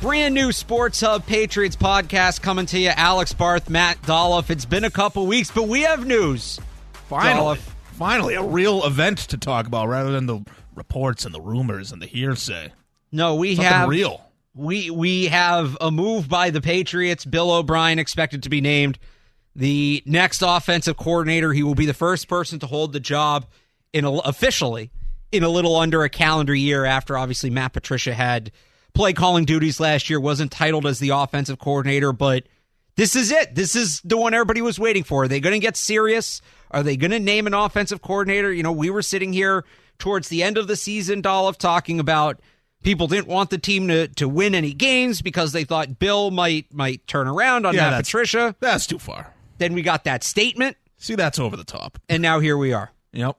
Brand 0.00 0.34
new 0.34 0.52
Sports 0.52 1.00
Hub 1.00 1.26
Patriots 1.26 1.74
podcast 1.74 2.42
coming 2.42 2.66
to 2.66 2.78
you. 2.78 2.90
Alex 2.90 3.32
Barth, 3.32 3.70
Matt 3.70 4.00
Dolph. 4.02 4.50
It's 4.50 4.66
been 4.66 4.84
a 4.84 4.90
couple 4.90 5.26
weeks, 5.26 5.50
but 5.50 5.68
we 5.68 5.82
have 5.82 6.06
news. 6.06 6.60
Finally, 7.08 7.58
finally, 7.94 8.34
a 8.34 8.42
real 8.42 8.84
event 8.84 9.18
to 9.18 9.38
talk 9.38 9.66
about 9.66 9.88
rather 9.88 10.12
than 10.12 10.26
the 10.26 10.44
reports 10.74 11.24
and 11.24 11.34
the 11.34 11.40
rumors 11.40 11.92
and 11.92 12.02
the 12.02 12.06
hearsay. 12.06 12.72
No, 13.10 13.36
we 13.36 13.56
Something 13.56 13.72
have 13.72 13.88
real. 13.88 14.22
We 14.54 14.90
we 14.90 15.26
have 15.26 15.76
a 15.80 15.90
move 15.90 16.28
by 16.28 16.50
the 16.50 16.60
Patriots. 16.60 17.24
Bill 17.24 17.50
O'Brien 17.50 17.98
expected 17.98 18.42
to 18.42 18.50
be 18.50 18.60
named 18.60 18.98
the 19.54 20.02
next 20.04 20.42
offensive 20.46 20.98
coordinator. 20.98 21.52
He 21.54 21.62
will 21.62 21.74
be 21.74 21.86
the 21.86 21.94
first 21.94 22.28
person 22.28 22.58
to 22.58 22.66
hold 22.66 22.92
the 22.92 23.00
job 23.00 23.46
in 23.94 24.04
a, 24.04 24.12
officially 24.12 24.90
in 25.32 25.42
a 25.42 25.48
little 25.48 25.74
under 25.74 26.04
a 26.04 26.10
calendar 26.10 26.54
year 26.54 26.84
after 26.84 27.16
obviously 27.16 27.48
Matt 27.48 27.72
Patricia 27.72 28.12
had 28.12 28.52
play 28.96 29.12
calling 29.12 29.44
duties 29.44 29.78
last 29.78 30.10
year, 30.10 30.18
wasn't 30.18 30.50
titled 30.50 30.86
as 30.86 30.98
the 30.98 31.10
offensive 31.10 31.58
coordinator, 31.58 32.12
but 32.12 32.44
this 32.96 33.14
is 33.14 33.30
it. 33.30 33.54
This 33.54 33.76
is 33.76 34.00
the 34.02 34.16
one 34.16 34.34
everybody 34.34 34.62
was 34.62 34.78
waiting 34.78 35.04
for. 35.04 35.24
Are 35.24 35.28
they 35.28 35.38
going 35.40 35.52
to 35.52 35.58
get 35.60 35.76
serious? 35.76 36.40
Are 36.70 36.82
they 36.82 36.96
going 36.96 37.10
to 37.10 37.18
name 37.20 37.46
an 37.46 37.54
offensive 37.54 38.00
coordinator? 38.02 38.52
You 38.52 38.62
know, 38.62 38.72
we 38.72 38.90
were 38.90 39.02
sitting 39.02 39.32
here 39.32 39.64
towards 39.98 40.28
the 40.28 40.42
end 40.42 40.58
of 40.58 40.66
the 40.66 40.76
season, 40.76 41.20
Dolph, 41.20 41.58
talking 41.58 42.00
about 42.00 42.40
people 42.82 43.06
didn't 43.06 43.28
want 43.28 43.50
the 43.50 43.58
team 43.58 43.88
to, 43.88 44.08
to 44.08 44.28
win 44.28 44.54
any 44.54 44.72
games 44.72 45.20
because 45.22 45.52
they 45.52 45.64
thought 45.64 45.98
Bill 45.98 46.30
might 46.30 46.72
might 46.72 47.06
turn 47.06 47.28
around 47.28 47.66
on 47.66 47.74
Yeah, 47.74 47.90
that's- 47.90 48.08
Patricia. 48.08 48.56
That's 48.60 48.86
too 48.86 48.98
far. 48.98 49.32
Then 49.58 49.72
we 49.74 49.82
got 49.82 50.04
that 50.04 50.22
statement, 50.24 50.76
See, 50.98 51.14
that's 51.14 51.38
over 51.38 51.56
the 51.56 51.64
top. 51.64 51.98
and 52.08 52.22
now 52.22 52.40
here 52.40 52.56
we 52.58 52.72
are. 52.72 52.90
Yep. 53.12 53.36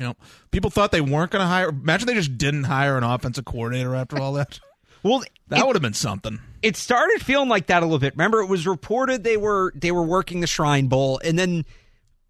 Yep. 0.00 0.16
People 0.50 0.70
thought 0.70 0.90
they 0.92 1.00
weren't 1.00 1.30
going 1.30 1.42
to 1.42 1.46
hire. 1.46 1.68
Imagine 1.68 2.06
they 2.08 2.14
just 2.14 2.36
didn't 2.36 2.64
hire 2.64 2.96
an 2.98 3.04
offensive 3.04 3.44
coordinator 3.44 3.94
after 3.94 4.18
all 4.18 4.32
that. 4.34 4.58
Well, 5.04 5.22
That 5.48 5.60
it- 5.60 5.66
would 5.66 5.76
have 5.76 5.82
been 5.82 5.92
something. 5.94 6.40
it 6.62 6.76
started 6.76 7.20
feeling 7.22 7.48
like 7.48 7.66
that 7.66 7.82
a 7.82 7.86
little 7.86 7.98
bit. 8.00 8.14
Remember, 8.16 8.40
it 8.40 8.46
was 8.48 8.66
reported 8.66 9.22
they 9.22 9.36
were 9.36 9.72
they 9.76 9.92
were 9.92 10.02
working 10.02 10.40
the 10.40 10.46
Shrine 10.48 10.88
Bowl, 10.88 11.20
and 11.22 11.38
then 11.38 11.64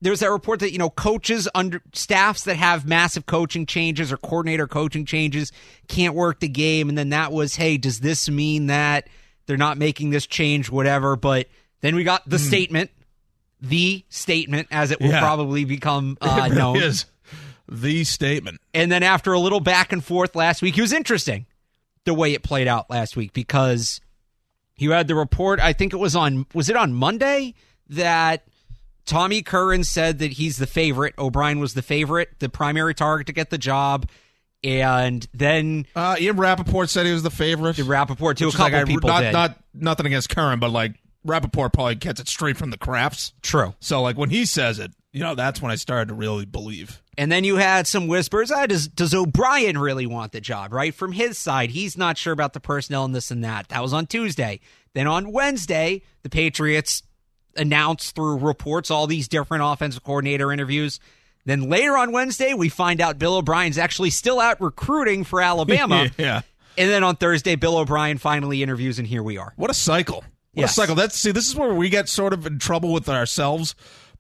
there 0.03 0.11
was 0.11 0.21
that 0.21 0.31
report 0.31 0.61
that 0.61 0.73
you 0.73 0.79
know 0.79 0.91
coaches 0.91 1.49
under 1.55 1.81
staffs 1.95 2.45
that 2.45 2.57
have 2.57 2.85
massive 2.87 3.25
coaching 3.27 3.65
changes 3.65 4.13
or 4.13 4.17
coordinator 4.19 4.67
coaching 4.67 5.07
changes 5.07 5.53
can't 5.89 6.15
work 6.15 6.41
the 6.41 6.49
game, 6.49 6.89
and 6.91 6.99
then 6.99 7.09
that 7.11 7.33
was 7.33 7.55
hey, 7.57 7.77
does 7.79 8.01
this 8.01 8.29
mean 8.29 8.67
that 8.67 9.09
they're 9.47 9.57
not 9.57 9.79
making 9.79 10.11
this 10.11 10.27
change, 10.27 10.69
whatever? 10.69 11.15
But 11.17 11.47
then 11.81 11.95
we 11.95 12.03
got 12.03 12.29
the 12.29 12.39
statement, 12.41 12.91
the 13.61 14.05
statement, 14.09 14.69
as 14.73 14.91
it 14.91 15.01
will 15.01 15.11
Yeah. 15.11 15.21
probably 15.21 15.65
become 15.65 16.19
uh, 16.23 16.29
it 16.39 16.43
really 16.51 16.57
known. 16.57 16.77
is 16.83 17.07
the 17.69 18.05
statement. 18.05 18.61
And 18.75 18.91
then 18.91 19.03
after 19.03 19.33
a 19.33 19.39
little 19.39 19.61
back 19.61 19.93
and 19.93 20.05
forth 20.05 20.35
last 20.35 20.61
week, 20.61 20.77
it 20.77 20.83
was 20.83 20.93
interesting 20.93 21.47
the 22.05 22.15
way 22.15 22.33
it 22.33 22.43
played 22.43 22.69
out 22.69 22.91
last 22.91 23.17
week 23.17 23.33
because 23.33 24.01
you 24.77 24.93
had 24.93 25.09
the 25.09 25.15
report, 25.15 25.61
I 25.61 25.73
think 25.73 25.93
it 25.93 25.97
was 25.99 26.15
on 26.17 26.47
was 26.55 26.69
it 26.69 26.77
on 26.77 26.93
Monday 26.95 27.55
that 27.91 28.45
Tommy 29.07 29.43
Curran 29.43 29.85
said 29.85 30.19
that 30.21 30.33
he's 30.33 30.57
the 30.57 30.67
favorite. 30.67 31.15
O'Brien 31.19 31.59
was 31.61 31.75
the 31.75 31.83
favorite, 31.83 32.31
the 32.39 32.49
primary 32.49 32.95
target 32.95 33.27
to 33.29 33.33
get 33.33 33.51
the 33.51 33.59
job. 33.59 34.09
And 34.63 35.27
then 35.35 35.87
Uh, 35.95 36.17
Ian 36.19 36.37
Rapoport 36.39 36.89
said 36.89 37.05
he 37.05 37.13
was 37.13 37.23
the 37.23 37.31
favorite. 37.31 37.79
Rapoport 37.79 38.39
too, 38.39 38.49
a 38.49 38.51
couple 38.51 38.65
like, 38.65 38.75
I- 38.75 38.85
people 38.85 39.09
not, 39.09 39.21
did. 39.21 39.33
Not 39.33 39.59
nothing 39.75 40.07
against 40.07 40.31
Curran, 40.31 40.59
but 40.59 40.71
like 40.71 40.95
Rapoport 41.25 41.73
probably 41.75 41.97
gets 41.97 42.21
it 42.21 42.29
straight 42.29 42.57
from 42.57 42.71
the 42.71 42.79
Krafts. 42.79 43.33
True. 43.43 43.75
So 43.81 44.01
like 44.03 44.17
when 44.17 44.31
he 44.31 44.47
says 44.47 44.79
it, 44.79 44.93
you 45.15 45.21
know, 45.21 45.35
that's 45.37 45.63
when 45.63 45.71
I 45.71 45.77
started 45.77 46.09
to 46.09 46.15
really 46.15 46.45
believe. 46.45 47.01
And 47.17 47.31
then 47.31 47.45
you 47.45 47.57
had 47.57 47.87
some 47.87 48.09
whispers. 48.09 48.51
Ah, 48.51 48.67
does 48.67 48.89
does 48.89 49.15
O'Brien 49.15 49.79
really 49.79 50.07
want 50.07 50.33
the 50.33 50.41
job? 50.41 50.73
Right 50.73 50.93
from 50.93 51.13
his 51.13 51.39
side, 51.39 51.71
he's 51.71 51.97
not 51.97 52.19
sure 52.19 52.33
about 52.33 52.53
the 52.53 52.61
personnel 52.61 53.05
and 53.05 53.15
this 53.15 53.31
and 53.31 53.45
that. 53.45 53.69
That 53.69 53.81
was 53.81 53.93
on 53.93 54.07
Tuesday. 54.07 54.59
Then 54.93 55.07
on 55.07 55.31
Wednesday, 55.31 56.03
the 56.25 56.29
Patriots 56.29 57.05
announced 57.57 58.17
through 58.17 58.39
reports 58.39 58.91
all 58.91 59.07
these 59.07 59.29
different 59.29 59.63
offensive 59.65 60.03
coordinator 60.03 60.51
interviews. 60.51 60.99
Then 61.45 61.69
later 61.69 61.97
on 61.97 62.11
Wednesday, 62.11 62.53
we 62.53 62.69
find 62.69 63.01
out 63.01 63.19
Bill 63.19 63.37
O'Brien's 63.37 63.79
actually 63.79 64.11
still 64.11 64.41
out 64.41 64.61
recruiting 64.61 65.23
for 65.23 65.41
Alabama. 65.41 66.11
yeah. 66.19 66.41
And 66.77 66.91
then 66.91 67.05
on 67.05 67.15
Thursday, 67.17 67.55
Bill 67.55 67.77
O'Brien 67.77 68.19
finally 68.19 68.63
interviews, 68.65 68.99
and 68.99 69.07
here 69.07 69.23
we 69.23 69.39
are. 69.39 69.53
What 69.57 69.71
a 69.71 69.75
cycle. 69.75 70.25
What 70.55 70.63
Yes. 70.63 70.71
a 70.73 70.75
cycle. 70.75 70.95
That's 70.97 71.17
see, 71.17 71.31
this 71.33 71.47
is 71.49 71.55
where 71.55 71.73
we 71.75 71.89
get 71.89 72.09
sort 72.09 72.33
of 72.33 72.47
in 72.47 72.59
trouble 72.59 72.93
with 72.93 73.09
ourselves, 73.09 73.75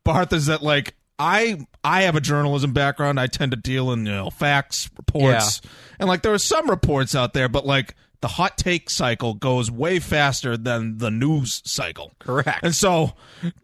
Barth, 0.04 0.32
is 0.32 0.46
that 0.46 0.62
like 0.62 0.94
I 1.18 1.66
I 1.82 2.02
have 2.02 2.16
a 2.16 2.20
journalism 2.20 2.72
background. 2.72 3.20
I 3.20 3.26
tend 3.26 3.52
to 3.52 3.56
deal 3.56 3.92
in, 3.92 4.06
you 4.06 4.12
know, 4.12 4.30
facts, 4.30 4.90
reports. 4.96 5.60
And 5.98 6.08
like 6.08 6.22
there 6.22 6.32
are 6.34 6.38
some 6.38 6.68
reports 6.68 7.14
out 7.14 7.32
there, 7.32 7.48
but 7.48 7.66
like 7.66 7.94
the 8.24 8.28
hot 8.28 8.56
take 8.56 8.88
cycle 8.88 9.34
goes 9.34 9.70
way 9.70 9.98
faster 9.98 10.56
than 10.56 10.96
the 10.96 11.10
news 11.10 11.60
cycle. 11.66 12.14
Correct. 12.20 12.60
And 12.62 12.74
so, 12.74 13.12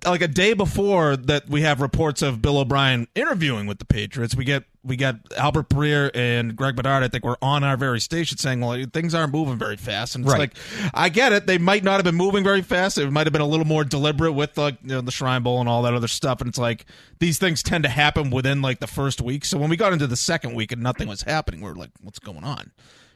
like 0.05 0.21
a 0.21 0.29
day 0.29 0.53
before 0.53 1.17
that, 1.17 1.49
we 1.49 1.63
have 1.63 1.81
reports 1.81 2.21
of 2.21 2.43
Bill 2.43 2.59
O'Brien 2.59 3.09
interviewing 3.15 3.67
with 3.67 3.79
the 3.79 3.87
Patriots. 3.87 4.37
We 4.37 4.45
get 4.45 4.65
we 4.85 4.97
got 4.97 5.17
Albert 5.35 5.71
Breer 5.71 6.11
and 6.15 6.55
Greg 6.57 6.77
Bedard. 6.77 7.03
I 7.03 7.09
think 7.09 7.25
we're 7.25 7.37
on 7.41 7.65
our 7.65 7.79
very 7.79 8.01
station 8.01 8.37
saying, 8.37 8.61
"Well, 8.61 8.85
things 8.93 9.15
aren't 9.15 9.33
moving 9.33 9.57
very 9.57 9.79
fast." 9.79 10.15
And 10.15 10.27
it's 10.27 10.33
Right. 10.33 10.41
like, 10.41 10.55
I 10.93 11.09
get 11.09 11.33
it. 11.33 11.47
They 11.47 11.57
might 11.57 11.83
not 11.83 11.95
have 11.95 12.05
been 12.05 12.17
moving 12.17 12.45
very 12.45 12.61
fast. 12.61 12.99
It 12.99 13.11
might 13.11 13.25
have 13.27 13.33
been 13.33 13.41
a 13.41 13.47
little 13.47 13.67
more 13.67 13.83
deliberate 13.85 14.33
with 14.33 14.59
like 14.59 14.77
you 14.83 14.89
know, 14.89 15.01
the 15.01 15.11
Shrine 15.11 15.43
Bowl 15.43 15.61
and 15.61 15.71
all 15.71 15.81
that 15.85 15.95
other 15.95 16.07
stuff. 16.09 16.43
And 16.43 16.49
it's 16.49 16.59
like 16.59 16.85
these 17.19 17.39
things 17.39 17.63
tend 17.63 17.85
to 17.85 17.91
happen 17.91 18.29
within 18.29 18.61
like 18.61 18.81
the 18.81 18.87
first 18.87 19.23
week. 19.23 19.47
So 19.47 19.57
when 19.57 19.71
we 19.71 19.79
got 19.79 19.95
into 19.95 20.07
the 20.07 20.17
second 20.17 20.55
week 20.55 20.71
and 20.71 20.83
nothing 20.83 21.09
was 21.09 21.23
happening, 21.23 21.63
we 21.63 21.71
are 21.71 21.75
like, 21.75 21.93
"What's 22.03 22.19
going 22.19 22.45
on?" 22.45 22.73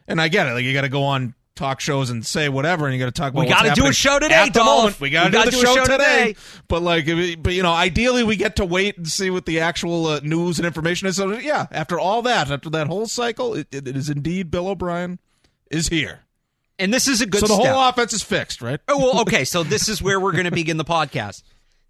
And 0.07 0.21
I 0.21 0.27
get 0.27 0.47
it. 0.47 0.53
Like 0.53 0.63
you 0.63 0.73
got 0.73 0.81
to 0.81 0.89
go 0.89 1.03
on 1.03 1.33
talk 1.55 1.79
shows 1.79 2.09
and 2.09 2.25
say 2.25 2.49
whatever, 2.49 2.85
and 2.85 2.93
you 2.93 2.99
got 2.99 3.05
to 3.05 3.11
talk 3.19 3.31
about. 3.31 3.41
We 3.41 3.47
got 3.49 3.63
gotta 3.63 3.79
do 3.79 3.87
a 3.87 3.93
show 3.93 4.19
today, 4.19 4.49
Dolph. 4.49 4.65
moment, 4.65 4.99
we 4.99 5.09
got 5.09 5.25
to 5.25 5.29
do 5.31 5.37
gotta 5.37 5.51
the 5.51 5.57
do 5.57 5.63
a 5.63 5.65
show, 5.65 5.75
show 5.75 5.85
today. 5.85 6.27
today. 6.33 6.35
But 6.67 6.83
like, 6.83 7.05
but 7.41 7.53
you 7.53 7.63
know, 7.63 7.71
ideally 7.71 8.23
we 8.23 8.35
get 8.35 8.57
to 8.57 8.65
wait 8.65 8.97
and 8.97 9.07
see 9.07 9.29
what 9.29 9.45
the 9.45 9.61
actual 9.61 10.07
uh, 10.07 10.19
news 10.21 10.59
and 10.59 10.65
information 10.65 11.07
is. 11.07 11.15
So 11.15 11.31
yeah, 11.33 11.67
after 11.71 11.99
all 11.99 12.21
that, 12.23 12.51
after 12.51 12.69
that 12.71 12.87
whole 12.87 13.07
cycle, 13.07 13.55
it, 13.55 13.67
it 13.71 13.87
is 13.87 14.09
indeed 14.09 14.51
Bill 14.51 14.67
O'Brien 14.67 15.19
is 15.71 15.87
here. 15.87 16.21
And 16.77 16.93
this 16.93 17.07
is 17.07 17.21
a 17.21 17.25
good 17.25 17.39
So 17.39 17.47
the 17.47 17.55
step. 17.55 17.73
whole 17.73 17.87
offense 17.87 18.11
is 18.11 18.21
fixed, 18.21 18.61
right? 18.61 18.79
Oh, 18.87 18.97
well, 18.97 19.21
okay. 19.21 19.45
So 19.45 19.63
this 19.63 19.87
is 19.87 20.01
where 20.01 20.19
we're 20.19 20.33
going 20.33 20.45
to 20.45 20.51
begin 20.51 20.77
the 20.77 20.83
podcast. 20.85 21.41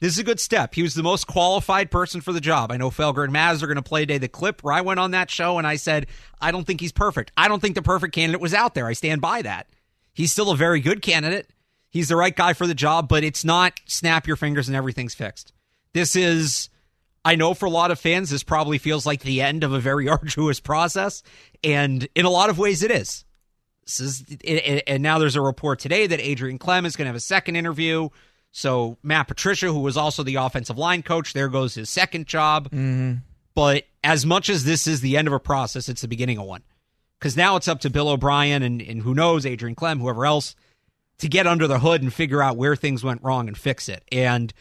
This 0.02 0.14
is 0.14 0.20
a 0.20 0.24
good 0.24 0.40
step. 0.40 0.76
He 0.76 0.84
was 0.84 0.94
the 0.94 1.04
most 1.04 1.26
qualified 1.26 1.90
person 1.90 2.20
for 2.20 2.34
the 2.34 2.42
job. 2.42 2.72
I 2.72 2.78
know 2.78 2.90
Felger 2.90 3.24
and 3.24 3.34
Maz 3.34 3.64
are 3.64 3.68
going 3.68 3.78
to 3.78 3.82
play 3.82 4.06
day 4.06 4.18
the 4.18 4.28
clip 4.28 4.62
where 4.62 4.74
I 4.74 4.82
went 4.82 5.00
on 5.00 5.12
that 5.12 5.32
show 5.32 5.58
and 5.58 5.66
I 5.66 5.78
said, 5.78 6.08
I 6.42 6.52
don't 6.52 6.66
think 6.68 6.82
he's 6.82 6.92
perfect. 6.92 7.32
I 7.38 7.48
don't 7.48 7.62
think 7.62 7.76
the 7.76 7.82
perfect 7.82 8.14
candidate 8.14 8.42
was 8.42 8.54
out 8.54 8.76
there. 8.76 8.88
I 8.88 8.94
stand 8.94 9.22
by 9.22 9.42
that. 9.44 9.68
He's 10.14 10.32
still 10.32 10.52
a 10.52 10.56
very 10.58 10.82
good 10.82 11.02
candidate. 11.02 11.50
He's 11.90 12.10
the 12.10 12.18
right 12.18 12.36
guy 12.36 12.54
for 12.54 12.68
the 12.68 12.76
job, 12.76 13.08
but 13.08 13.24
it's 13.24 13.46
not 13.46 13.80
snap 13.86 14.28
your 14.28 14.36
fingers 14.36 14.68
and 14.68 14.76
everything's 14.76 15.14
fixed. 15.14 15.54
This 15.94 16.18
is, 16.18 16.70
I 17.24 17.36
know 17.36 17.54
for 17.54 17.66
a 17.66 17.70
lot 17.70 17.90
of 17.90 18.00
fans, 18.00 18.30
this 18.30 18.44
probably 18.44 18.78
feels 18.78 19.06
like 19.06 19.22
the 19.22 19.42
end 19.42 19.64
of 19.64 19.72
a 19.72 19.80
very 19.80 20.10
arduous 20.10 20.60
process. 20.60 21.24
And 21.64 22.06
in 22.16 22.26
a 22.26 22.30
lot 22.30 22.50
of 22.50 22.58
ways, 22.60 22.84
it 22.84 22.92
is. 22.92 23.24
This 23.86 24.00
is, 24.02 24.26
and 24.88 25.02
now 25.02 25.20
there's 25.20 25.38
a 25.38 25.42
report 25.42 25.80
today 25.80 26.06
that 26.08 26.20
Adrian 26.20 26.60
Klemm 26.60 26.86
is 26.86 26.98
going 26.98 27.06
to 27.06 27.10
have 27.10 27.16
a 27.16 27.22
second 27.22 27.56
interview. 27.56 28.10
So 28.58 28.98
Matt 29.04 29.28
Patricia, 29.28 29.68
who 29.68 29.82
was 29.82 29.98
also 29.98 30.24
the 30.24 30.36
offensive 30.36 30.78
line 30.78 31.04
coach, 31.04 31.34
there 31.34 31.50
goes 31.50 31.76
his 31.76 31.90
second 31.90 32.26
job. 32.26 32.72
Mm-hmm. 32.72 33.16
But 33.54 33.84
as 34.02 34.26
much 34.26 34.48
as 34.48 34.64
this 34.64 34.88
is 34.88 35.02
the 35.02 35.18
end 35.18 35.28
of 35.28 35.34
a 35.34 35.42
process, 35.42 35.90
it's 35.90 36.00
the 36.00 36.08
beginning 36.08 36.38
of 36.38 36.46
one. 36.46 36.64
Because 37.20 37.36
now 37.36 37.58
it's 37.58 37.68
up 37.68 37.82
to 37.82 37.90
Bill 37.90 38.08
O'Brien 38.08 38.64
and, 38.64 38.82
and 38.82 39.02
who 39.02 39.14
knows, 39.14 39.46
Adrian 39.46 39.76
Klemm, 39.76 40.00
whoever 40.00 40.26
else, 40.26 40.56
to 41.18 41.28
get 41.28 41.48
under 41.48 41.68
the 41.68 41.80
hood 41.80 42.02
and 42.02 42.14
figure 42.14 42.42
out 42.42 42.56
where 42.56 42.78
things 42.78 43.04
went 43.04 43.22
wrong 43.22 43.50
and 43.50 43.58
fix 43.58 43.90
it. 43.90 44.06
And 44.10 44.54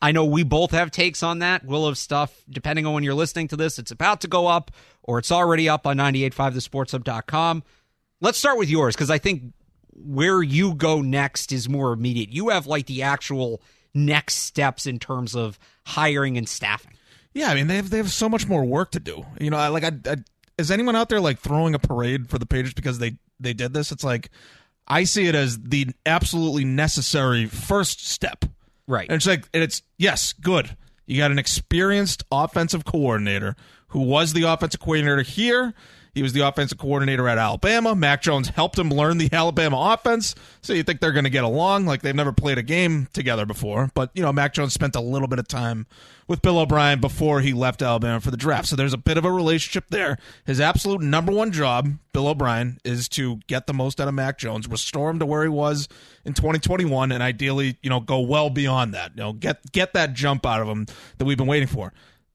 I 0.00 0.12
know 0.12 0.24
we 0.24 0.44
both 0.44 0.70
have 0.70 0.92
takes 0.92 1.24
on 1.24 1.40
that. 1.40 1.64
We'll 1.64 1.88
have 1.88 1.98
stuff, 1.98 2.44
depending 2.48 2.86
on 2.86 2.94
when 2.94 3.02
you're 3.02 3.12
listening 3.12 3.48
to 3.48 3.56
this, 3.56 3.76
it's 3.76 3.90
about 3.90 4.20
to 4.20 4.28
go 4.28 4.46
up 4.46 4.70
or 5.02 5.18
it's 5.18 5.32
already 5.32 5.68
up 5.68 5.84
on 5.84 5.96
985thesportshub.com. 5.96 7.64
Let's 8.20 8.38
start 8.38 8.56
with 8.56 8.70
yours 8.70 8.94
because 8.94 9.10
I 9.10 9.18
think 9.18 9.52
where 9.94 10.42
you 10.42 10.74
go 10.74 11.00
next 11.00 11.52
is 11.52 11.68
more 11.68 11.92
immediate. 11.92 12.30
You 12.32 12.48
have 12.48 12.66
like 12.66 12.86
the 12.86 13.02
actual 13.02 13.62
next 13.94 14.36
steps 14.36 14.86
in 14.86 14.98
terms 14.98 15.34
of 15.34 15.58
hiring 15.86 16.38
and 16.38 16.48
staffing. 16.48 16.94
Yeah, 17.34 17.50
I 17.50 17.54
mean 17.54 17.66
they 17.66 17.76
have 17.76 17.90
they 17.90 17.96
have 17.98 18.10
so 18.10 18.28
much 18.28 18.46
more 18.46 18.64
work 18.64 18.90
to 18.92 19.00
do. 19.00 19.24
You 19.40 19.50
know, 19.50 19.56
I, 19.56 19.68
like 19.68 19.84
I, 19.84 19.92
I 20.06 20.16
is 20.58 20.70
anyone 20.70 20.96
out 20.96 21.08
there 21.08 21.20
like 21.20 21.38
throwing 21.38 21.74
a 21.74 21.78
parade 21.78 22.28
for 22.28 22.38
the 22.38 22.46
Patriots 22.46 22.74
because 22.74 22.98
they 22.98 23.16
they 23.40 23.52
did 23.52 23.72
this? 23.72 23.92
It's 23.92 24.04
like 24.04 24.30
I 24.86 25.04
see 25.04 25.26
it 25.26 25.34
as 25.34 25.58
the 25.58 25.88
absolutely 26.04 26.64
necessary 26.64 27.46
first 27.46 28.06
step. 28.06 28.44
Right. 28.86 29.08
And 29.08 29.16
it's 29.16 29.26
like 29.26 29.48
and 29.54 29.62
it's 29.62 29.82
yes, 29.98 30.32
good. 30.32 30.76
You 31.06 31.18
got 31.18 31.30
an 31.30 31.38
experienced 31.38 32.22
offensive 32.30 32.84
coordinator 32.84 33.56
who 33.88 34.00
was 34.00 34.32
the 34.32 34.44
offensive 34.44 34.80
coordinator 34.80 35.22
here. 35.22 35.74
He 36.14 36.22
was 36.22 36.34
the 36.34 36.40
offensive 36.40 36.76
coordinator 36.76 37.26
at 37.26 37.38
Alabama. 37.38 37.94
Mac 37.94 38.20
Jones 38.20 38.48
helped 38.48 38.78
him 38.78 38.90
learn 38.90 39.16
the 39.16 39.30
Alabama 39.32 39.94
offense. 39.94 40.34
So 40.60 40.74
you 40.74 40.82
think 40.82 41.00
they're 41.00 41.12
going 41.12 41.24
to 41.24 41.30
get 41.30 41.44
along? 41.44 41.86
Like 41.86 42.02
they've 42.02 42.14
never 42.14 42.32
played 42.32 42.58
a 42.58 42.62
game 42.62 43.08
together 43.14 43.46
before. 43.46 43.90
But, 43.94 44.10
you 44.12 44.22
know, 44.22 44.30
Mac 44.30 44.52
Jones 44.52 44.74
spent 44.74 44.94
a 44.94 45.00
little 45.00 45.26
bit 45.26 45.38
of 45.38 45.48
time 45.48 45.86
with 46.28 46.42
Bill 46.42 46.58
O'Brien 46.58 47.00
before 47.00 47.40
he 47.40 47.54
left 47.54 47.80
Alabama 47.80 48.20
for 48.20 48.30
the 48.30 48.36
draft. 48.36 48.68
So 48.68 48.76
there's 48.76 48.92
a 48.92 48.98
bit 48.98 49.16
of 49.16 49.24
a 49.24 49.32
relationship 49.32 49.86
there. 49.88 50.18
His 50.44 50.60
absolute 50.60 51.00
number 51.00 51.32
one 51.32 51.50
job, 51.50 51.88
Bill 52.12 52.28
O'Brien, 52.28 52.78
is 52.84 53.08
to 53.10 53.40
get 53.46 53.66
the 53.66 53.74
most 53.74 53.98
out 53.98 54.06
of 54.06 54.12
Mac 54.12 54.38
Jones, 54.38 54.68
restore 54.68 55.08
him 55.08 55.18
to 55.18 55.26
where 55.26 55.42
he 55.42 55.48
was 55.48 55.88
in 56.26 56.34
2021, 56.34 57.10
and 57.10 57.22
ideally, 57.22 57.78
you 57.82 57.88
know, 57.88 58.00
go 58.00 58.20
well 58.20 58.50
beyond 58.50 58.92
that. 58.92 59.12
You 59.16 59.22
know, 59.22 59.32
get 59.32 59.72
get 59.72 59.94
that 59.94 60.12
jump 60.12 60.44
out 60.44 60.60
of 60.60 60.68
him 60.68 60.86
that 61.16 61.24
we've 61.24 61.38
been 61.38 61.46
waiting 61.46 61.68
for 61.68 61.92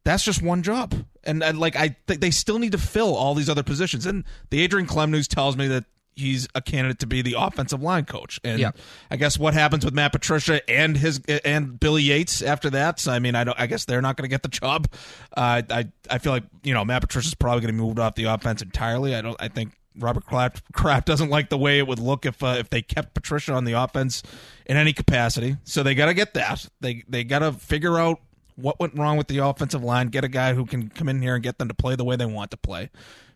that's 0.07 0.23
just 0.23 0.41
one 0.41 0.63
job. 0.63 0.93
And, 1.27 1.43
and 1.43 1.59
like 1.59 1.75
I 1.75 1.95
think 2.07 2.21
they 2.21 2.31
still 2.31 2.57
need 2.57 2.71
to 2.71 2.77
fill 2.77 3.15
all 3.15 3.35
these 3.35 3.49
other 3.49 3.63
positions. 3.63 4.05
And 4.05 4.23
the 4.49 4.61
Adrian 4.61 4.87
Klemm 4.87 5.11
news 5.11 5.27
tells 5.27 5.55
me 5.57 5.67
that 5.67 5.85
he's 6.17 6.47
a 6.55 6.61
candidate 6.61 6.99
to 6.99 7.07
be 7.07 7.21
the 7.21 7.35
offensive 7.37 7.81
line 7.81 8.05
coach. 8.05 8.39
And 8.43 8.59
yeah. 8.59 8.71
I 9.11 9.17
guess 9.17 9.37
what 9.37 9.53
happens 9.53 9.85
with 9.85 9.93
Matt 9.93 10.11
Patricia 10.11 10.67
and 10.69 10.97
his 10.97 11.21
and 11.45 11.79
Billy 11.79 12.03
Yates 12.03 12.41
after 12.41 12.69
that. 12.71 12.99
So, 12.99 13.11
I 13.11 13.19
mean, 13.19 13.35
I 13.35 13.43
don't. 13.43 13.59
I 13.59 13.67
guess 13.67 13.85
they're 13.85 14.01
not 14.01 14.17
going 14.17 14.23
to 14.23 14.33
get 14.33 14.43
the 14.43 14.49
job. 14.49 14.87
Uh, 15.35 15.61
I 15.69 15.91
I 16.09 16.17
feel 16.17 16.33
like 16.33 16.43
you 16.63 16.73
know 16.73 16.83
Matt 16.83 17.01
Patricia's 17.01 17.35
probably 17.35 17.61
going 17.61 17.73
to 17.75 17.81
be 17.81 17.85
moved 17.85 17.99
off 17.99 18.15
the 18.15 18.25
offense 18.25 18.61
entirely. 18.61 19.15
I 19.15 19.21
don't. 19.21 19.37
I 19.39 19.47
think 19.47 19.73
Robert 19.99 20.25
Kraft, 20.25 20.63
Kraft 20.73 21.07
doesn't 21.07 21.29
like 21.29 21.49
the 21.49 21.57
way 21.57 21.79
it 21.79 21.87
would 21.87 21.99
look 21.99 22.25
if 22.25 22.43
uh, 22.43 22.55
if 22.59 22.69
they 22.69 22.81
kept 22.81 23.13
Patricia 23.13 23.53
on 23.53 23.63
the 23.63 23.73
offense 23.73 24.23
in 24.65 24.77
any 24.77 24.93
capacity. 24.93 25.57
So 25.63 25.83
they 25.83 25.95
got 25.95 26.07
to 26.07 26.13
get 26.13 26.33
that. 26.33 26.67
They 26.81 27.03
they 27.07 27.23
got 27.23 27.39
to 27.39 27.51
figure 27.53 27.97
out 27.97 28.19
what 28.57 28.79
went 28.79 28.97
wrong 28.97 29.17
with 29.17 29.27
the 29.27 29.37
offensive 29.37 29.83
line, 29.83 30.07
get 30.07 30.23
a 30.23 30.27
guy 30.27 30.53
who 30.53 30.65
can 30.65 30.89
come 30.89 31.07
in 31.07 31.21
here 31.21 31.35
and 31.35 31.43
get 31.43 31.59
them 31.59 31.67
to 31.67 31.73
play 31.73 31.95
the 31.95 32.03
way 32.03 32.15
they 32.15 32.25
want 32.25 32.51
to 32.51 32.57
play. 32.57 32.89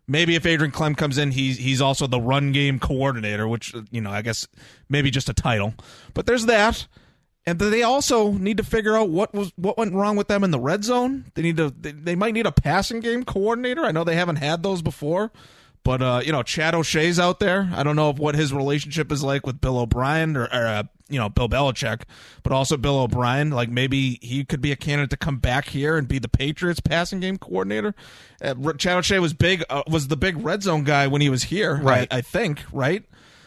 Maybe 0.08 0.36
if 0.36 0.46
Adrian 0.46 0.72
Klemm 0.72 0.98
comes 0.98 1.18
in, 1.18 1.32
he's 1.32 1.58
he's 1.58 1.80
also 1.80 2.08
the 2.08 2.20
run 2.20 2.52
game 2.52 2.80
coordinator, 2.80 3.48
which 3.48 3.74
uh, 3.74 3.84
you 3.92 4.02
know 4.02 4.10
I 4.12 4.22
guess 4.24 4.48
maybe 4.90 5.12
just 5.12 5.30
a 5.30 5.34
title. 5.34 5.76
But 6.14 6.26
there's 6.26 6.48
that, 6.48 6.88
and 7.46 7.60
they 7.60 7.84
also 7.84 8.32
need 8.32 8.58
to 8.58 8.64
figure 8.64 8.98
out 8.98 9.10
what 9.10 9.34
was 9.34 9.54
what 9.56 9.78
went 9.78 9.94
wrong 9.94 10.16
with 10.16 10.28
them 10.28 10.44
in 10.44 10.52
the 10.52 10.60
red 10.60 10.84
zone. 10.84 11.32
They 11.36 11.44
need 11.44 11.58
to 11.58 11.70
they, 11.70 11.92
they 11.92 12.16
might 12.16 12.34
need 12.34 12.48
a 12.48 12.52
passing 12.52 13.00
game 13.00 13.24
coordinator. 13.24 13.86
I 13.86 13.92
know 13.92 14.04
they 14.04 14.16
haven't 14.16 14.38
had 14.38 14.64
those 14.64 14.82
before, 14.82 15.32
but 15.84 16.02
uh, 16.02 16.22
you 16.24 16.32
know 16.32 16.44
Chad 16.44 16.76
O'Shea's 16.76 17.20
out 17.20 17.40
there. 17.40 17.70
I 17.74 17.84
don't 17.84 17.96
know 17.96 18.14
what 18.14 18.36
his 18.36 18.54
relationship 18.54 19.12
is 19.12 19.24
like 19.24 19.46
with 19.46 19.62
Bill 19.62 19.80
O'Brien 19.80 20.38
or, 20.38 20.44
or 20.44 20.68
uh, 20.68 20.84
you 21.10 21.20
know 21.20 21.30
Bill 21.30 21.50
Belichick, 21.50 22.04
but 22.44 22.52
also 22.52 22.78
Bill 22.78 23.00
O'Brien. 23.00 23.52
Like 23.52 23.70
maybe 23.70 24.20
he 24.22 24.44
could 24.44 24.62
be 24.62 24.72
a 24.72 24.76
candidate 24.76 25.10
to 25.12 25.18
come 25.18 25.38
back 25.38 25.70
here 25.70 25.98
and 25.98 26.08
be 26.08 26.20
the 26.20 26.30
Patriots 26.30 26.80
passing 26.80 27.20
game 27.20 27.38
coordinator. 27.38 27.96
Uh, 28.42 28.74
Chad 28.74 28.98
O'Shea 28.98 29.20
was 29.20 29.34
big, 29.34 29.64
uh, 29.70 29.84
was 29.88 30.08
the 30.08 30.18
big 30.18 30.44
red 30.44 30.64
zone 30.64 30.84
guy 30.84 31.08
when 31.08 31.22
he 31.22 31.30
was 31.30 31.44
here, 31.44 31.76
right? 31.76 32.08
I, 32.12 32.18
I 32.18 32.22
think, 32.22 32.64
right. 32.72 33.04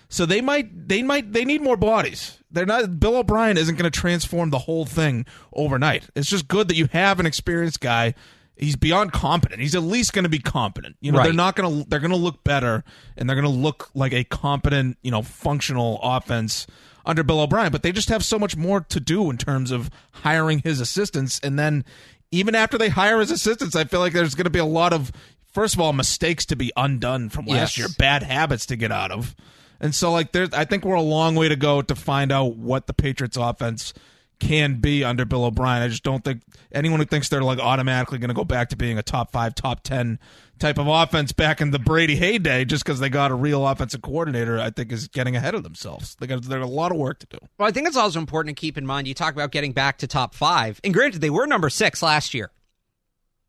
So 0.09 0.27
they 0.27 0.41
might, 0.41 0.89
they 0.89 1.03
might, 1.03 1.33
they 1.33 1.45
need 1.45 1.61
more 1.61 1.77
bodies. 1.77 2.39
They're 2.51 2.67
not. 2.67 3.01
Bill 3.01 3.17
O'Brien 3.17 3.59
isn't 3.59 3.75
going 3.75 3.91
to 3.91 4.01
transform 4.01 4.51
the 4.51 4.61
whole 4.61 4.85
thing 4.85 5.27
overnight. 5.53 6.09
It's 6.15 6.31
just 6.31 6.47
good 6.47 6.69
that 6.69 6.77
you 6.77 6.87
have 6.93 7.19
an 7.19 7.27
experienced 7.27 7.81
guy 7.81 8.15
he's 8.57 8.77
beyond 8.77 9.13
competent. 9.13 9.61
He's 9.61 9.75
at 9.75 9.83
least 9.83 10.13
going 10.13 10.25
to 10.25 10.29
be 10.29 10.39
competent. 10.39 10.97
You 11.01 11.13
know, 11.13 11.19
right. 11.19 11.25
they're 11.25 11.33
not 11.33 11.57
going 11.57 11.83
to 11.83 11.89
they're 11.89 12.01
going 12.01 12.11
to 12.11 12.17
look 12.17 12.45
better 12.45 12.85
and 13.17 13.29
they're 13.29 13.41
going 13.41 13.53
to 13.53 13.61
look 13.61 13.91
like 13.95 14.13
a 14.13 14.25
competent, 14.25 14.99
you 15.03 15.11
know, 15.11 15.23
functional 15.23 15.99
offense 16.03 16.67
under 17.07 17.23
Bill 17.23 17.41
O'Brien, 17.41 17.71
but 17.71 17.83
they 17.83 17.93
just 17.93 18.09
have 18.09 18.25
so 18.25 18.39
much 18.39 18.57
more 18.57 18.81
to 18.81 19.01
do 19.01 19.31
in 19.31 19.37
terms 19.37 19.71
of 19.71 19.91
hiring 20.13 20.61
his 20.61 20.81
assistants. 20.81 21.39
And 21.43 21.59
then 21.59 21.85
even 22.31 22.55
after 22.55 22.79
they 22.79 22.89
hire 22.89 23.21
his 23.21 23.31
assistants, 23.31 23.77
I 23.77 23.85
feel 23.85 24.01
like 24.01 24.13
there's 24.13 24.35
going 24.35 24.45
to 24.45 24.51
be 24.51 24.59
a 24.59 24.65
lot 24.65 24.93
of, 24.93 25.13
first 25.53 25.75
of 25.75 25.81
all, 25.81 25.93
mistakes 25.93 26.47
to 26.47 26.57
be 26.57 26.73
undone 26.77 27.29
from 27.29 27.47
last 27.47 27.77
yes. 27.77 27.79
year, 27.79 27.89
bad 27.99 28.23
habits 28.23 28.67
to 28.67 28.77
get 28.77 28.91
out 28.91 29.11
of. 29.11 29.35
And 29.81 29.95
so, 29.95 30.13
like, 30.13 30.33
there's, 30.33 30.51
I 30.55 30.65
think 30.65 30.85
we're 30.85 30.95
a 30.95 31.03
long 31.03 31.35
way 31.35 31.49
to 31.49 31.57
go 31.57 31.83
to 31.83 31.95
find 31.95 32.33
out 32.33 32.57
what 32.57 32.87
the 32.87 32.95
Patriots 32.95 33.37
offense 33.37 33.93
can 34.39 34.81
be 34.81 35.05
under 35.05 35.25
Bill 35.25 35.45
O'Brien. 35.45 35.83
I 35.83 35.89
just 35.89 36.03
don't 36.03 36.25
think 36.25 36.43
anyone 36.73 37.01
who 37.01 37.07
thinks 37.07 37.29
they're 37.29 37.43
like 37.43 37.59
automatically 37.59 38.19
going 38.19 38.29
to 38.29 38.35
go 38.35 38.45
back 38.45 38.69
to 38.71 38.77
being 38.77 38.99
a 38.99 39.03
top 39.03 39.33
five, 39.33 39.55
top 39.55 39.83
10 39.83 40.19
type 40.59 40.79
of 40.79 40.87
offense 40.87 41.33
back 41.33 41.61
in 41.61 41.71
the 41.71 41.79
Brady 41.79 42.17
heyday 42.17 42.65
just 42.65 42.85
because 42.85 43.01
they 43.01 43.09
got 43.09 43.31
a 43.31 43.35
real 43.35 43.67
offensive 43.67 44.03
coordinator, 44.03 44.59
I 44.59 44.71
think 44.71 44.93
is 44.93 45.09
getting 45.09 45.37
ahead 45.37 45.55
of 45.55 45.63
themselves. 45.63 46.17
They 46.17 46.27
got 46.27 46.45
a 46.45 46.67
lot 46.67 46.93
of 46.93 46.99
work 46.99 47.19
to 47.21 47.27
do. 47.27 47.39
Well, 47.59 47.69
I 47.69 47.73
think 47.73 47.87
it's 47.87 47.97
also 47.97 48.19
important 48.19 48.57
to 48.57 48.61
keep 48.61 48.79
in 48.79 48.87
mind 48.87 49.09
you 49.09 49.15
talk 49.15 49.35
about 49.35 49.51
getting 49.51 49.73
back 49.73 49.99
to 49.99 50.07
top 50.07 50.35
five. 50.35 50.81
And 50.85 50.95
granted, 50.95 51.21
they 51.21 51.31
were 51.31 51.47
number 51.47 51.71
six 51.71 52.03
last 52.03 52.35
year. 52.35 52.51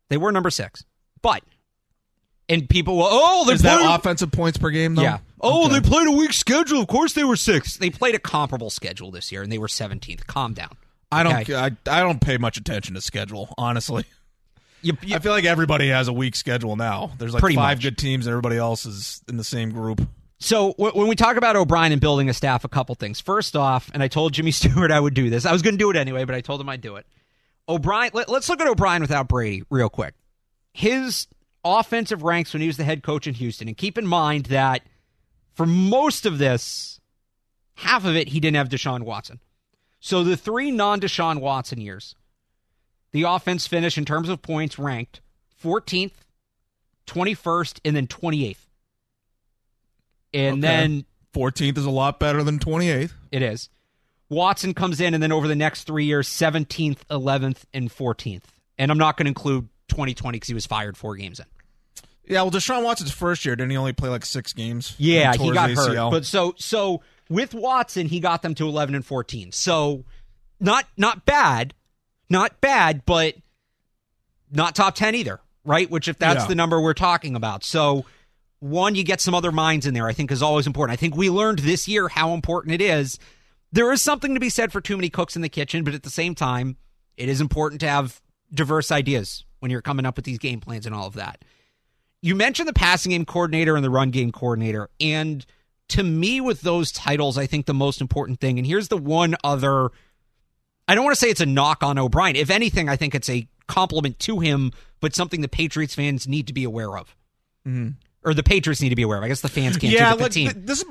They 0.08 0.16
were 0.16 0.32
number 0.32 0.50
six. 0.50 0.84
But 1.22 1.42
and 2.48 2.68
people 2.68 2.96
will 2.96 3.08
oh 3.08 3.44
they 3.46 3.54
is 3.54 3.62
that 3.62 3.98
offensive 3.98 4.30
points 4.32 4.58
per 4.58 4.70
game 4.70 4.94
though? 4.94 5.02
Yeah. 5.02 5.18
Oh, 5.40 5.66
Okay. 5.66 5.74
they 5.80 5.88
played 5.88 6.08
a 6.08 6.12
weak 6.12 6.32
schedule. 6.32 6.80
Of 6.80 6.86
course 6.88 7.12
they 7.12 7.24
were 7.24 7.36
six. 7.36 7.76
They 7.76 7.90
played 7.90 8.14
a 8.14 8.18
comparable 8.18 8.70
schedule 8.70 9.10
this 9.10 9.30
year 9.30 9.42
and 9.42 9.52
they 9.52 9.58
were 9.58 9.68
seventeenth. 9.68 10.26
Calm 10.26 10.54
down. 10.54 10.70
I 11.12 11.22
don't 11.22 11.36
Okay. 11.42 11.54
I, 11.54 11.66
I 11.88 12.00
don't 12.00 12.20
pay 12.20 12.36
much 12.38 12.56
attention 12.56 12.94
to 12.94 13.00
schedule, 13.00 13.52
honestly. 13.58 14.04
You, 14.82 14.96
you- 15.02 15.14
I 15.16 15.18
feel 15.18 15.32
like 15.32 15.44
everybody 15.44 15.88
has 15.88 16.08
a 16.08 16.12
weak 16.12 16.36
schedule 16.36 16.76
now. 16.76 17.12
There's 17.18 17.34
like 17.34 17.42
five 17.42 17.54
much. 17.54 17.82
good 17.82 17.98
teams 17.98 18.26
and 18.26 18.32
everybody 18.32 18.56
else 18.56 18.86
is 18.86 19.22
in 19.28 19.36
the 19.36 19.44
same 19.44 19.70
group. 19.70 20.00
So 20.38 20.72
w- 20.78 20.92
when 20.98 21.08
we 21.08 21.16
talk 21.16 21.36
about 21.36 21.56
O'Brien 21.56 21.92
and 21.92 22.00
building 22.00 22.28
a 22.28 22.34
staff, 22.34 22.64
a 22.64 22.68
couple 22.68 22.94
things. 22.94 23.20
First 23.20 23.56
off, 23.56 23.90
and 23.94 24.02
I 24.02 24.08
told 24.08 24.32
Jimmy 24.34 24.50
Stewart 24.52 24.90
I 24.90 25.00
would 25.00 25.14
do 25.14 25.30
this. 25.30 25.46
I 25.46 25.52
was 25.52 25.62
going 25.62 25.74
to 25.74 25.78
do 25.78 25.90
it 25.90 25.96
anyway, 25.96 26.24
but 26.24 26.34
I 26.34 26.40
told 26.40 26.60
him 26.60 26.68
I'd 26.68 26.80
do 26.82 26.96
it. 26.96 27.06
O'Brien. 27.68 28.10
Let, 28.14 28.28
let's 28.28 28.48
look 28.48 28.60
at 28.60 28.66
O'Brien 28.68 29.00
without 29.02 29.28
Brady 29.28 29.64
real 29.70 29.88
quick. 29.88 30.14
His 30.72 31.26
offensive 31.66 32.22
ranks 32.22 32.52
when 32.52 32.60
he 32.60 32.66
was 32.66 32.76
the 32.76 32.84
head 32.84 33.02
coach 33.02 33.26
in 33.26 33.34
Houston, 33.34 33.68
and 33.68 33.76
keep 33.76 33.98
in 33.98 34.06
mind 34.06 34.46
that 34.46 34.82
for 35.54 35.66
most 35.66 36.24
of 36.26 36.38
this, 36.38 37.00
half 37.74 38.04
of 38.04 38.14
it 38.16 38.28
he 38.28 38.40
didn't 38.40 38.56
have 38.56 38.68
Deshaun 38.68 39.02
Watson. 39.02 39.40
So 40.00 40.22
the 40.22 40.36
three 40.36 40.70
non-Deshaun 40.70 41.40
Watson 41.40 41.80
years, 41.80 42.14
the 43.12 43.22
offense 43.24 43.66
finished 43.66 43.98
in 43.98 44.04
terms 44.04 44.28
of 44.28 44.42
points 44.42 44.78
ranked 44.78 45.20
14th, 45.62 46.12
21st, 47.06 47.80
and 47.84 47.96
then 47.96 48.06
28th. 48.06 48.56
And 50.34 50.54
Okay. 50.54 50.60
then 50.60 51.04
14th 51.34 51.78
is 51.78 51.86
a 51.86 51.90
lot 51.90 52.18
better 52.20 52.42
than 52.42 52.58
28th. 52.58 53.12
it 53.32 53.42
is. 53.42 53.68
Watson 54.28 54.74
comes 54.74 55.00
in, 55.00 55.14
and 55.14 55.22
then 55.22 55.30
over 55.32 55.46
the 55.46 55.54
next 55.54 55.84
three 55.84 56.04
years, 56.04 56.28
17th, 56.28 57.04
11th, 57.10 57.64
and 57.72 57.88
14th. 57.90 58.42
And 58.76 58.90
I'm 58.90 58.98
not 58.98 59.16
going 59.16 59.26
to 59.26 59.30
include 59.30 59.68
2020 59.88 60.36
because 60.36 60.48
he 60.48 60.54
was 60.54 60.66
fired 60.66 60.96
four 60.96 61.14
games 61.16 61.38
in. 61.38 61.46
Yeah, 62.26 62.42
well, 62.42 62.50
Deshaun 62.50 62.82
Watson's 62.82 63.12
first 63.12 63.44
year 63.44 63.54
didn't 63.56 63.70
he 63.70 63.76
only 63.76 63.92
play 63.92 64.08
like 64.08 64.24
six 64.24 64.52
games? 64.52 64.94
Yeah, 64.98 65.32
He 65.34 65.52
got 65.52 65.70
hurt. 65.70 66.10
But 66.10 66.24
so 66.24 66.54
so 66.58 67.02
with 67.28 67.54
Watson, 67.54 68.06
he 68.08 68.20
got 68.20 68.42
them 68.42 68.54
to 68.56 68.66
11 68.68 68.94
and 68.94 69.04
14. 69.04 69.52
So 69.52 70.04
not 70.60 70.86
not 70.96 71.24
bad, 71.24 71.74
not 72.28 72.60
bad, 72.60 73.04
but 73.06 73.34
not 74.50 74.74
top 74.74 74.94
10 74.94 75.14
either, 75.14 75.40
right? 75.64 75.90
Which 75.90 76.08
if 76.08 76.18
that's 76.18 76.42
Yeah. 76.44 76.48
the 76.48 76.54
number 76.54 76.80
we're 76.80 76.94
talking 76.94 77.36
about. 77.36 77.64
So 77.64 78.04
one, 78.60 78.94
you 78.94 79.04
get 79.04 79.20
some 79.20 79.34
other 79.34 79.52
minds 79.52 79.86
in 79.86 79.94
there. 79.94 80.06
I 80.08 80.12
think 80.12 80.30
is 80.32 80.42
always 80.42 80.66
important. 80.66 80.94
I 80.94 81.00
think 81.00 81.16
we 81.16 81.30
learned 81.30 81.60
this 81.60 81.86
year 81.86 82.08
how 82.08 82.32
important 82.32 82.74
it 82.74 82.80
is. 82.80 83.18
There 83.72 83.92
is 83.92 84.00
something 84.00 84.34
to 84.34 84.40
be 84.40 84.48
said 84.48 84.72
for 84.72 84.80
too 84.80 84.96
many 84.96 85.10
cooks 85.10 85.36
in 85.36 85.42
the 85.42 85.48
kitchen, 85.48 85.84
but 85.84 85.94
at 85.94 86.02
the 86.04 86.10
same 86.10 86.34
time, 86.34 86.76
it 87.16 87.28
is 87.28 87.40
important 87.40 87.80
to 87.82 87.88
have 87.88 88.20
diverse 88.54 88.90
ideas 88.90 89.44
when 89.58 89.70
you're 89.70 89.82
coming 89.82 90.06
up 90.06 90.16
with 90.16 90.24
these 90.24 90.38
game 90.38 90.60
plans 90.60 90.86
and 90.86 90.94
all 90.94 91.06
of 91.06 91.14
that 91.14 91.42
you 92.26 92.34
mentioned 92.34 92.68
the 92.68 92.72
passing 92.72 93.10
game 93.10 93.24
coordinator 93.24 93.76
and 93.76 93.84
the 93.84 93.90
run 93.90 94.10
game 94.10 94.32
coordinator. 94.32 94.88
And 95.00 95.44
to 95.90 96.02
me, 96.02 96.40
with 96.40 96.62
those 96.62 96.90
titles, 96.92 97.38
I 97.38 97.46
think 97.46 97.66
the 97.66 97.74
most 97.74 98.00
important 98.00 98.40
thing, 98.40 98.58
and 98.58 98.66
here's 98.66 98.88
the 98.88 98.96
one 98.96 99.36
other 99.44 99.90
I 100.88 100.94
don't 100.94 101.04
want 101.04 101.14
to 101.16 101.20
say 101.20 101.28
it's 101.30 101.40
a 101.40 101.46
knock 101.46 101.82
on 101.82 101.98
O'Brien. 101.98 102.36
If 102.36 102.48
anything, 102.50 102.88
I 102.88 102.94
think 102.96 103.14
it's 103.14 103.28
a 103.28 103.48
compliment 103.66 104.18
to 104.20 104.38
him, 104.38 104.70
but 105.00 105.14
something 105.16 105.40
the 105.40 105.48
Patriots 105.48 105.94
fans 105.96 106.28
need 106.28 106.46
to 106.46 106.52
be 106.52 106.62
aware 106.64 106.96
of. 106.96 107.14
Mm-hmm. 107.66 107.88
Or 108.24 108.34
the 108.34 108.42
Patriots 108.44 108.80
need 108.80 108.88
to 108.90 108.96
be 108.96 109.02
aware 109.02 109.18
of. 109.18 109.24
I 109.24 109.28
guess 109.28 109.40
the 109.40 109.48
fans 109.48 109.76
can't 109.76 109.92
yeah, 109.92 110.10
like 110.14 110.18
the 110.18 110.28
team. 110.28 110.50
th- 110.52 110.66
this 110.66 110.82
is 110.82 110.86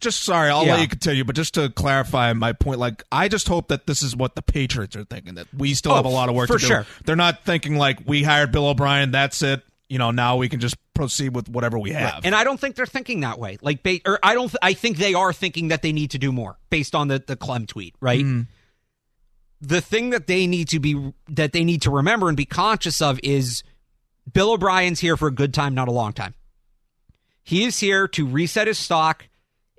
just 0.00 0.22
sorry. 0.22 0.50
I'll 0.50 0.64
Yeah. 0.66 0.72
let 0.74 0.82
you 0.82 0.88
continue, 0.88 1.24
but 1.24 1.34
just 1.36 1.54
to 1.54 1.68
clarify 1.70 2.32
my 2.32 2.52
point, 2.52 2.78
like 2.80 3.02
I 3.12 3.28
just 3.28 3.46
hope 3.48 3.68
that 3.68 3.86
this 3.86 4.02
is 4.04 4.14
what 4.16 4.34
the 4.36 4.42
Patriots 4.42 4.94
are 4.96 5.04
thinking. 5.04 5.34
That 5.34 5.46
we 5.56 5.74
still 5.74 5.92
Oh, 5.92 5.96
have 5.96 6.04
a 6.04 6.08
lot 6.08 6.28
of 6.28 6.34
work 6.36 6.48
for 6.48 6.58
to 6.58 6.60
do. 6.60 6.66
sure. 6.66 6.86
They're 7.04 7.14
not 7.16 7.44
thinking 7.44 7.76
like 7.76 8.00
we 8.06 8.22
hired 8.24 8.50
Bill 8.52 8.66
O'Brien. 8.68 9.10
That's 9.12 9.40
it. 9.42 9.62
You 9.90 9.98
know, 9.98 10.12
now 10.12 10.36
we 10.36 10.48
can 10.48 10.60
just 10.60 10.76
proceed 10.94 11.34
with 11.34 11.48
whatever 11.48 11.76
we 11.76 11.90
have. 11.90 12.24
And 12.24 12.32
I 12.32 12.44
don't 12.44 12.60
think 12.60 12.76
they're 12.76 12.86
thinking 12.86 13.20
that 13.20 13.40
way. 13.40 13.58
Like, 13.60 13.82
ba- 13.82 13.98
or 14.06 14.20
I 14.22 14.34
don't. 14.34 14.48
Th- 14.48 14.58
I 14.62 14.72
think 14.72 14.98
they 14.98 15.14
are 15.14 15.32
thinking 15.32 15.68
that 15.68 15.82
they 15.82 15.92
need 15.92 16.12
to 16.12 16.18
do 16.18 16.30
more 16.30 16.58
based 16.70 16.94
on 16.94 17.08
the 17.08 17.18
the 17.18 17.36
Klemm 17.36 17.66
tweet, 17.66 17.96
right? 18.00 18.24
Mm. 18.24 18.46
The 19.60 19.80
thing 19.80 20.10
that 20.10 20.28
they 20.28 20.46
need 20.46 20.68
to 20.68 20.78
be 20.78 21.12
that 21.28 21.52
they 21.52 21.64
need 21.64 21.82
to 21.82 21.90
remember 21.90 22.28
and 22.28 22.36
be 22.36 22.44
conscious 22.44 23.02
of 23.02 23.18
is 23.24 23.64
Bill 24.32 24.52
O'Brien's 24.52 25.00
here 25.00 25.16
for 25.16 25.26
a 25.26 25.32
good 25.32 25.52
time, 25.52 25.74
not 25.74 25.88
a 25.88 25.92
long 25.92 26.12
time. 26.12 26.34
He 27.42 27.64
is 27.64 27.80
here 27.80 28.06
to 28.08 28.26
reset 28.26 28.68
his 28.68 28.78
stock 28.78 29.28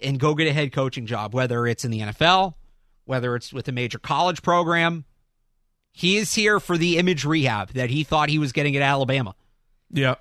and 0.01 0.19
go 0.19 0.35
get 0.35 0.47
a 0.47 0.53
head 0.53 0.73
coaching 0.73 1.05
job, 1.05 1.33
whether 1.33 1.65
it's 1.65 1.85
in 1.85 1.91
the 1.91 2.01
NFL, 2.01 2.55
whether 3.05 3.33
it's 3.35 3.53
with 3.53 3.67
a 3.69 3.71
major 3.71 3.97
college 3.97 4.41
program. 4.41 5.05
He 5.93 6.17
is 6.17 6.33
here 6.33 6.59
for 6.59 6.77
the 6.77 6.97
image 6.97 7.23
rehab 7.23 7.69
that 7.73 7.89
he 7.89 8.03
thought 8.03 8.29
he 8.29 8.39
was 8.39 8.51
getting 8.51 8.75
at 8.75 8.81
Alabama. 8.81 9.35
Yeah, 9.91 10.15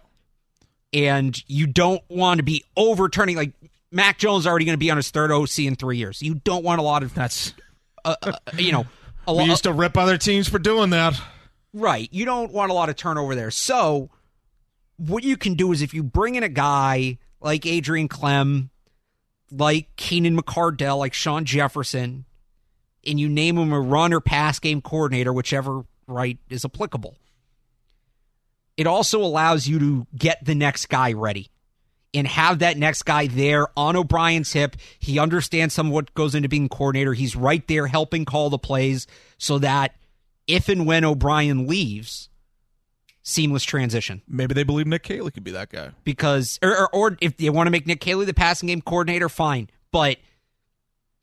and 0.92 1.40
you 1.48 1.66
don't 1.66 2.02
want 2.08 2.38
to 2.38 2.44
be 2.44 2.64
overturning 2.76 3.36
like 3.36 3.52
Mac 3.92 4.18
Jones 4.18 4.44
is 4.44 4.46
already 4.46 4.64
going 4.64 4.74
to 4.74 4.78
be 4.78 4.90
on 4.90 4.96
his 4.96 5.10
third 5.10 5.32
OC 5.32 5.60
in 5.60 5.76
three 5.76 5.96
years. 5.96 6.22
You 6.22 6.34
don't 6.34 6.64
want 6.64 6.80
a 6.80 6.82
lot 6.82 7.02
of 7.02 7.14
That's 7.14 7.54
uh, 8.04 8.16
uh, 8.22 8.32
you 8.56 8.72
know 8.72 8.86
a 9.26 9.34
we 9.34 9.44
used 9.44 9.64
to 9.64 9.72
rip 9.72 9.96
other 9.96 10.18
teams 10.18 10.48
for 10.48 10.58
doing 10.58 10.90
that. 10.90 11.20
Right. 11.72 12.08
You 12.12 12.24
don't 12.24 12.52
want 12.52 12.70
a 12.70 12.74
lot 12.74 12.88
of 12.88 12.96
turnover 12.96 13.34
there. 13.34 13.50
So, 13.50 14.10
what 14.96 15.22
you 15.22 15.36
can 15.36 15.54
do 15.54 15.72
is 15.72 15.82
if 15.82 15.94
you 15.94 16.02
bring 16.02 16.34
in 16.34 16.42
a 16.42 16.48
guy 16.48 17.18
like 17.40 17.64
Adrian 17.64 18.08
Klemm, 18.08 18.70
like 19.50 19.94
Keenan 19.96 20.36
McCardell, 20.36 20.98
like 20.98 21.14
Shawn 21.14 21.44
Jefferson, 21.44 22.24
and 23.06 23.20
you 23.20 23.28
name 23.28 23.56
him 23.56 23.72
a 23.72 23.80
run 23.80 24.12
or 24.12 24.20
pass 24.20 24.58
game 24.58 24.80
coordinator, 24.80 25.32
whichever 25.32 25.84
right 26.06 26.38
is 26.48 26.64
applicable, 26.64 27.16
it 28.80 28.86
also 28.86 29.22
allows 29.22 29.68
you 29.68 29.78
to 29.78 30.06
get 30.16 30.42
the 30.42 30.54
next 30.54 30.86
guy 30.86 31.12
ready 31.12 31.50
and 32.14 32.26
have 32.26 32.60
that 32.60 32.78
next 32.78 33.02
guy 33.02 33.26
there 33.26 33.66
on 33.76 33.94
O'Brien's 33.94 34.54
hip. 34.54 34.74
He 34.98 35.18
understands 35.18 35.74
some 35.74 35.88
of 35.88 35.92
what 35.92 36.14
goes 36.14 36.34
into 36.34 36.48
being 36.48 36.70
coordinator. 36.70 37.12
He's 37.12 37.36
right 37.36 37.66
there 37.68 37.88
helping 37.88 38.24
call 38.24 38.48
the 38.48 38.56
plays 38.56 39.06
so 39.36 39.58
that 39.58 39.96
if 40.46 40.70
and 40.70 40.86
when 40.86 41.04
O'Brien 41.04 41.66
leaves, 41.66 42.30
seamless 43.22 43.64
transition. 43.64 44.22
Maybe 44.26 44.54
they 44.54 44.64
believe 44.64 44.86
Nick 44.86 45.02
Caley 45.02 45.30
could 45.30 45.44
be 45.44 45.50
that 45.50 45.68
guy. 45.68 45.90
Because, 46.04 46.58
or, 46.62 46.74
or, 46.74 46.94
or 46.94 47.18
if 47.20 47.36
they 47.36 47.50
want 47.50 47.66
to 47.66 47.70
make 47.70 47.86
Nick 47.86 48.00
Caley 48.00 48.24
the 48.24 48.32
passing 48.32 48.68
game 48.68 48.80
coordinator, 48.80 49.28
fine. 49.28 49.68
But 49.92 50.16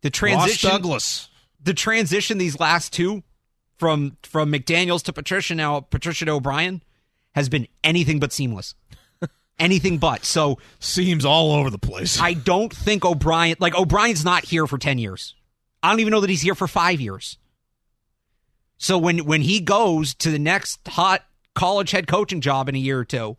the 0.03 0.09
Ross 0.09 0.19
transition, 0.19 0.69
Douglas. 0.69 1.29
the 1.59 1.73
transition 1.73 2.37
these 2.37 2.59
last 2.59 2.93
two 2.93 3.23
from 3.77 4.15
from 4.21 4.53
McDaniels 4.53 5.01
to 5.05 5.13
Patricia 5.13 5.55
now 5.55 5.79
Patricia 5.79 6.25
to 6.25 6.33
O'Brien 6.33 6.83
has 7.37 7.49
been 7.49 7.67
anything 7.83 8.19
but 8.19 8.33
seamless. 8.33 8.73
anything 9.59 9.99
but. 9.99 10.25
So 10.25 10.57
Seems 10.79 11.23
all 11.23 11.51
over 11.51 11.69
the 11.69 11.77
place. 11.77 12.19
I 12.19 12.33
don't 12.33 12.73
think 12.73 13.05
O'Brien 13.05 13.55
like 13.59 13.77
O'Brien's 13.77 14.25
not 14.25 14.43
here 14.43 14.65
for 14.65 14.79
10 14.79 14.97
years. 14.97 15.35
I 15.83 15.91
don't 15.91 15.99
even 15.99 16.09
know 16.09 16.21
that 16.21 16.31
he's 16.31 16.41
here 16.41 16.55
for 16.55 16.67
5 16.67 16.99
years. 16.99 17.37
So 18.79 18.97
when 18.97 19.19
when 19.25 19.41
he 19.41 19.59
goes 19.59 20.15
to 20.15 20.31
the 20.31 20.39
next 20.39 20.79
hot 20.87 21.23
college 21.53 21.91
head 21.91 22.07
coaching 22.07 22.41
job 22.41 22.69
in 22.69 22.75
a 22.75 22.79
year 22.79 22.97
or 22.97 23.05
two, 23.05 23.37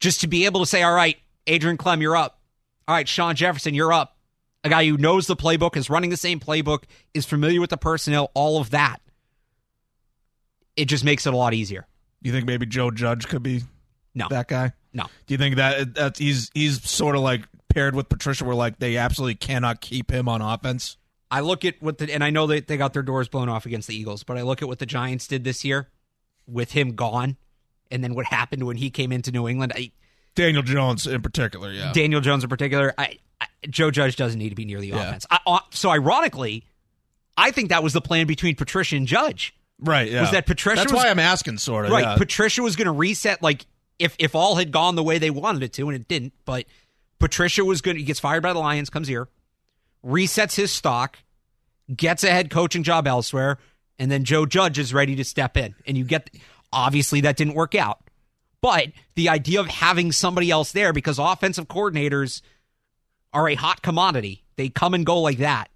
just 0.00 0.20
to 0.22 0.26
be 0.26 0.44
able 0.46 0.58
to 0.60 0.66
say, 0.66 0.82
"All 0.82 0.92
right, 0.92 1.16
Adrian 1.46 1.78
Klemm, 1.78 2.00
you're 2.00 2.16
up. 2.16 2.40
All 2.88 2.96
right, 2.96 3.08
Shawn 3.08 3.36
Jefferson, 3.36 3.74
you're 3.74 3.92
up." 3.92 4.16
A 4.64 4.68
guy 4.68 4.86
who 4.86 4.96
knows 4.96 5.28
the 5.28 5.36
playbook, 5.36 5.76
is 5.76 5.88
running 5.88 6.10
the 6.10 6.16
same 6.16 6.40
playbook, 6.40 6.84
is 7.12 7.26
familiar 7.26 7.60
with 7.60 7.70
the 7.70 7.76
personnel, 7.76 8.30
all 8.34 8.60
of 8.60 8.70
that. 8.70 9.00
It 10.76 10.86
just 10.86 11.04
makes 11.04 11.26
it 11.26 11.34
a 11.34 11.36
lot 11.36 11.54
easier. 11.54 11.86
You 12.24 12.32
think 12.32 12.46
maybe 12.46 12.66
Joe 12.66 12.90
Judge 12.90 13.28
could 13.28 13.42
be 13.42 13.62
No. 14.14 14.26
that 14.30 14.48
guy? 14.48 14.72
No. 14.92 15.04
Do 15.26 15.34
you 15.34 15.38
think 15.38 15.56
that 15.56 15.94
that 15.94 16.18
he's 16.18 16.50
he's 16.54 16.82
sort 16.88 17.14
of 17.16 17.22
like 17.22 17.42
paired 17.68 17.94
with 17.94 18.08
Patricia, 18.08 18.44
where 18.44 18.54
like 18.54 18.78
they 18.78 18.96
absolutely 18.96 19.34
cannot 19.36 19.80
keep 19.80 20.10
him 20.10 20.28
on 20.28 20.40
offense? 20.42 20.96
I 21.30 21.40
look 21.40 21.64
at 21.64 21.82
what 21.82 21.98
the 21.98 22.12
and 22.12 22.22
I 22.22 22.30
know 22.30 22.46
that 22.48 22.66
they 22.68 22.76
got 22.76 22.92
their 22.92 23.02
doors 23.02 23.28
blown 23.28 23.48
off 23.48 23.66
against 23.66 23.88
the 23.88 23.96
Eagles, 23.96 24.22
but 24.22 24.36
I 24.38 24.42
look 24.42 24.62
at 24.62 24.68
what 24.68 24.78
the 24.78 24.86
Giants 24.86 25.26
did 25.26 25.42
this 25.44 25.64
year 25.64 25.88
with 26.46 26.72
him 26.72 26.94
gone, 26.94 27.36
and 27.90 28.04
then 28.04 28.14
what 28.14 28.26
happened 28.26 28.64
when 28.64 28.76
he 28.76 28.90
came 28.90 29.10
into 29.12 29.32
New 29.32 29.48
England. 29.48 29.72
I, 29.74 29.90
Daniel 30.36 30.62
Jones 30.62 31.06
in 31.06 31.22
particular, 31.22 31.72
yeah. 31.72 31.92
Daniel 31.92 32.20
Jones 32.20 32.42
in 32.44 32.50
particular, 32.50 32.92
I, 32.98 33.18
I, 33.40 33.46
Joe 33.70 33.90
Judge 33.90 34.16
doesn't 34.16 34.38
need 34.38 34.48
to 34.50 34.54
be 34.54 34.64
near 34.64 34.80
the 34.80 34.88
Yeah. 34.88 35.08
offense. 35.08 35.26
I, 35.30 35.38
uh, 35.46 35.58
so 35.70 35.90
ironically, 35.90 36.64
I 37.36 37.50
think 37.50 37.68
that 37.70 37.82
was 37.82 37.92
the 37.94 38.00
plan 38.00 38.26
between 38.26 38.54
Patricia 38.56 38.96
and 38.96 39.06
Judge. 39.06 39.54
Right, 39.80 40.10
yeah. 40.10 40.22
Was 40.22 40.30
that 40.32 40.46
Patricia 40.46 40.76
That's 40.82 40.92
was- 40.92 41.02
why 41.04 41.10
I'm 41.10 41.18
asking, 41.18 41.58
sort 41.58 41.86
of. 41.86 41.92
Right, 41.92 42.02
Yeah. 42.04 42.16
Patricia 42.16 42.62
was 42.62 42.76
going 42.76 42.86
to 42.86 42.92
reset 42.92 43.42
like 43.42 43.66
if 43.98 44.14
if 44.18 44.34
all 44.34 44.56
had 44.56 44.72
gone 44.72 44.94
the 44.94 45.02
way 45.02 45.18
they 45.18 45.30
wanted 45.30 45.62
it 45.62 45.72
to, 45.74 45.88
and 45.88 45.96
it 45.96 46.08
didn't. 46.08 46.32
But 46.44 46.66
Patricia 47.18 47.64
was 47.64 47.80
going. 47.80 47.96
to 47.96 48.00
He 48.00 48.04
gets 48.06 48.20
fired 48.20 48.42
by 48.42 48.52
the 48.52 48.58
Lions, 48.58 48.90
comes 48.90 49.08
here, 49.08 49.28
resets 50.04 50.56
his 50.56 50.72
stock, 50.72 51.18
gets 51.94 52.24
a 52.24 52.30
head 52.30 52.50
coaching 52.50 52.82
job 52.82 53.06
elsewhere, 53.06 53.58
and 53.98 54.10
then 54.10 54.24
Joe 54.24 54.46
Judge 54.46 54.78
is 54.78 54.92
ready 54.92 55.16
to 55.16 55.24
step 55.24 55.56
in, 55.56 55.74
and 55.86 55.96
you 55.96 56.04
get. 56.04 56.30
Obviously, 56.72 57.20
that 57.20 57.36
didn't 57.36 57.54
work 57.54 57.76
out. 57.76 58.00
But 58.60 58.88
the 59.14 59.28
idea 59.28 59.60
of 59.60 59.68
having 59.68 60.10
somebody 60.10 60.50
else 60.50 60.72
there 60.72 60.92
because 60.92 61.20
offensive 61.20 61.68
coordinators 61.68 62.42
are 63.32 63.48
a 63.48 63.54
hot 63.54 63.80
commodity. 63.82 64.42
They 64.56 64.70
come 64.70 64.92
and 64.94 65.06
go 65.06 65.20
like 65.20 65.38
that. 65.38 65.68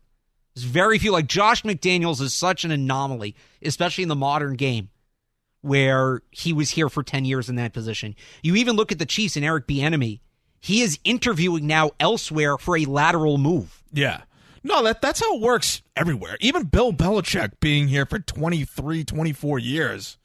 There's 0.58 0.68
very 0.68 0.98
few. 0.98 1.12
Like 1.12 1.28
Josh 1.28 1.62
McDaniels 1.62 2.20
is 2.20 2.34
such 2.34 2.64
an 2.64 2.72
anomaly, 2.72 3.36
especially 3.62 4.02
in 4.02 4.08
the 4.08 4.16
modern 4.16 4.54
game 4.54 4.88
where 5.60 6.22
he 6.30 6.52
was 6.52 6.70
here 6.70 6.88
for 6.88 7.04
10 7.04 7.24
years 7.24 7.48
in 7.48 7.54
that 7.56 7.72
position. 7.72 8.16
You 8.42 8.56
even 8.56 8.74
look 8.74 8.90
at 8.90 8.98
the 8.98 9.06
Chiefs 9.06 9.36
and 9.36 9.44
Eric 9.44 9.68
Bieniemy. 9.68 10.18
He 10.58 10.80
is 10.80 10.98
interviewing 11.04 11.68
now 11.68 11.92
elsewhere 12.00 12.58
for 12.58 12.76
a 12.76 12.86
lateral 12.86 13.38
move. 13.38 13.84
Yeah. 13.92 14.22
No, 14.64 14.82
that 14.82 15.00
that's 15.00 15.20
how 15.20 15.36
it 15.36 15.40
works 15.40 15.82
everywhere. 15.94 16.36
Even 16.40 16.64
Bill 16.64 16.92
Belichick 16.92 17.52
being 17.60 17.86
here 17.86 18.04
for 18.04 18.18
23, 18.18 19.04
24 19.04 19.58
years 19.60 20.18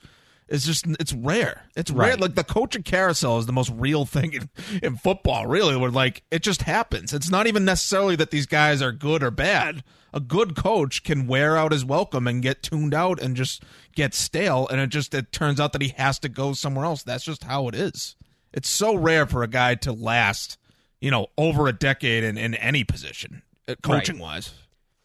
is 0.53 0.65
just 0.65 0.86
it's 1.00 1.13
rare. 1.13 1.63
It's 1.75 1.89
rare. 1.89 2.12
Right. 2.12 2.19
Like 2.19 2.36
the 2.36 2.43
coaching 2.43 2.83
carousel 2.83 3.39
is 3.39 3.48
the 3.48 3.51
most 3.51 3.72
real 3.75 4.05
thing 4.05 4.33
in, 4.33 4.50
in 4.83 4.95
football, 4.98 5.48
really, 5.48 5.75
where 5.75 5.89
like 5.89 6.22
it 6.29 6.43
just 6.43 6.62
happens. 6.62 7.12
It's 7.12 7.31
not 7.31 7.48
even 7.48 7.65
necessarily 7.65 8.15
that 8.17 8.29
these 8.29 8.45
guys 8.45 8.79
are 8.81 8.91
good 8.91 9.24
or 9.24 9.31
bad. 9.31 9.83
A 10.13 10.19
good 10.19 10.55
coach 10.55 11.03
can 11.03 11.25
wear 11.25 11.57
out 11.57 11.72
his 11.72 11.83
welcome 11.83 12.27
and 12.27 12.43
get 12.43 12.62
tuned 12.62 12.93
out 12.93 13.19
and 13.19 13.36
just 13.36 13.63
get 13.95 14.13
stale 14.13 14.67
and 14.67 14.79
it 14.79 14.89
just 14.91 15.15
it 15.15 15.31
turns 15.31 15.60
out 15.60 15.74
that 15.74 15.81
he 15.81 15.89
has 15.98 16.19
to 16.19 16.29
go 16.29 16.53
somewhere 16.53 16.86
else. 16.86 17.01
That's 17.01 17.25
just 17.25 17.45
how 17.45 17.67
it 17.67 17.74
is. 17.74 18.15
It's 18.53 18.69
so 18.69 18.93
rare 18.93 19.25
for 19.25 19.41
a 19.41 19.48
guy 19.48 19.74
to 19.75 19.91
last, 19.91 20.60
you 21.01 21.10
know, 21.10 21.27
over 21.36 21.67
a 21.67 21.74
decade 21.74 22.24
in, 22.24 22.38
in 22.38 22.53
any 22.53 22.83
position, 22.83 23.41
uh, 23.67 23.74
coaching 23.81 24.19
wise. 24.19 24.53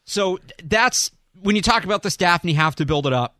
So 0.05 0.41
that's 0.63 1.11
when 1.41 1.57
you 1.57 1.63
talk 1.63 1.85
about 1.85 2.03
the 2.03 2.11
staff 2.11 2.43
and 2.43 2.51
you 2.51 2.57
have 2.57 2.77
to 2.77 2.85
build 2.85 3.07
it 3.07 3.15
up. 3.15 3.38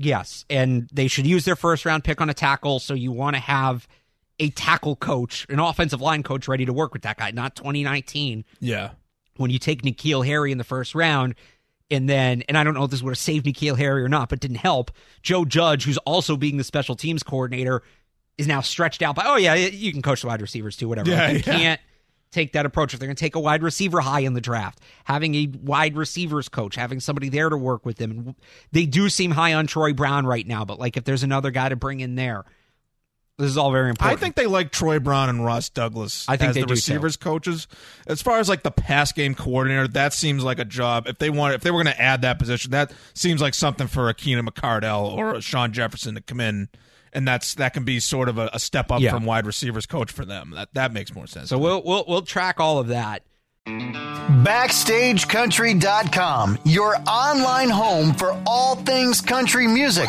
Yes. 0.00 0.44
And 0.48 0.88
they 0.92 1.08
should 1.08 1.26
use 1.26 1.44
their 1.44 1.56
first 1.56 1.84
round 1.84 2.04
pick 2.04 2.20
on 2.20 2.30
a 2.30 2.34
tackle. 2.34 2.78
So 2.78 2.94
you 2.94 3.10
want 3.10 3.34
to 3.36 3.40
have 3.40 3.88
a 4.38 4.50
tackle 4.50 4.94
coach, 4.94 5.44
an 5.48 5.58
offensive 5.58 6.00
line 6.00 6.22
coach 6.22 6.46
ready 6.46 6.64
to 6.64 6.72
work 6.72 6.92
with 6.92 7.02
that 7.02 7.16
guy, 7.18 7.32
not 7.32 7.56
2019 7.56 8.44
Yeah. 8.60 8.90
when 9.36 9.50
you 9.50 9.58
take 9.58 9.82
N'Keal 9.82 10.24
Harry 10.24 10.52
in 10.52 10.58
the 10.58 10.64
first 10.64 10.94
round, 10.94 11.34
and 11.90 12.08
then, 12.08 12.42
and 12.48 12.56
I 12.56 12.62
don't 12.62 12.74
know 12.74 12.84
if 12.84 12.90
this 12.92 13.02
would 13.02 13.10
have 13.10 13.18
saved 13.18 13.46
N'Keal 13.46 13.76
Harry 13.76 14.02
or 14.04 14.08
not, 14.08 14.28
but 14.28 14.38
didn't 14.38 14.58
help. 14.58 14.92
Joe 15.22 15.44
Judge, 15.44 15.84
who's 15.84 15.98
also 15.98 16.36
being 16.36 16.56
the 16.56 16.62
special 16.64 16.94
teams 16.94 17.24
coordinator, 17.24 17.82
is 18.36 18.46
now 18.46 18.60
stretched 18.60 19.02
out 19.02 19.16
by, 19.16 19.24
oh, 19.26 19.36
yeah, 19.36 19.54
you 19.54 19.90
can 19.90 20.02
coach 20.02 20.20
the 20.20 20.28
wide 20.28 20.40
receivers 20.40 20.76
too, 20.76 20.86
whatever. 20.88 21.10
Yeah, 21.10 21.30
you 21.30 21.36
yeah. 21.38 21.42
can't 21.42 21.80
take 22.30 22.52
that 22.52 22.66
approach. 22.66 22.94
If 22.94 23.00
they're 23.00 23.06
going 23.06 23.16
to 23.16 23.20
take 23.20 23.36
a 23.36 23.40
wide 23.40 23.62
receiver 23.62 24.00
high 24.00 24.20
in 24.20 24.34
the 24.34 24.40
draft, 24.40 24.80
having 25.04 25.34
a 25.34 25.48
wide 25.62 25.96
receivers 25.96 26.48
coach, 26.48 26.76
having 26.76 27.00
somebody 27.00 27.28
there 27.28 27.48
to 27.48 27.56
work 27.56 27.86
with 27.86 27.96
them. 27.96 28.34
They 28.72 28.86
do 28.86 29.08
seem 29.08 29.32
high 29.32 29.54
on 29.54 29.66
Troy 29.66 29.92
Brown 29.92 30.26
right 30.26 30.46
now, 30.46 30.64
but 30.64 30.78
like 30.78 30.96
if 30.96 31.04
there's 31.04 31.22
another 31.22 31.50
guy 31.50 31.68
to 31.68 31.76
bring 31.76 32.00
in 32.00 32.14
there, 32.14 32.44
this 33.38 33.50
is 33.52 33.56
all 33.56 33.70
very 33.70 33.88
important. 33.88 34.18
I 34.18 34.20
think 34.20 34.34
they 34.34 34.46
like 34.46 34.72
Troy 34.72 34.98
Brown 34.98 35.28
and 35.28 35.44
Ross 35.44 35.68
Douglas 35.68 36.28
I 36.28 36.36
think 36.36 36.50
as 36.50 36.54
the 36.56 36.60
do, 36.62 36.66
too. 36.66 36.72
receivers 36.72 37.16
coaches. 37.16 37.68
As 38.08 38.20
far 38.20 38.40
as 38.40 38.48
like 38.48 38.64
the 38.64 38.72
pass 38.72 39.12
game 39.12 39.36
coordinator, 39.36 39.86
that 39.88 40.12
seems 40.12 40.42
like 40.42 40.58
a 40.58 40.64
job. 40.64 41.06
If 41.06 41.18
they 41.18 41.30
want, 41.30 41.54
if 41.54 41.60
they 41.60 41.70
were 41.70 41.82
going 41.82 41.94
to 41.94 42.02
add 42.02 42.22
that 42.22 42.40
position, 42.40 42.72
that 42.72 42.92
seems 43.14 43.40
like 43.40 43.54
something 43.54 43.86
for 43.86 44.08
a 44.08 44.14
Keenan 44.14 44.44
McCardell 44.44 45.12
or 45.12 45.36
a 45.36 45.40
Shawn 45.40 45.72
Jefferson 45.72 46.16
to 46.16 46.20
come 46.20 46.40
in, 46.40 46.68
and 47.12 47.26
that's 47.26 47.54
that 47.54 47.72
can 47.74 47.84
be 47.84 48.00
sort 48.00 48.28
of 48.28 48.38
a, 48.38 48.50
a 48.52 48.58
step 48.58 48.90
up 48.90 49.00
Yeah. 49.00 49.10
from 49.12 49.24
wide 49.24 49.46
receivers 49.46 49.86
coach 49.86 50.10
for 50.12 50.24
them. 50.24 50.52
That 50.54 50.68
that 50.74 50.92
makes 50.92 51.14
more 51.14 51.26
sense. 51.26 51.48
so 51.48 51.58
we'll, 51.58 51.82
we'll, 51.84 52.04
we'll 52.08 52.22
track 52.22 52.60
all 52.60 52.78
of 52.78 52.88
that. 52.88 53.22
BackstageCountry.com, 53.66 56.58
your 56.64 56.96
online 57.06 57.70
home 57.70 58.14
for 58.14 58.40
all 58.46 58.76
things 58.76 59.20
country 59.20 59.66
music. 59.66 60.08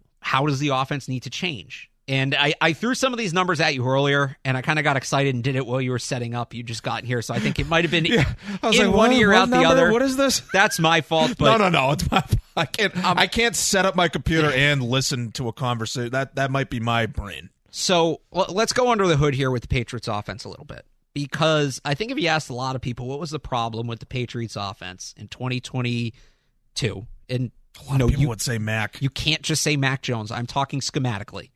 How 0.21 0.45
does 0.45 0.59
the 0.59 0.69
offense 0.69 1.07
need 1.07 1.23
to 1.23 1.29
change? 1.29 1.89
And 2.07 2.35
I, 2.35 2.53
I 2.59 2.73
threw 2.73 2.95
some 2.95 3.13
of 3.13 3.19
these 3.19 3.31
numbers 3.33 3.61
at 3.61 3.73
you 3.75 3.85
earlier, 3.87 4.35
and 4.43 4.57
I 4.57 4.61
kind 4.61 4.79
of 4.79 4.83
got 4.83 4.97
excited 4.97 5.33
and 5.33 5.43
did 5.43 5.55
it 5.55 5.65
while 5.65 5.79
you 5.79 5.91
were 5.91 5.99
setting 5.99 6.33
up. 6.33 6.53
You 6.53 6.63
just 6.63 6.83
got 6.83 7.03
here, 7.03 7.21
so 7.21 7.33
I 7.33 7.39
think 7.39 7.59
it 7.59 7.67
might 7.67 7.83
have 7.85 7.91
been 7.91 8.05
yeah, 8.05 8.33
I 8.61 8.67
was 8.67 8.79
in 8.79 8.87
like, 8.87 8.95
one 8.95 9.09
what- 9.11 9.19
ear 9.19 9.33
out 9.33 9.49
the 9.49 9.63
other. 9.63 9.91
What 9.91 10.01
is 10.01 10.17
this? 10.17 10.41
That's 10.51 10.79
my 10.79 11.01
fault. 11.01 11.35
But 11.37 11.57
no, 11.57 11.69
no, 11.69 11.69
no. 11.69 11.91
It's 11.91 12.09
my. 12.09 12.23
I 12.57 12.65
can't. 12.65 12.97
Um, 13.05 13.17
I 13.17 13.27
can't 13.27 13.55
set 13.55 13.85
up 13.85 13.95
my 13.95 14.07
computer 14.09 14.51
and 14.51 14.83
listen 14.83 15.31
to 15.33 15.47
a 15.47 15.53
conversation. 15.53 16.11
That 16.11 16.35
that 16.35 16.51
might 16.51 16.69
be 16.69 16.79
my 16.79 17.05
brain. 17.05 17.49
So 17.69 18.19
l- 18.33 18.47
let's 18.49 18.73
go 18.73 18.91
under 18.91 19.07
the 19.07 19.15
hood 19.15 19.33
here 19.35 19.49
with 19.51 19.61
the 19.61 19.69
Patriots 19.69 20.07
offense 20.09 20.43
a 20.43 20.49
little 20.49 20.65
bit. 20.65 20.85
Because 21.13 21.79
I 21.85 21.93
think 21.93 22.11
if 22.11 22.17
you 22.19 22.27
asked 22.27 22.49
a 22.49 22.53
lot 22.53 22.75
of 22.75 22.81
people 22.81 23.07
what 23.07 23.19
was 23.19 23.29
the 23.31 23.39
problem 23.39 23.85
with 23.87 23.99
the 23.99 24.05
Patriots 24.05 24.55
offense 24.57 25.13
in 25.17 25.27
2022, 25.29 27.07
and 27.29 27.51
A 27.79 27.89
lot 27.89 27.97
no, 27.99 28.05
of 28.05 28.11
people 28.11 28.21
you, 28.23 28.29
would 28.29 28.41
say 28.41 28.57
Mac. 28.57 29.01
you 29.01 29.09
can't 29.09 29.41
just 29.41 29.61
say 29.63 29.75
Mac 29.77 30.01
Jones. 30.01 30.31
I'm 30.31 30.45
talking 30.47 30.79
schematically. 30.81 31.49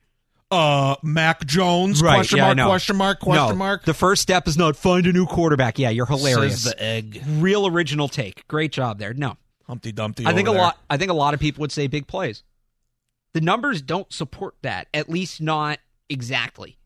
uh, 0.51 0.95
Mac 1.03 1.45
Jones? 1.45 2.01
Right, 2.01 2.15
Question 2.15 2.37
yeah, 2.37 2.45
mark? 2.45 2.57
know. 2.57 2.67
Question 2.67 2.95
mark? 2.95 3.19
Question 3.19 3.49
no, 3.49 3.55
mark? 3.55 3.83
The 3.83 3.93
first 3.93 4.21
step 4.21 4.47
is 4.47 4.57
not 4.57 4.75
find 4.75 5.05
a 5.07 5.13
new 5.13 5.25
quarterback. 5.25 5.77
Yeah, 5.77 5.89
you're 5.89 6.05
hilarious. 6.05 6.63
Says 6.63 6.73
the 6.73 6.81
egg. 6.81 7.21
Real 7.27 7.67
original 7.67 8.07
take. 8.07 8.47
Great 8.47 8.71
job 8.71 8.97
there. 8.99 9.13
No, 9.13 9.37
Humpty 9.67 9.91
Dumpty. 9.91 10.25
I 10.25 10.33
think 10.33 10.47
a 10.47 10.51
there. 10.51 10.61
lot. 10.61 10.77
I 10.89 10.97
think 10.97 11.11
a 11.11 11.15
lot 11.15 11.33
of 11.33 11.39
people 11.39 11.61
would 11.61 11.71
say 11.71 11.87
big 11.87 12.07
plays. 12.07 12.43
The 13.33 13.41
numbers 13.41 13.81
don't 13.81 14.11
support 14.13 14.55
that. 14.61 14.87
At 14.93 15.09
least 15.09 15.41
not 15.41 15.79
exactly. 16.09 16.77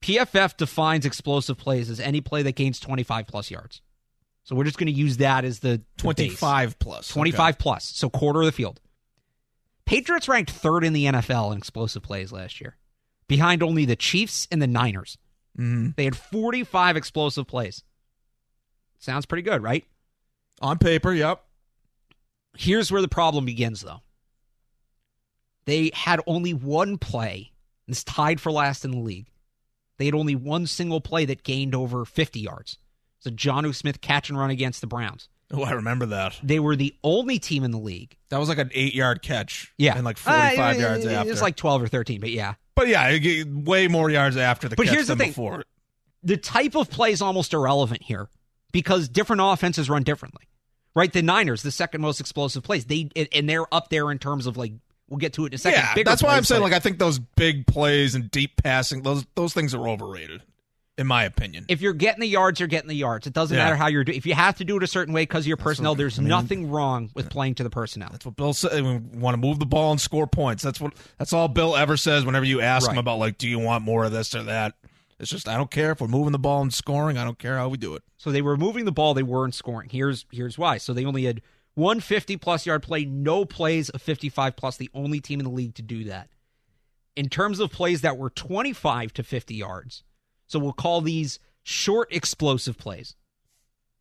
PFF 0.00 0.56
defines 0.56 1.04
explosive 1.04 1.58
plays 1.58 1.90
as 1.90 2.00
any 2.00 2.20
play 2.20 2.42
that 2.42 2.54
gains 2.54 2.80
25 2.80 3.26
plus 3.26 3.50
yards. 3.50 3.82
So 4.50 4.56
we're 4.56 4.64
just 4.64 4.78
going 4.78 4.88
to 4.88 4.92
use 4.92 5.18
that 5.18 5.44
as 5.44 5.60
the, 5.60 5.68
the 5.68 5.76
base. 5.76 6.02
Twenty-five 6.02 6.78
plus. 6.80 7.06
25 7.06 7.56
plus. 7.56 7.84
So 7.84 8.10
quarter 8.10 8.40
of 8.40 8.46
the 8.46 8.52
field. 8.52 8.80
Patriots 9.86 10.26
ranked 10.28 10.50
third 10.50 10.82
in 10.82 10.92
the 10.92 11.04
NFL 11.04 11.52
in 11.52 11.58
explosive 11.58 12.02
plays 12.02 12.32
last 12.32 12.60
year, 12.60 12.76
behind 13.28 13.62
only 13.62 13.84
the 13.84 13.94
Chiefs 13.94 14.48
and 14.50 14.60
the 14.60 14.66
Niners. 14.66 15.18
hmm 15.54 15.90
They 15.96 16.02
had 16.02 16.16
45 16.16 16.96
explosive 16.96 17.46
plays. 17.46 17.84
Sounds 18.98 19.24
pretty 19.24 19.42
good, 19.42 19.62
right? 19.62 19.84
On 20.60 20.78
paper, 20.78 21.12
yep. 21.12 21.44
Here's 22.56 22.90
where 22.90 23.02
the 23.02 23.06
problem 23.06 23.44
begins, 23.44 23.82
though. 23.82 24.00
They 25.64 25.92
had 25.94 26.20
only 26.26 26.54
one 26.54 26.98
play, 26.98 27.52
and 27.86 27.94
it's 27.94 28.02
tied 28.02 28.40
for 28.40 28.50
last 28.50 28.84
in 28.84 28.90
the 28.90 28.98
league. 28.98 29.28
They 29.98 30.06
had 30.06 30.14
only 30.14 30.34
one 30.34 30.66
single 30.66 31.00
play 31.00 31.24
that 31.26 31.44
gained 31.44 31.72
over 31.76 32.04
50 32.04 32.40
yards. 32.40 32.78
It's 33.20 33.26
a 33.26 33.30
Jonnu 33.30 33.74
Smith 33.74 34.00
catch 34.00 34.28
and 34.30 34.38
run 34.38 34.50
against 34.50 34.80
the 34.80 34.86
Browns. 34.86 35.28
Oh, 35.52 35.62
I 35.62 35.72
remember 35.72 36.06
that. 36.06 36.38
They 36.42 36.60
were 36.60 36.76
the 36.76 36.94
only 37.02 37.38
team 37.38 37.64
in 37.64 37.70
the 37.70 37.78
league. 37.78 38.16
That 38.28 38.38
was 38.38 38.48
like 38.48 38.58
an 38.58 38.70
eight-yard 38.72 39.20
catch. 39.22 39.72
Yeah. 39.78 39.94
and 39.96 40.04
like 40.04 40.16
forty-five 40.16 40.76
Uh, 40.76 40.80
yards 40.80 41.04
it- 41.04 41.12
after. 41.12 41.32
It's 41.32 41.42
like 41.42 41.56
12 41.56 41.82
or 41.82 41.88
13, 41.88 42.20
but 42.20 42.30
yeah. 42.30 42.54
but 42.76 42.86
yeah, 42.88 43.18
way 43.46 43.88
more 43.88 44.08
yards 44.10 44.36
after 44.36 44.68
the 44.68 44.76
But 44.76 44.86
catch 44.86 44.94
here's 44.94 45.06
the 45.08 45.14
than 45.14 45.18
thing. 45.18 45.30
before. 45.30 45.64
the 46.22 46.36
type 46.36 46.74
of 46.76 46.88
play 46.90 47.12
is 47.12 47.20
almost 47.20 47.52
irrelevant 47.52 48.02
here 48.02 48.28
because 48.72 49.08
different 49.08 49.42
offenses 49.42 49.90
run 49.90 50.02
differently. 50.04 50.44
Right? 50.94 51.12
The 51.12 51.22
Niners, 51.22 51.62
the 51.62 51.70
second 51.70 52.00
most 52.00 52.20
explosive 52.20 52.62
plays, 52.62 52.84
they 52.84 53.08
and 53.32 53.48
they're 53.48 53.72
up 53.72 53.90
there 53.90 54.10
in 54.10 54.18
terms 54.18 54.46
of 54.46 54.56
like 54.56 54.72
we'll 55.08 55.18
get 55.18 55.32
to 55.34 55.44
it 55.44 55.48
in 55.48 55.54
a 55.54 55.58
second. 55.58 55.82
Yeah, 55.96 56.02
that's 56.04 56.22
why 56.22 56.36
I'm 56.36 56.44
saying 56.44 56.60
but 56.60 56.64
like 56.70 56.72
I 56.74 56.78
think 56.80 56.98
those 56.98 57.18
big 57.18 57.66
plays 57.66 58.14
and 58.16 58.30
deep 58.30 58.60
passing 58.62 59.02
those 59.02 59.24
those 59.36 59.52
things 59.54 59.72
are 59.74 59.88
overrated, 59.88 60.42
in 61.00 61.06
my 61.06 61.24
opinion. 61.24 61.64
if 61.68 61.80
you're 61.80 61.92
getting 61.94 62.20
the 62.20 62.28
yards, 62.28 62.60
you're 62.60 62.68
getting 62.68 62.88
the 62.88 62.94
yards. 62.94 63.26
It 63.26 63.32
doesn't 63.32 63.56
Yeah. 63.56 63.64
matter 63.64 63.76
how 63.76 63.86
you're 63.88 64.04
doing. 64.04 64.18
If 64.18 64.26
you 64.26 64.34
have 64.34 64.56
to 64.58 64.64
do 64.64 64.76
it 64.76 64.82
a 64.82 64.86
certain 64.86 65.14
way 65.14 65.22
because 65.22 65.44
of 65.44 65.48
your 65.48 65.56
personnel, 65.56 65.92
what- 65.92 65.98
there's 65.98 66.18
I 66.18 66.22
mean- 66.22 66.28
nothing 66.28 66.70
wrong 66.70 67.10
with 67.14 67.30
playing 67.30 67.54
to 67.56 67.62
the 67.62 67.70
personnel. 67.70 68.10
That's 68.12 68.24
what 68.26 68.36
Bill 68.36 68.52
said. 68.52 68.72
We 68.84 68.96
want 69.18 69.34
to 69.34 69.38
move 69.38 69.58
the 69.58 69.66
ball 69.66 69.90
and 69.90 70.00
score 70.00 70.26
points. 70.26 70.62
That's 70.62 70.80
what. 70.80 70.92
That's 71.18 71.32
all 71.32 71.48
Bill 71.48 71.74
ever 71.76 71.96
says 71.96 72.24
whenever 72.24 72.44
you 72.44 72.60
ask 72.60 72.90
him 72.90 72.98
about 72.98 73.18
like, 73.18 73.38
do 73.38 73.48
you 73.48 73.58
want 73.58 73.82
more 73.84 74.04
of 74.04 74.12
this 74.12 74.34
or 74.34 74.42
that? 74.44 74.74
It's 75.18 75.30
just 75.30 75.48
I 75.48 75.56
don't 75.56 75.70
care 75.70 75.92
if 75.92 76.00
we're 76.00 76.06
moving 76.08 76.32
the 76.32 76.38
ball 76.38 76.62
and 76.62 76.72
scoring. 76.72 77.18
I 77.18 77.24
don't 77.24 77.38
care 77.38 77.56
how 77.58 77.68
we 77.68 77.76
do 77.76 77.94
it. 77.94 78.02
So 78.16 78.30
they 78.32 78.42
were 78.42 78.56
moving 78.56 78.84
the 78.84 78.92
ball, 78.92 79.12
they 79.14 79.22
weren't 79.22 79.54
scoring. 79.54 79.88
Here's 79.90 80.24
here's 80.30 80.56
why. 80.58 80.78
So 80.78 80.92
they 80.94 81.04
only 81.04 81.24
had 81.24 81.42
one 81.74 82.00
50 82.00 82.36
plus 82.36 82.66
yard 82.66 82.82
play, 82.82 83.04
no 83.04 83.44
plays 83.44 83.88
of 83.90 84.00
55 84.02 84.56
plus, 84.56 84.76
the 84.76 84.90
only 84.94 85.20
team 85.20 85.38
in 85.40 85.44
the 85.44 85.50
league 85.50 85.74
to 85.76 85.82
do 85.82 86.04
that. 86.04 86.28
In 87.16 87.28
terms 87.28 87.60
of 87.60 87.70
plays 87.70 88.00
that 88.02 88.16
were 88.16 88.30
25 88.30 89.12
to 89.14 89.22
50 89.22 89.54
yards, 89.54 90.02
so 90.50 90.58
we'll 90.58 90.72
call 90.72 91.00
these 91.00 91.38
short 91.62 92.12
explosive 92.12 92.76
plays. 92.76 93.14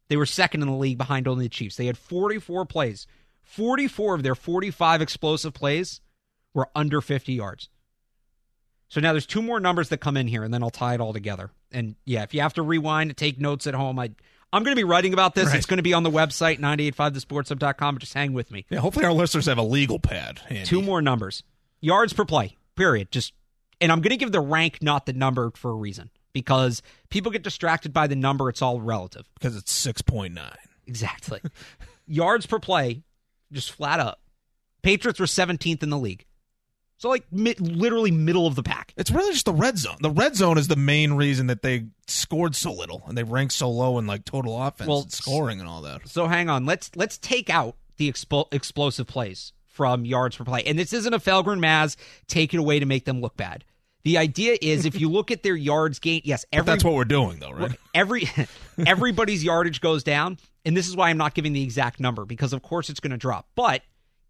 They 0.07 0.17
were 0.17 0.25
second 0.25 0.63
in 0.63 0.67
the 0.67 0.73
league 0.73 0.97
behind 0.97 1.27
only 1.27 1.45
the 1.45 1.49
Chiefs. 1.49 1.75
They 1.75 1.85
had 1.85 1.97
44 1.97 2.65
plays. 2.65 3.05
44 3.43 4.15
of 4.15 4.23
their 4.23 4.33
45 4.33 4.99
explosive 4.99 5.53
plays 5.53 6.01
were 6.55 6.67
under 6.75 7.01
50 7.01 7.33
yards. 7.33 7.69
So 8.87 8.99
now 8.99 9.11
there's 9.13 9.27
two 9.27 9.43
more 9.43 9.59
numbers 9.59 9.89
that 9.89 9.99
come 9.99 10.17
in 10.17 10.27
here, 10.27 10.43
and 10.43 10.51
then 10.51 10.63
I'll 10.63 10.71
tie 10.71 10.95
it 10.95 11.01
all 11.01 11.13
together. 11.13 11.51
And 11.71 11.95
yeah, 12.03 12.23
if 12.23 12.33
you 12.33 12.41
have 12.41 12.55
to 12.55 12.63
rewind 12.63 13.11
and 13.11 13.17
take 13.17 13.39
notes 13.39 13.67
at 13.67 13.75
home, 13.75 13.99
I 13.99 14.09
I'm 14.51 14.63
going 14.63 14.75
to 14.75 14.79
be 14.79 14.83
writing 14.83 15.13
about 15.13 15.35
this. 15.35 15.49
Right. 15.49 15.57
It's 15.57 15.67
going 15.67 15.77
to 15.77 15.83
be 15.83 15.93
on 15.93 16.01
the 16.01 16.09
website 16.09 16.59
985thesportshub.com. 16.59 17.95
But 17.95 17.99
just 17.99 18.15
hang 18.15 18.33
with 18.33 18.49
me. 18.49 18.65
Yeah, 18.71 18.79
hopefully 18.79 19.05
our 19.05 19.13
listeners 19.13 19.45
have 19.45 19.59
a 19.59 19.63
legal 19.63 19.99
pad. 19.99 20.39
Handy. 20.47 20.65
Two 20.65 20.81
more 20.81 21.03
numbers: 21.03 21.43
yards 21.79 22.13
per 22.13 22.25
play. 22.25 22.57
Period. 22.75 23.11
Just 23.11 23.33
and 23.79 23.91
I'm 23.91 24.01
going 24.01 24.09
to 24.09 24.17
give 24.17 24.31
the 24.31 24.41
rank, 24.41 24.79
not 24.81 25.05
the 25.05 25.13
number, 25.13 25.51
for 25.51 25.69
a 25.69 25.75
reason 25.75 26.09
because 26.33 26.81
people 27.09 27.31
get 27.31 27.43
distracted 27.43 27.93
by 27.93 28.07
the 28.07 28.15
number. 28.15 28.49
It's 28.49 28.61
all 28.61 28.81
relative. 28.81 29.27
because 29.35 29.55
it's 29.55 29.71
six 29.71 30.01
point 30.01 30.33
nine. 30.33 30.55
Exactly. 30.87 31.39
yards 32.07 32.45
per 32.45 32.59
play, 32.59 33.03
just 33.51 33.71
flat 33.71 33.99
up. 33.99 34.21
Patriots 34.81 35.19
were 35.19 35.25
17th 35.25 35.83
in 35.83 35.89
the 35.89 35.97
league. 35.97 36.25
So 36.97 37.07
like 37.09 37.25
mid, 37.31 37.61
literally 37.61 38.11
middle 38.11 38.45
of 38.45 38.55
the 38.55 38.63
pack. 38.63 38.93
It's 38.97 39.09
really 39.11 39.31
just 39.31 39.45
the 39.45 39.53
red 39.53 39.77
zone. 39.77 39.97
The 40.01 40.09
red 40.09 40.35
zone 40.35 40.57
is 40.57 40.67
the 40.67 40.75
main 40.75 41.13
reason 41.13 41.47
that 41.47 41.61
they 41.61 41.85
scored 42.07 42.55
so 42.55 42.73
little 42.73 43.03
and 43.07 43.17
they 43.17 43.23
ranked 43.23 43.53
so 43.53 43.69
low 43.69 43.99
in 43.99 44.07
like 44.07 44.25
total 44.25 44.61
offense 44.61 44.87
Well, 44.87 45.01
and 45.03 45.11
scoring 45.11 45.59
and 45.61 45.69
all 45.69 45.81
that. 45.83 46.07
So 46.09 46.27
hang 46.27 46.49
on. 46.49 46.65
Let's 46.65 46.91
let's 46.95 47.17
take 47.17 47.49
out 47.49 47.75
the 47.97 48.11
expo- 48.11 48.53
explosive 48.53 49.07
plays 49.07 49.53
from 49.65 50.03
yards 50.03 50.35
per 50.35 50.43
play. 50.43 50.63
And 50.65 50.77
this 50.77 50.91
isn't 50.91 51.13
a 51.13 51.19
Felgren 51.19 51.59
Maz 51.59 51.95
take 52.27 52.53
it 52.53 52.57
away 52.57 52.79
to 52.79 52.85
make 52.85 53.05
them 53.05 53.21
look 53.21 53.37
bad. 53.37 53.63
The 54.03 54.17
idea 54.17 54.57
is 54.61 54.85
if 54.85 54.99
you 54.99 55.09
look 55.11 55.31
at 55.31 55.43
their 55.43 55.55
yards 55.55 55.99
gain, 55.99 56.21
yes, 56.23 56.45
every 56.51 56.65
that's 56.65 56.83
what 56.83 56.93
we're 56.93 57.05
doing 57.05 57.39
though, 57.39 57.51
right? 57.51 57.77
every 57.93 58.29
everybody's 58.85 59.43
yardage 59.43 59.81
goes 59.81 60.03
down, 60.03 60.37
and 60.65 60.75
this 60.75 60.87
is 60.87 60.95
why 60.95 61.09
I'm 61.09 61.17
not 61.17 61.33
giving 61.33 61.53
the 61.53 61.63
exact 61.63 61.99
number 61.99 62.25
because 62.25 62.53
of 62.53 62.61
course 62.61 62.89
it's 62.89 62.99
going 62.99 63.11
to 63.11 63.17
drop. 63.17 63.47
But 63.55 63.81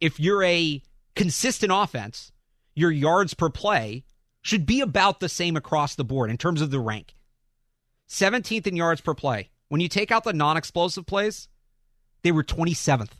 if 0.01 0.19
you're 0.19 0.43
a 0.43 0.81
consistent 1.15 1.71
offense, 1.73 2.31
your 2.75 2.91
yards 2.91 3.33
per 3.33 3.49
play 3.49 4.03
should 4.41 4.65
be 4.65 4.81
about 4.81 5.19
the 5.19 5.29
same 5.29 5.55
across 5.55 5.95
the 5.95 6.05
board 6.05 6.29
in 6.29 6.37
terms 6.37 6.61
of 6.61 6.71
the 6.71 6.79
rank. 6.79 7.15
17th 8.09 8.65
in 8.67 8.75
yards 8.75 9.01
per 9.01 9.13
play. 9.13 9.49
When 9.67 9.81
you 9.81 9.87
take 9.87 10.11
out 10.11 10.23
the 10.23 10.33
non-explosive 10.33 11.05
plays, 11.05 11.47
they 12.23 12.31
were 12.31 12.43
27th. 12.43 13.11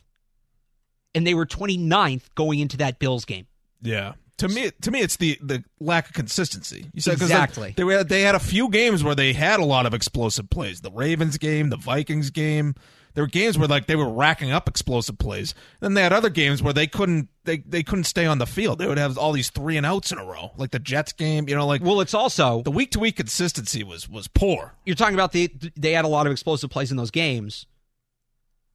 And 1.14 1.26
they 1.26 1.34
were 1.34 1.46
29th 1.46 2.34
going 2.34 2.58
into 2.58 2.76
that 2.78 2.98
Bills 2.98 3.24
game. 3.24 3.46
Yeah. 3.82 4.14
To 4.40 4.48
me, 4.48 4.70
to 4.82 4.90
me, 4.90 5.00
it's 5.00 5.16
the, 5.16 5.38
the 5.42 5.64
lack 5.80 6.08
of 6.08 6.12
consistency. 6.14 6.86
You 6.92 7.00
said 7.00 7.18
'cause, 7.18 7.30
like, 7.30 7.48
Exactly. 7.48 7.74
they 7.76 7.84
were, 7.84 8.02
they 8.04 8.22
had 8.22 8.34
a 8.34 8.38
few 8.40 8.68
games 8.68 9.02
where 9.04 9.14
they 9.14 9.32
had 9.32 9.60
a 9.60 9.64
lot 9.64 9.86
of 9.86 9.94
explosive 9.94 10.50
plays. 10.50 10.80
The 10.80 10.90
Ravens 10.90 11.38
game, 11.38 11.70
the 11.70 11.76
Vikings 11.76 12.30
game. 12.30 12.74
There 13.14 13.24
were 13.24 13.28
games 13.28 13.58
where 13.58 13.66
like 13.66 13.86
they 13.86 13.96
were 13.96 14.08
racking 14.08 14.52
up 14.52 14.68
explosive 14.68 15.18
plays. 15.18 15.52
Then 15.80 15.94
they 15.94 16.02
had 16.02 16.12
other 16.12 16.28
games 16.30 16.62
where 16.62 16.72
they 16.72 16.86
couldn't 16.86 17.28
they, 17.44 17.58
they 17.58 17.82
couldn't 17.82 18.04
stay 18.04 18.24
on 18.24 18.38
the 18.38 18.46
field. 18.46 18.78
They 18.78 18.86
would 18.86 18.98
have 18.98 19.18
all 19.18 19.32
these 19.32 19.50
three 19.50 19.76
and 19.76 19.84
outs 19.84 20.12
in 20.12 20.18
a 20.18 20.24
row, 20.24 20.52
like 20.56 20.70
the 20.70 20.78
Jets 20.78 21.12
game. 21.12 21.48
You 21.48 21.56
know, 21.56 21.66
like 21.66 21.82
Well, 21.82 22.00
it's 22.00 22.14
also 22.14 22.62
the 22.62 22.70
week 22.70 22.92
to 22.92 23.00
week 23.00 23.16
consistency 23.16 23.82
was 23.82 24.08
was 24.08 24.28
poor. 24.28 24.74
you're 24.86 24.94
talking 24.94 25.14
about 25.14 25.32
the 25.32 25.50
they 25.76 25.92
had 25.92 26.04
a 26.04 26.08
lot 26.08 26.26
of 26.26 26.32
explosive 26.32 26.70
plays 26.70 26.90
in 26.92 26.96
those 26.96 27.10
games. 27.10 27.66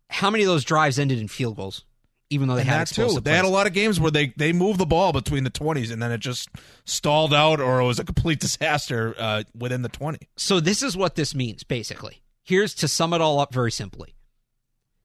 How 0.10 0.30
many 0.30 0.44
of 0.44 0.48
those 0.50 0.64
drives 0.66 1.00
ended 1.00 1.18
in 1.20 1.28
field 1.30 1.56
goals? 1.56 1.86
Even 2.32 2.48
though 2.48 2.56
they 2.56 2.62
And 2.62 2.70
had 2.70 2.88
that 2.88 2.94
too. 2.94 3.04
explosive 3.04 3.24
They 3.24 3.36
had 3.36 3.46
a 3.46 3.50
lot 3.50 3.68
of 3.68 3.74
games 3.74 4.00
where 4.00 4.10
they 4.12 4.34
they 4.36 4.52
moved 4.52 4.80
the 4.80 4.86
ball 4.86 5.14
between 5.14 5.44
the 5.44 5.50
twenties 5.52 5.92
and 5.92 6.02
then 6.02 6.12
it 6.12 6.18
just 6.18 6.50
stalled 6.84 7.34
out 7.34 7.60
or 7.60 7.80
it 7.80 7.86
was 7.86 8.00
a 8.00 8.04
complete 8.04 8.40
disaster 8.42 9.14
uh, 9.18 9.44
within 9.56 9.84
the 9.84 9.90
twenty. 9.90 10.28
So 10.36 10.60
this 10.60 10.82
is 10.82 10.98
what 10.98 11.16
this 11.16 11.36
means, 11.36 11.64
basically. 11.64 12.24
Here's 12.44 12.74
to 12.76 12.88
sum 12.88 13.14
it 13.14 13.22
all 13.22 13.40
up 13.40 13.54
very 13.54 13.72
simply. 13.72 14.16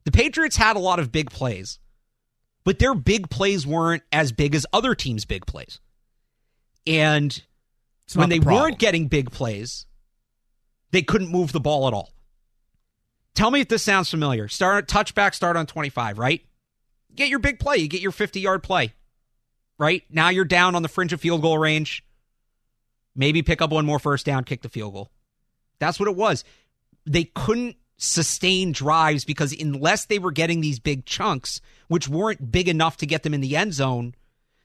The 0.05 0.13
Patriots 0.13 0.57
had 0.57 0.77
a 0.77 0.81
lot 0.81 0.99
of 0.99 1.13
big 1.13 1.31
plays, 1.31 1.79
but 2.65 2.79
their 2.79 2.95
big 2.95 3.29
plays 3.29 3.67
weren't 3.67 4.03
as 4.13 4.33
big 4.33 4.55
as 4.55 4.67
other 4.73 4.95
teams' 4.95 5.25
big 5.27 5.45
plays. 5.47 5.79
And 6.87 7.43
It's 8.07 8.17
when 8.17 8.31
they 8.31 8.39
the 8.39 8.47
weren't 8.47 8.79
getting 8.79 9.09
big 9.09 9.31
plays, 9.31 9.85
they 10.91 11.03
couldn't 11.03 11.29
move 11.31 11.53
the 11.53 11.61
ball 11.61 11.87
at 11.87 11.93
all. 11.93 12.13
Tell 13.35 13.51
me 13.51 13.61
if 13.61 13.69
this 13.69 13.83
sounds 13.83 14.11
familiar. 14.11 14.49
Start 14.49 14.89
touchback, 14.89 15.35
start 15.35 15.57
on 15.57 15.67
25, 15.67 16.19
right? 16.19 16.43
Get 17.15 17.29
your 17.29 17.39
big 17.39 17.59
play, 17.59 17.77
you 17.77 17.89
get 17.89 18.01
your 18.01 18.13
50 18.13 18.41
yard 18.41 18.63
play, 18.63 18.95
right? 19.79 20.03
Now 20.11 20.29
you're 20.29 20.45
down 20.45 20.75
on 20.75 20.83
the 20.83 20.89
fringe 20.89 21.13
of 21.13 21.21
field 21.21 21.43
goal 21.43 21.59
range. 21.59 22.05
Maybe 23.15 23.43
pick 23.43 23.61
up 23.61 23.71
one 23.71 23.85
more 23.85 23.99
first 23.99 24.25
down, 24.25 24.45
kick 24.45 24.63
the 24.63 24.69
field 24.69 24.95
goal. 24.95 25.11
That's 25.79 25.99
what 25.99 26.09
it 26.09 26.17
was. 26.17 26.45
They 27.07 27.25
couldn't 27.25 27.77
sustain 27.97 28.73
drives 28.73 29.25
because 29.25 29.53
unless 29.59 30.07
they 30.07 30.19
were 30.19 30.31
getting 30.31 30.61
these 30.61 30.79
big 30.79 31.05
chunks, 31.05 31.61
which 31.89 32.09
weren't 32.09 32.51
big 32.51 32.69
enough 32.69 32.97
to 32.99 33.07
get 33.07 33.23
them 33.23 33.35
in 33.35 33.41
the 33.41 33.57
end 33.57 33.75
zone, 33.75 34.15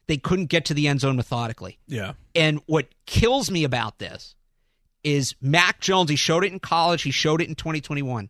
they 0.08 0.18
couldn't 0.18 0.46
get 0.46 0.66
to 0.66 0.74
the 0.74 0.88
end 0.88 1.02
zone 1.02 1.16
methodically. 1.16 1.80
yeah. 1.88 2.14
And 2.36 2.62
what 2.68 2.88
kills 3.06 3.50
me 3.50 3.64
about 3.64 3.98
this 4.00 4.36
is 5.04 5.36
Mac 5.42 5.80
Jones. 5.80 6.10
He 6.10 6.16
showed 6.16 6.44
it 6.44 6.52
in 6.52 6.60
college. 6.60 7.02
He 7.04 7.12
showed 7.12 7.42
it 7.42 7.48
in 7.48 7.56
2021. 7.56 8.30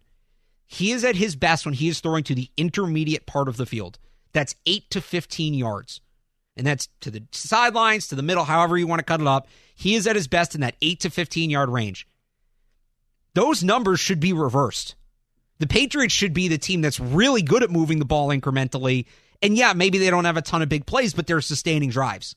He 0.67 0.91
is 0.91 1.03
at 1.03 1.15
his 1.15 1.35
best 1.35 1.65
when 1.65 1.73
he 1.73 1.87
is 1.87 1.99
throwing 1.99 2.23
to 2.23 2.35
the 2.35 2.49
intermediate 2.57 3.25
part 3.25 3.47
of 3.47 3.57
the 3.57 3.65
field. 3.65 3.99
That's 4.35 4.53
8 4.65 4.89
to 4.89 4.99
15 4.99 5.53
yards. 5.53 6.01
and 6.57 6.67
that's 6.67 6.89
to 6.99 7.09
the 7.09 7.23
sidelines, 7.31 8.07
to 8.09 8.15
the 8.15 8.21
middle, 8.21 8.43
however 8.43 8.77
you 8.77 8.85
want 8.85 8.99
to 8.99 9.05
cut 9.05 9.21
it 9.21 9.27
up. 9.27 9.47
He 9.73 9.95
is 9.95 10.05
at 10.07 10.17
his 10.17 10.27
best 10.27 10.55
in 10.55 10.61
that 10.61 10.75
8 10.81 10.99
to 11.01 11.09
15 11.09 11.49
yard 11.49 11.69
range. 11.69 12.05
Those 13.33 13.63
numbers 13.63 14.01
should 14.01 14.19
be 14.19 14.33
reversed. 14.33 14.95
The 15.59 15.67
Patriots 15.67 16.13
should 16.13 16.33
be 16.33 16.49
the 16.49 16.57
team 16.57 16.81
that's 16.81 16.99
really 16.99 17.41
good 17.43 17.63
at 17.63 17.71
moving 17.71 17.99
the 17.99 18.05
ball 18.05 18.27
incrementally. 18.27 19.05
And 19.41 19.57
yeah, 19.57 19.71
maybe 19.71 19.97
they 19.99 20.09
don't 20.09 20.25
have 20.25 20.35
a 20.37 20.41
ton 20.41 20.61
of 20.61 20.67
big 20.67 20.85
plays, 20.85 21.13
but 21.13 21.27
they're 21.27 21.39
sustaining 21.39 21.89
drives. 21.89 22.35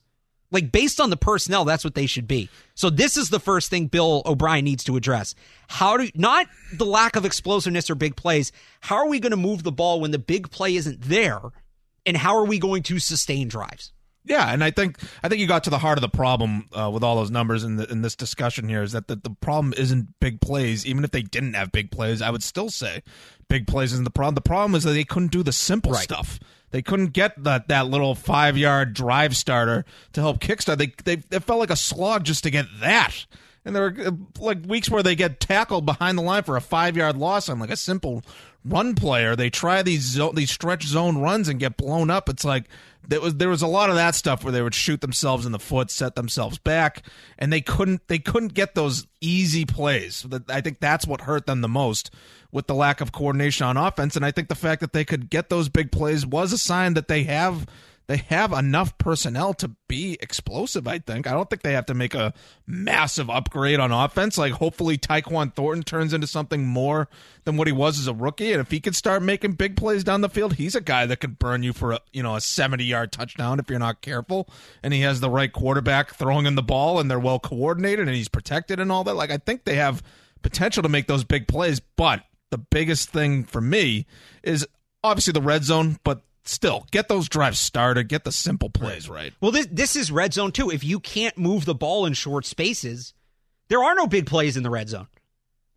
Like 0.51 0.71
based 0.71 1.01
on 1.01 1.09
the 1.09 1.17
personnel, 1.17 1.65
that's 1.65 1.83
what 1.83 1.95
they 1.95 2.05
should 2.05 2.27
be. 2.27 2.49
So 2.75 2.89
this 2.89 3.17
is 3.17 3.29
the 3.29 3.41
first 3.41 3.69
thing 3.69 3.87
Bill 3.87 4.21
O'Brien 4.25 4.63
needs 4.63 4.85
to 4.85 4.95
address. 4.95 5.35
How 5.67 5.97
do 5.97 6.09
not 6.15 6.47
the 6.73 6.85
lack 6.85 7.17
of 7.17 7.25
explosiveness 7.25 7.89
or 7.89 7.95
big 7.95 8.15
plays? 8.15 8.51
How 8.79 8.95
are 8.95 9.07
we 9.07 9.19
going 9.19 9.31
to 9.31 9.37
move 9.37 9.63
the 9.63 9.71
ball 9.71 9.99
when 9.99 10.11
the 10.11 10.19
big 10.19 10.49
play 10.49 10.75
isn't 10.77 11.01
there? 11.01 11.41
And 12.05 12.17
how 12.17 12.35
are 12.37 12.45
we 12.45 12.59
going 12.59 12.83
to 12.83 12.99
sustain 12.99 13.47
drives? 13.47 13.91
Yeah, 14.25 14.51
and 14.51 14.63
I 14.63 14.69
think 14.71 14.97
I 15.23 15.29
think 15.29 15.39
you 15.41 15.47
got 15.47 15.63
to 15.63 15.69
the 15.69 15.79
heart 15.79 15.97
of 15.97 16.01
the 16.01 16.09
problem 16.09 16.67
uh, 16.77 16.89
with 16.93 17.03
all 17.03 17.15
those 17.15 17.31
numbers 17.31 17.63
in, 17.63 17.77
the, 17.77 17.89
in 17.89 18.01
this 18.01 18.15
discussion 18.15 18.67
here 18.67 18.83
is 18.83 18.91
that 18.91 19.07
the, 19.07 19.15
the 19.15 19.29
problem 19.41 19.73
isn't 19.77 20.19
big 20.19 20.41
plays. 20.41 20.85
Even 20.85 21.03
if 21.03 21.11
they 21.11 21.21
didn't 21.21 21.53
have 21.53 21.71
big 21.71 21.89
plays, 21.89 22.21
I 22.21 22.29
would 22.29 22.43
still 22.43 22.69
say 22.69 23.01
big 23.47 23.65
plays 23.65 23.93
isn't 23.93 24.03
the 24.03 24.11
problem. 24.11 24.35
The 24.35 24.41
problem 24.41 24.75
is 24.75 24.83
that 24.83 24.91
they 24.91 25.05
couldn't 25.05 25.31
do 25.31 25.41
the 25.41 25.53
simple 25.53 25.93
Right. 25.93 26.03
stuff. 26.03 26.39
They 26.71 26.81
couldn't 26.83 27.13
get 27.13 27.41
that 27.43 27.69
that 27.69 27.87
little 27.87 28.13
five 28.13 28.57
yard 28.57 28.93
drive 28.93 29.35
starter 29.35 29.85
to 30.13 30.21
help 30.21 30.39
kickstart. 30.39 30.77
They 30.77 30.93
they 31.05 31.23
it 31.35 31.43
felt 31.45 31.59
like 31.59 31.71
a 31.71 31.75
slog 31.77 32.23
just 32.25 32.43
to 32.43 32.51
get 32.51 32.65
that. 32.81 33.25
And 33.65 33.75
there 33.75 33.83
were 33.83 33.95
uh, 34.07 34.11
like 34.39 34.59
weeks 34.67 34.89
where 34.89 35.01
they 35.01 35.15
get 35.15 35.39
tackled 35.39 35.85
behind 35.85 36.17
the 36.17 36.21
line 36.21 36.43
for 36.43 36.55
a 36.57 36.61
five 36.61 36.95
yard 36.95 37.17
loss 37.17 37.49
on 37.49 37.57
like 37.57 37.71
a 37.71 37.75
simple 37.77 38.21
run 38.65 38.95
player. 38.95 39.35
They 39.35 39.49
try 39.49 39.81
these 39.81 40.19
these 40.33 40.51
stretch 40.51 40.85
zone 40.85 41.17
runs 41.17 41.47
and 41.47 41.59
get 41.59 41.77
blown 41.77 42.09
up. 42.09 42.29
It's 42.29 42.45
like 42.45 42.65
there 43.07 43.21
was 43.21 43.35
there 43.35 43.49
was 43.49 43.61
a 43.61 43.67
lot 43.67 43.89
of 43.89 43.95
that 43.95 44.15
stuff 44.15 44.43
where 44.43 44.51
they 44.51 44.61
would 44.61 44.75
shoot 44.75 45.01
themselves 45.01 45.45
in 45.45 45.51
the 45.51 45.59
foot, 45.59 45.89
set 45.89 46.15
themselves 46.15 46.57
back, 46.57 47.03
and 47.37 47.51
they 47.51 47.61
couldn't 47.61 48.07
they 48.07 48.19
couldn't 48.19 48.53
get 48.53 48.75
those 48.75 49.07
easy 49.21 49.65
plays. 49.65 50.25
I 50.49 50.61
think 50.61 50.79
that's 50.79 51.07
what 51.07 51.21
hurt 51.21 51.45
them 51.45 51.61
the 51.61 51.67
most 51.67 52.11
with 52.51 52.67
the 52.67 52.75
lack 52.75 53.01
of 53.01 53.11
coordination 53.11 53.65
on 53.65 53.77
offense. 53.77 54.15
And 54.15 54.25
I 54.25 54.31
think 54.31 54.47
the 54.47 54.55
fact 54.55 54.81
that 54.81 54.93
they 54.93 55.05
could 55.05 55.29
get 55.29 55.49
those 55.49 55.69
big 55.69 55.91
plays 55.91 56.25
was 56.25 56.51
a 56.51 56.57
sign 56.57 56.95
that 56.95 57.07
they 57.07 57.23
have 57.23 57.65
they 58.09 58.17
have 58.17 58.51
enough 58.53 58.97
personnel 58.97 59.53
to 59.53 59.69
be 59.87 60.17
explosive. 60.19 60.87
I 60.87 60.97
think. 60.97 61.27
I 61.27 61.31
don't 61.31 61.47
think 61.47 61.61
they 61.61 61.73
have 61.73 61.85
to 61.85 61.93
make 61.93 62.15
a 62.15 62.33
massive 62.65 63.29
upgrade 63.29 63.79
on 63.79 63.91
offense. 63.91 64.35
Like 64.35 64.53
hopefully 64.53 64.97
Tyquan 64.97 65.53
Thornton 65.53 65.83
turns 65.83 66.11
into 66.11 66.25
something 66.25 66.65
more 66.65 67.07
than 67.45 67.55
what 67.55 67.67
he 67.67 67.71
was 67.71 67.99
as 67.99 68.07
a 68.07 68.13
rookie, 68.13 68.51
and 68.51 68.61
if 68.61 68.71
he 68.71 68.79
could 68.79 68.95
start 68.95 69.21
making 69.21 69.51
big 69.51 69.77
plays 69.77 70.03
down 70.03 70.21
the 70.21 70.27
field, 70.27 70.55
he's 70.55 70.73
a 70.73 70.81
guy 70.81 71.05
that 71.05 71.19
could 71.19 71.37
burn 71.37 71.61
you 71.61 71.71
for 71.71 71.91
a 71.91 71.99
you 72.11 72.23
know 72.23 72.35
a 72.35 72.41
seventy 72.41 72.83
yard 72.83 73.11
touchdown 73.11 73.59
if 73.59 73.69
you're 73.69 73.77
not 73.77 74.01
careful. 74.01 74.49
And 74.81 74.91
he 74.91 75.01
has 75.01 75.19
the 75.19 75.29
right 75.29 75.53
quarterback 75.53 76.15
throwing 76.15 76.47
in 76.47 76.55
the 76.55 76.63
ball, 76.63 76.99
and 76.99 77.11
they're 77.11 77.19
well 77.19 77.39
coordinated, 77.39 78.07
and 78.07 78.17
he's 78.17 78.27
protected 78.27 78.79
and 78.79 78.91
all 78.91 79.03
that. 79.03 79.13
Like 79.13 79.29
I 79.29 79.37
think 79.37 79.65
they 79.65 79.75
have 79.75 80.01
potential 80.41 80.81
to 80.81 80.89
make 80.89 81.05
those 81.05 81.23
big 81.23 81.47
plays, 81.47 81.79
but 81.79 82.23
the 82.49 82.57
biggest 82.57 83.11
thing 83.11 83.43
for 83.43 83.61
me 83.61 84.07
is 84.41 84.65
obviously 85.03 85.33
the 85.33 85.41
red 85.43 85.63
zone, 85.63 85.99
but 86.03 86.23
still 86.49 86.85
get 86.91 87.07
those 87.07 87.29
drives 87.29 87.59
started, 87.59 88.07
get 88.09 88.23
the 88.23 88.31
simple 88.31 88.69
plays 88.69 89.07
right. 89.09 89.33
Well, 89.41 89.51
this 89.51 89.67
this 89.71 89.95
is 89.95 90.11
red 90.11 90.33
zone 90.33 90.51
too. 90.51 90.69
If 90.69 90.83
you 90.83 90.99
can't 90.99 91.37
move 91.37 91.65
the 91.65 91.75
ball 91.75 92.05
in 92.05 92.13
short 92.13 92.45
spaces, 92.45 93.13
there 93.69 93.83
are 93.83 93.95
no 93.95 94.07
big 94.07 94.25
plays 94.25 94.57
in 94.57 94.63
the 94.63 94.69
red 94.69 94.89
zone. 94.89 95.07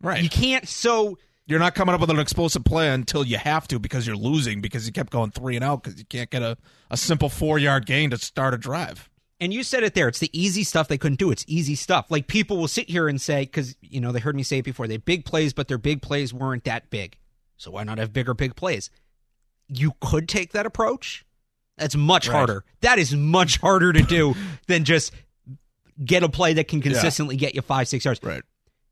Right. 0.01 0.23
You 0.23 0.29
can't. 0.29 0.67
So 0.69 1.19
You're 1.47 1.59
not 1.59 1.75
coming 1.75 1.95
up 1.95 2.01
with 2.01 2.11
an 2.11 2.19
explosive 2.19 2.65
play 2.65 2.89
until 2.89 3.25
you 3.25 3.37
have 3.37 3.67
to 3.69 3.79
because 3.79 4.07
you're 4.07 4.17
losing 4.17 4.61
because 4.61 4.87
you 4.87 4.93
kept 4.93 5.11
going 5.11 5.33
three 5.33 5.57
and 5.57 5.65
out 5.65 5.83
because 5.83 5.99
you 5.99 6.05
can't 6.05 6.31
get 6.31 6.43
a, 6.43 6.57
a 6.91 6.97
simple 6.97 7.29
four 7.29 7.59
yard 7.59 7.85
gain 7.85 8.11
to 8.11 8.17
start 8.19 8.55
a 8.55 8.59
drive. 8.59 9.11
And 9.41 9.53
you 9.53 9.65
said 9.65 9.83
it 9.83 9.95
there. 9.95 10.07
It's 10.07 10.21
the 10.21 10.31
easy 10.33 10.63
stuff 10.63 10.87
they 10.87 10.99
couldn't 10.99 11.19
do. 11.19 11.33
It's 11.33 11.45
easy 11.49 11.75
stuff. 11.75 12.11
Like 12.11 12.29
people 12.29 12.59
will 12.59 12.69
sit 12.69 12.89
here 12.89 13.09
and 13.09 13.21
say, 13.21 13.41
because 13.43 13.75
you 13.81 14.01
know 14.01 14.13
they 14.13 14.21
heard 14.21 14.37
me 14.37 14.45
say 14.45 14.59
it 14.59 14.65
before. 14.65 14.87
They 14.87 14.99
big 14.99 15.25
plays, 15.25 15.53
but 15.53 15.67
their 15.67 15.79
big 15.79 16.01
plays 16.01 16.33
weren't 16.33 16.65
that 16.65 16.91
big. 16.91 17.19
So 17.57 17.73
why 17.73 17.83
not 17.83 17.99
have 17.99 18.13
bigger 18.13 18.35
big 18.35 18.55
plays? 18.55 18.89
You 19.69 19.93
could 20.01 20.29
take 20.29 20.53
that 20.53 20.67
approach. 20.67 21.25
That's 21.79 21.97
much 21.97 22.29
Right. 22.29 22.37
harder. 22.37 22.65
That 22.81 22.99
is 22.99 23.15
much 23.15 23.59
harder 23.59 23.93
to 23.93 24.03
do 24.03 24.35
than 24.67 24.85
just 24.85 25.13
get 26.05 26.23
a 26.23 26.29
play 26.29 26.55
that 26.55 26.69
can 26.69 26.81
consistently 26.81 27.37
get 27.37 27.55
you 27.55 27.63
five, 27.63 27.89
six 27.89 28.05
yards. 28.05 28.21
Right. 28.23 28.43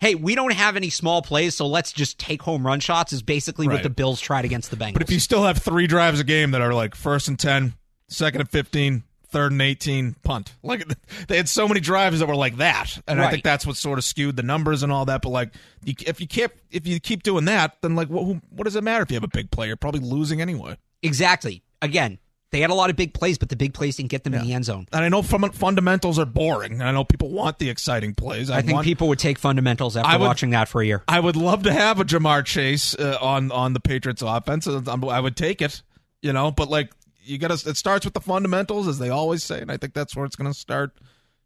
Hey, 0.00 0.14
we 0.14 0.34
don't 0.34 0.54
have 0.54 0.76
any 0.76 0.88
small 0.88 1.20
plays, 1.20 1.54
so 1.54 1.66
let's 1.66 1.92
just 1.92 2.18
take 2.18 2.40
home 2.40 2.66
run 2.66 2.80
shots. 2.80 3.12
Is 3.12 3.22
basically 3.22 3.68
what 3.68 3.82
the 3.82 3.90
Bills 3.90 4.18
tried 4.20 4.46
against 4.46 4.70
the 4.70 4.76
Bengals. 4.76 4.94
But 4.94 5.02
if 5.02 5.10
you 5.10 5.20
still 5.20 5.44
have 5.44 5.58
three 5.58 5.86
drives 5.86 6.20
a 6.20 6.24
game 6.24 6.52
that 6.52 6.62
are 6.62 6.72
like 6.72 6.94
first 6.94 7.28
and 7.28 7.38
10, 7.38 7.74
second 8.08 8.40
and 8.40 8.48
15, 8.48 9.02
third 9.30 9.52
and 9.52 9.62
18, 9.62 10.14
punt. 10.22 10.52
Like 10.62 10.84
they 11.28 11.36
had 11.36 11.48
so 11.48 11.66
many 11.68 11.80
drives 11.80 12.18
that 12.20 12.26
were 12.26 12.36
like 12.36 12.56
that. 12.58 12.98
And 13.08 13.20
I 13.20 13.24
Right. 13.24 13.30
think 13.32 13.44
that's 13.44 13.66
what 13.66 13.76
sort 13.76 13.98
of 13.98 14.04
skewed 14.04 14.36
the 14.36 14.42
numbers 14.42 14.82
and 14.82 14.90
all 14.92 15.04
that. 15.06 15.22
But 15.22 15.30
like, 15.30 15.50
you, 15.84 15.94
if 16.06 16.20
you 16.20 16.26
keep, 16.26 16.50
if 16.70 16.86
you 16.86 17.00
keep 17.00 17.22
doing 17.22 17.44
that, 17.46 17.76
then 17.82 17.94
like, 17.94 18.08
what, 18.08 18.24
who, 18.24 18.40
what 18.50 18.64
does 18.64 18.76
it 18.76 18.84
matter 18.84 19.02
if 19.02 19.10
you 19.10 19.16
have 19.16 19.24
a 19.24 19.28
big 19.28 19.50
play? 19.50 19.66
You're 19.68 19.76
probably 19.76 20.00
losing 20.00 20.40
anyway. 20.40 20.76
exactly, 21.02 21.62
again, 21.82 22.18
they 22.52 22.60
had 22.60 22.70
a 22.70 22.74
lot 22.74 22.90
of 22.90 22.96
big 22.96 23.14
plays, 23.14 23.38
but 23.38 23.48
the 23.48 23.54
big 23.54 23.74
plays 23.74 23.94
didn't 23.96 24.10
get 24.10 24.24
them 24.24 24.34
in 24.34 24.42
the 24.42 24.52
end 24.52 24.64
zone. 24.64 24.86
And 24.92 25.04
I 25.04 25.08
know 25.08 25.22
fun- 25.22 25.52
fundamentals 25.52 26.18
are 26.18 26.26
boring. 26.26 26.72
And 26.72 26.82
I 26.82 26.90
know 26.90 27.04
people 27.04 27.30
want 27.30 27.60
the 27.60 27.70
exciting 27.70 28.12
plays. 28.12 28.50
I, 28.50 28.56
I 28.58 28.62
think 28.62 28.74
want, 28.74 28.84
people 28.84 29.06
would 29.06 29.20
take 29.20 29.38
fundamentals 29.38 29.96
after 29.96 30.18
would- 30.18 30.26
watching 30.26 30.50
that 30.50 30.66
for 30.68 30.82
a 30.82 30.84
year. 30.86 31.04
I 31.06 31.20
would 31.20 31.36
love 31.36 31.62
to 31.62 31.72
have 31.72 32.00
a 32.00 32.04
Ja'Marr 32.04 32.44
Chase 32.44 32.96
uh, 32.98 33.16
on 33.20 33.52
on 33.52 33.72
the 33.72 33.78
Patriots 33.80 34.20
offense. 34.20 34.66
I 34.66 35.20
would 35.20 35.36
take 35.36 35.62
it, 35.62 35.82
you 36.22 36.32
know. 36.32 36.50
But 36.50 36.68
like, 36.68 36.90
you 37.22 37.38
got 37.38 37.56
to. 37.56 37.70
It 37.70 37.76
starts 37.76 38.04
with 38.04 38.14
the 38.14 38.20
fundamentals, 38.20 38.88
as 38.88 38.98
they 38.98 39.10
always 39.10 39.42
say, 39.42 39.60
and 39.60 39.70
I 39.70 39.76
think 39.76 39.94
that's 39.94 40.16
where 40.16 40.24
it's 40.24 40.36
going 40.36 40.52
to 40.52 40.58
start 40.58 40.92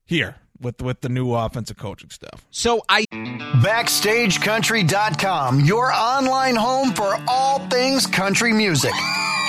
here 0.04 0.36
with 0.60 0.82
with 0.82 1.00
the 1.00 1.08
new 1.08 1.32
offensive 1.32 1.76
coaching 1.76 2.10
staff. 2.10 2.46
So 2.50 2.82
I 2.88 3.04
BackstageCountry.com, 3.12 5.60
your 5.60 5.92
online 5.92 6.56
home 6.56 6.92
for 6.92 7.16
all 7.28 7.60
things 7.68 8.06
country 8.06 8.52
music. 8.52 8.94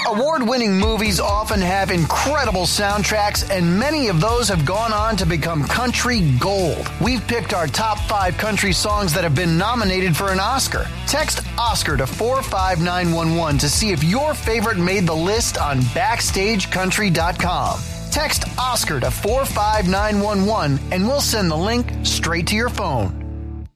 Award 0.08 0.48
winning 0.48 0.78
movies 0.78 1.20
often 1.20 1.60
have 1.60 1.90
incredible 1.90 2.68
soundtracks, 2.68 3.50
and 3.50 3.80
many 3.80 4.08
of 4.08 4.22
those 4.22 4.48
have 4.50 4.64
gone 4.64 4.94
on 4.94 5.18
to 5.18 5.26
become 5.26 5.64
country 5.64 6.22
gold. 6.40 6.88
We've 7.02 7.28
picked 7.28 7.56
our 7.56 7.66
top 7.66 7.98
five 8.02 8.38
country 8.38 8.72
songs 8.72 9.16
that 9.16 9.24
have 9.24 9.34
been 9.34 9.58
nominated 9.58 10.16
for 10.16 10.32
an 10.32 10.40
Oscar. 10.40 10.86
Text 11.08 11.42
Oscar 11.58 11.98
to 11.98 12.06
45911 12.06 13.58
to 13.58 13.68
see 13.68 13.90
if 13.90 14.04
your 14.04 14.36
favorite 14.36 14.78
made 14.78 15.08
the 15.08 15.16
list 15.16 15.58
on 15.58 15.80
BackstageCountry.com. 15.80 17.80
Text 18.12 18.44
Oscar 18.60 19.00
to 19.00 19.10
45911 19.10 20.94
and 20.94 21.08
we'll 21.08 21.20
send 21.20 21.50
the 21.50 21.58
link 21.58 21.92
straight 22.06 22.46
to 22.48 22.56
your 22.56 22.70
phone. 22.70 23.68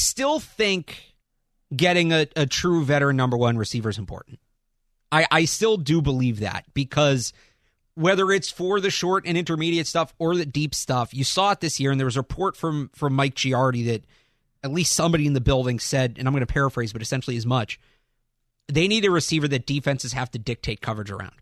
still 0.00 0.40
think 0.40 1.14
getting 1.74 2.12
a, 2.12 2.26
a 2.34 2.44
true 2.44 2.84
veteran 2.84 3.16
number 3.16 3.36
one 3.36 3.56
receiver 3.56 3.88
is 3.88 3.98
important. 3.98 4.40
I, 5.12 5.26
I 5.30 5.44
still 5.44 5.76
do 5.76 6.00
believe 6.00 6.40
that 6.40 6.64
because 6.72 7.34
whether 7.94 8.32
it's 8.32 8.50
for 8.50 8.80
the 8.80 8.90
short 8.90 9.26
and 9.26 9.36
intermediate 9.36 9.86
stuff 9.86 10.14
or 10.18 10.34
the 10.34 10.46
deep 10.46 10.74
stuff, 10.74 11.12
you 11.12 11.22
saw 11.22 11.52
it 11.52 11.60
this 11.60 11.78
year, 11.78 11.90
and 11.90 12.00
there 12.00 12.06
was 12.06 12.16
a 12.16 12.20
report 12.20 12.56
from 12.56 12.90
from 12.94 13.12
Mike 13.12 13.34
Giardi 13.34 13.86
that 13.86 14.04
at 14.64 14.72
least 14.72 14.94
somebody 14.94 15.26
in 15.26 15.34
the 15.34 15.40
building 15.40 15.78
said, 15.78 16.16
and 16.18 16.26
I'm 16.26 16.32
going 16.32 16.40
to 16.40 16.52
paraphrase, 16.52 16.92
but 16.92 17.02
essentially 17.02 17.36
as 17.36 17.46
much. 17.46 17.78
They 18.68 18.88
need 18.88 19.04
a 19.04 19.10
receiver 19.10 19.48
that 19.48 19.66
defenses 19.66 20.12
have 20.14 20.30
to 20.30 20.38
dictate 20.38 20.80
coverage 20.80 21.10
around. 21.10 21.34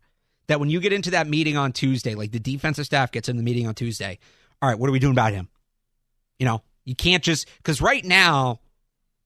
That 0.48 0.59
when 0.59 0.70
you 0.70 0.80
get 0.80 0.92
into 0.92 1.12
that 1.12 1.28
meeting 1.28 1.56
on 1.56 1.72
Tuesday, 1.72 2.14
like 2.14 2.33
the 2.33 2.40
defensive 2.40 2.87
staff 2.87 3.12
gets 3.12 3.28
in 3.28 3.37
the 3.37 3.42
meeting 3.42 3.68
on 3.68 3.74
Tuesday, 3.74 4.18
all 4.61 4.68
right, 4.68 4.78
what 4.78 4.88
are 4.88 4.92
we 4.92 4.98
doing 4.98 5.12
about 5.12 5.33
him? 5.33 5.48
You 6.38 6.46
know, 6.46 6.62
you 6.85 6.96
can't 6.96 7.22
just 7.22 7.46
because 7.59 7.80
right 7.80 8.04
now, 8.04 8.59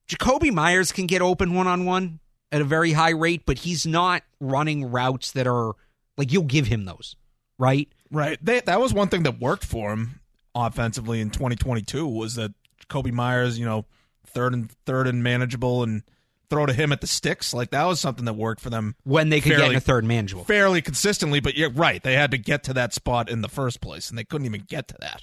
Jakobi 0.09 0.53
Meyers 0.53 0.93
can 0.93 1.07
get 1.07 1.23
open 1.23 1.55
one 1.55 1.67
on 1.67 1.87
one 1.87 2.21
at 2.55 2.61
a 2.61 2.65
very 2.65 2.93
high 2.93 3.11
rate, 3.11 3.43
but 3.45 3.59
he's 3.59 3.85
not 3.85 4.23
running 4.39 4.89
routes 4.91 5.33
that 5.33 5.49
are 5.49 5.73
like 6.17 6.33
you'll 6.33 6.45
give 6.45 6.69
him 6.69 6.85
those, 6.85 7.17
right? 7.59 7.89
Right. 8.13 8.39
They, 8.41 8.61
that 8.61 8.81
was 8.81 8.95
one 8.95 9.09
thing 9.09 9.25
that 9.25 9.41
worked 9.41 9.65
for 9.65 9.93
him 9.93 10.21
offensively 10.55 11.21
in 11.21 11.31
2022 11.31 12.07
was 12.07 12.37
that 12.37 12.53
Kobe 12.89 13.11
Meyers, 13.11 13.59
you 13.59 13.65
know, 13.65 13.87
third 14.29 14.55
and 14.55 14.71
third 14.87 15.09
and 15.09 15.25
manageable 15.25 15.83
and 15.83 16.05
throw 16.49 16.65
to 16.65 16.73
him 16.73 16.93
at 16.93 17.01
the 17.01 17.09
sticks. 17.09 17.53
Like 17.53 17.71
that 17.71 17.87
was 17.87 17.99
something 17.99 18.25
that 18.27 18.35
worked 18.35 18.61
for 18.61 18.71
them 18.71 18.95
When 19.03 19.31
they 19.31 19.41
could 19.41 19.57
get 19.57 19.71
in 19.73 19.77
a 19.77 19.81
third 19.81 20.05
manageable. 20.05 20.45
fairly 20.45 20.81
consistently. 20.81 21.41
But 21.41 21.57
you're 21.57 21.71
right. 21.71 22.01
They 22.01 22.15
had 22.15 22.31
to 22.31 22.39
get 22.39 22.63
to 22.65 22.75
that 22.75 22.95
spot 22.95 23.29
in 23.29 23.41
the 23.41 23.49
first 23.49 23.81
place, 23.81 24.11
and 24.11 24.17
they 24.17 24.23
couldn't 24.25 24.47
even 24.47 24.63
get 24.69 24.87
to 24.89 24.97
that. 25.01 25.23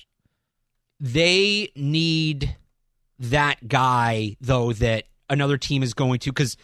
They 1.00 1.70
need 1.78 2.58
that 3.20 3.70
guy 3.70 4.36
though 4.42 4.74
that 4.74 5.06
another 5.30 5.58
team 5.58 5.82
is 5.82 5.94
going 5.94 6.20
to 6.20 6.32
because 6.32 6.58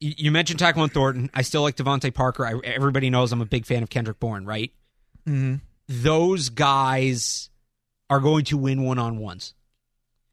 you 0.00 0.30
mentioned 0.30 0.58
Tyquan 0.58 0.90
Thornton. 0.90 1.30
I 1.34 1.42
still 1.42 1.62
like 1.62 1.76
DeVante 1.76 2.12
Parker. 2.12 2.46
I, 2.46 2.54
everybody 2.64 3.10
knows 3.10 3.32
I'm 3.32 3.40
a 3.40 3.46
big 3.46 3.66
fan 3.66 3.82
of 3.82 3.90
Kendrick 3.90 4.18
Bourne, 4.18 4.44
right? 4.44 4.72
Mm-hmm. 5.28 5.56
those 5.86 6.48
guys 6.48 7.50
are 8.08 8.20
going 8.20 8.44
to 8.46 8.56
win 8.56 8.82
one 8.82 8.98
on 8.98 9.18
ones. 9.18 9.52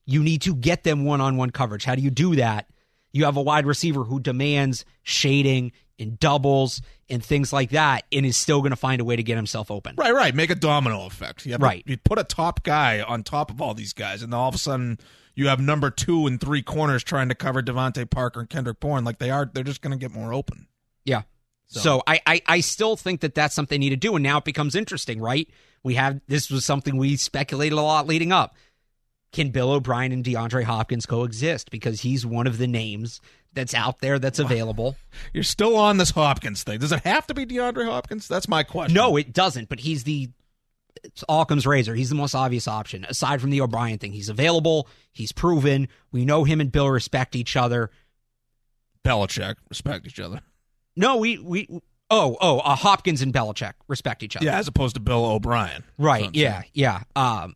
You 0.05 0.23
need 0.23 0.41
to 0.43 0.55
get 0.55 0.83
them 0.83 1.03
one 1.03 1.19
on 1.19 1.35
one 1.35 1.49
coverage. 1.49 1.83
How 1.83 1.93
do 1.95 2.01
you 2.01 2.09
do 2.09 2.37
that? 2.37 2.69
You 3.11 3.25
have 3.25 3.35
a 3.35 3.41
wide 3.41 3.65
receiver 3.65 4.03
who 4.05 4.19
demands 4.21 4.85
shading, 5.03 5.73
and 5.99 6.19
doubles 6.19 6.81
and 7.09 7.23
things 7.23 7.51
like 7.51 7.71
that, 7.71 8.05
and 8.11 8.25
is 8.25 8.37
still 8.37 8.59
going 8.61 8.71
to 8.71 8.75
find 8.77 9.01
a 9.01 9.05
way 9.05 9.15
to 9.15 9.23
get 9.23 9.35
himself 9.35 9.71
open. 9.71 9.95
Right, 9.97 10.13
right. 10.13 10.33
Make 10.35 10.49
a 10.49 10.55
domino 10.55 11.05
effect. 11.05 11.45
You 11.45 11.53
have 11.53 11.61
Right. 11.61 11.83
A, 11.87 11.91
you 11.91 11.97
put 11.97 12.19
a 12.19 12.23
top 12.23 12.63
guy 12.63 13.01
on 13.01 13.23
top 13.23 13.49
of 13.49 13.61
all 13.61 13.73
these 13.73 13.93
guys, 13.93 14.21
and 14.21 14.33
all 14.33 14.49
of 14.49 14.55
a 14.55 14.59
sudden 14.59 14.99
you 15.37 15.47
have 15.47 15.59
number 15.59 15.91
two 15.91 16.25
and 16.25 16.41
three 16.41 16.63
corners 16.63 17.03
trying 17.03 17.29
to 17.29 17.35
cover 17.35 17.61
DeVante 17.61 18.09
Parker 18.09 18.39
and 18.39 18.49
Kendrick 18.49 18.79
Bourne. 18.79 19.05
Like 19.05 19.19
they 19.19 19.29
are, 19.29 19.45
they're 19.45 19.63
just 19.63 19.81
going 19.81 19.97
to 19.97 19.97
get 19.97 20.11
more 20.11 20.33
open. 20.33 20.67
Yeah. 21.05 21.21
So, 21.67 22.01
I, 22.07 22.21
I 22.25 22.41
I 22.47 22.59
still 22.61 22.95
think 22.95 23.19
that 23.21 23.35
that's 23.35 23.53
something 23.53 23.75
they 23.75 23.85
need 23.85 23.89
to 23.89 23.97
do, 23.97 24.15
and 24.15 24.23
now 24.23 24.37
it 24.37 24.45
becomes 24.45 24.73
interesting, 24.73 25.19
right? 25.19 25.49
We 25.83 25.95
have 25.95 26.21
this 26.27 26.49
was 26.49 26.63
something 26.63 26.95
we 26.95 27.17
speculated 27.17 27.77
a 27.77 27.81
lot 27.81 28.07
leading 28.07 28.31
up. 28.31 28.55
Can 29.33 29.51
Bill 29.51 29.71
O'Brien 29.71 30.13
and 30.13 30.23
DeAndre 30.23 30.63
Hopkins 30.63 31.05
coexist? 31.05 31.69
Because 31.69 32.01
he's 32.01 32.25
one 32.25 32.47
of 32.47 32.57
the 32.57 32.67
names 32.67 33.19
that's 33.53 33.73
out 33.73 33.99
there 33.99 34.17
that's 34.17 34.39
available. 34.39 34.95
You're 35.33 35.43
still 35.43 35.75
on 35.75 35.97
this 35.97 36.11
Hopkins 36.11 36.63
thing. 36.63 36.79
Does 36.79 36.93
it 36.93 37.01
have 37.01 37.27
to 37.27 37.33
be 37.33 37.45
DeAndre 37.45 37.85
Hopkins? 37.85 38.29
That's 38.29 38.47
my 38.47 38.63
question. 38.63 38.93
No, 38.93 39.17
it 39.17 39.33
doesn't. 39.33 39.67
But 39.67 39.81
he's 39.81 40.05
the 40.05 40.29
it's 41.07 41.23
Occam's 41.27 41.65
razor. 41.65 41.95
He's 41.95 42.09
the 42.09 42.15
most 42.15 42.35
obvious 42.35 42.67
option 42.67 43.05
aside 43.09 43.41
from 43.41 43.49
the 43.49 43.61
O'Brien 43.61 43.97
thing. 43.97 44.11
He's 44.11 44.29
available. 44.29 44.87
He's 45.11 45.31
proven. 45.31 45.87
We 46.11 46.25
know 46.25 46.43
him 46.43 46.61
and 46.61 46.71
Bill 46.71 46.89
respect 46.89 47.35
each 47.35 47.55
other. 47.55 47.89
Belichick 49.03 49.55
respect 49.69 50.05
each 50.05 50.19
other. 50.19 50.41
No, 50.95 51.17
we 51.17 51.37
we 51.37 51.67
oh 52.09 52.37
oh 52.41 52.59
uh, 52.59 52.75
Hopkins 52.75 53.21
and 53.21 53.33
Belichick 53.33 53.73
respect 53.87 54.23
each 54.23 54.35
other. 54.35 54.45
Yeah, 54.45 54.57
as 54.57 54.67
opposed 54.67 54.95
to 54.95 55.01
Bill 55.01 55.25
O'Brien. 55.25 55.83
Right. 55.97 56.29
Yeah. 56.33 56.61
saying. 56.61 56.71
Yeah. 56.73 57.03
Um, 57.15 57.55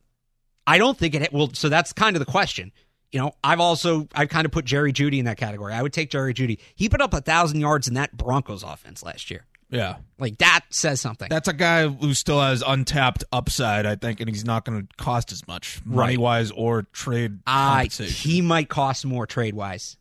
I 0.66 0.78
don't 0.78 0.98
think 0.98 1.16
it 1.16 1.34
will. 1.34 1.52
So 1.54 1.70
that's 1.70 1.94
kind 1.94 2.16
of 2.16 2.20
the 2.20 2.32
question. 2.32 2.72
You 3.12 3.20
know, 3.20 3.34
I've 3.44 3.60
also 3.60 4.08
I've 4.16 4.30
kind 4.30 4.46
of 4.46 4.52
put 4.52 4.64
Jerry 4.64 4.94
Jeudy 4.94 5.20
in 5.20 5.26
that 5.26 5.38
category. 5.38 5.74
I 5.74 5.82
would 5.82 5.92
take 5.92 6.10
Jerry 6.10 6.34
Jeudy. 6.34 6.60
He 6.76 6.88
put 6.88 7.02
up 7.02 7.14
a 7.14 7.20
thousand 7.20 7.60
yards 7.60 7.88
in 7.88 7.96
that 7.96 8.16
Broncos 8.16 8.64
offense 8.64 9.04
last 9.04 9.30
year. 9.30 9.46
Yeah. 9.72 9.96
Like 10.20 10.38
that 10.40 10.62
says 10.70 11.02
something. 11.02 11.30
That's 11.30 11.48
a 11.48 11.54
guy 11.54 11.88
who 11.88 12.14
still 12.14 12.42
has 12.42 12.62
untapped 12.66 13.24
upside, 13.32 13.86
I 13.86 13.96
think, 13.96 14.20
and 14.20 14.30
he's 14.30 14.46
not 14.46 14.66
going 14.66 14.86
to 14.86 14.96
cost 14.98 15.32
as 15.32 15.48
much 15.48 15.82
money 15.86 16.18
wise 16.18 16.52
or 16.52 16.84
trade 16.84 17.40
uh, 17.48 17.86
he 17.90 18.42
might 18.42 18.70
cost 18.70 19.06
more 19.06 19.26
trade 19.26 19.56
wise. 19.56 19.98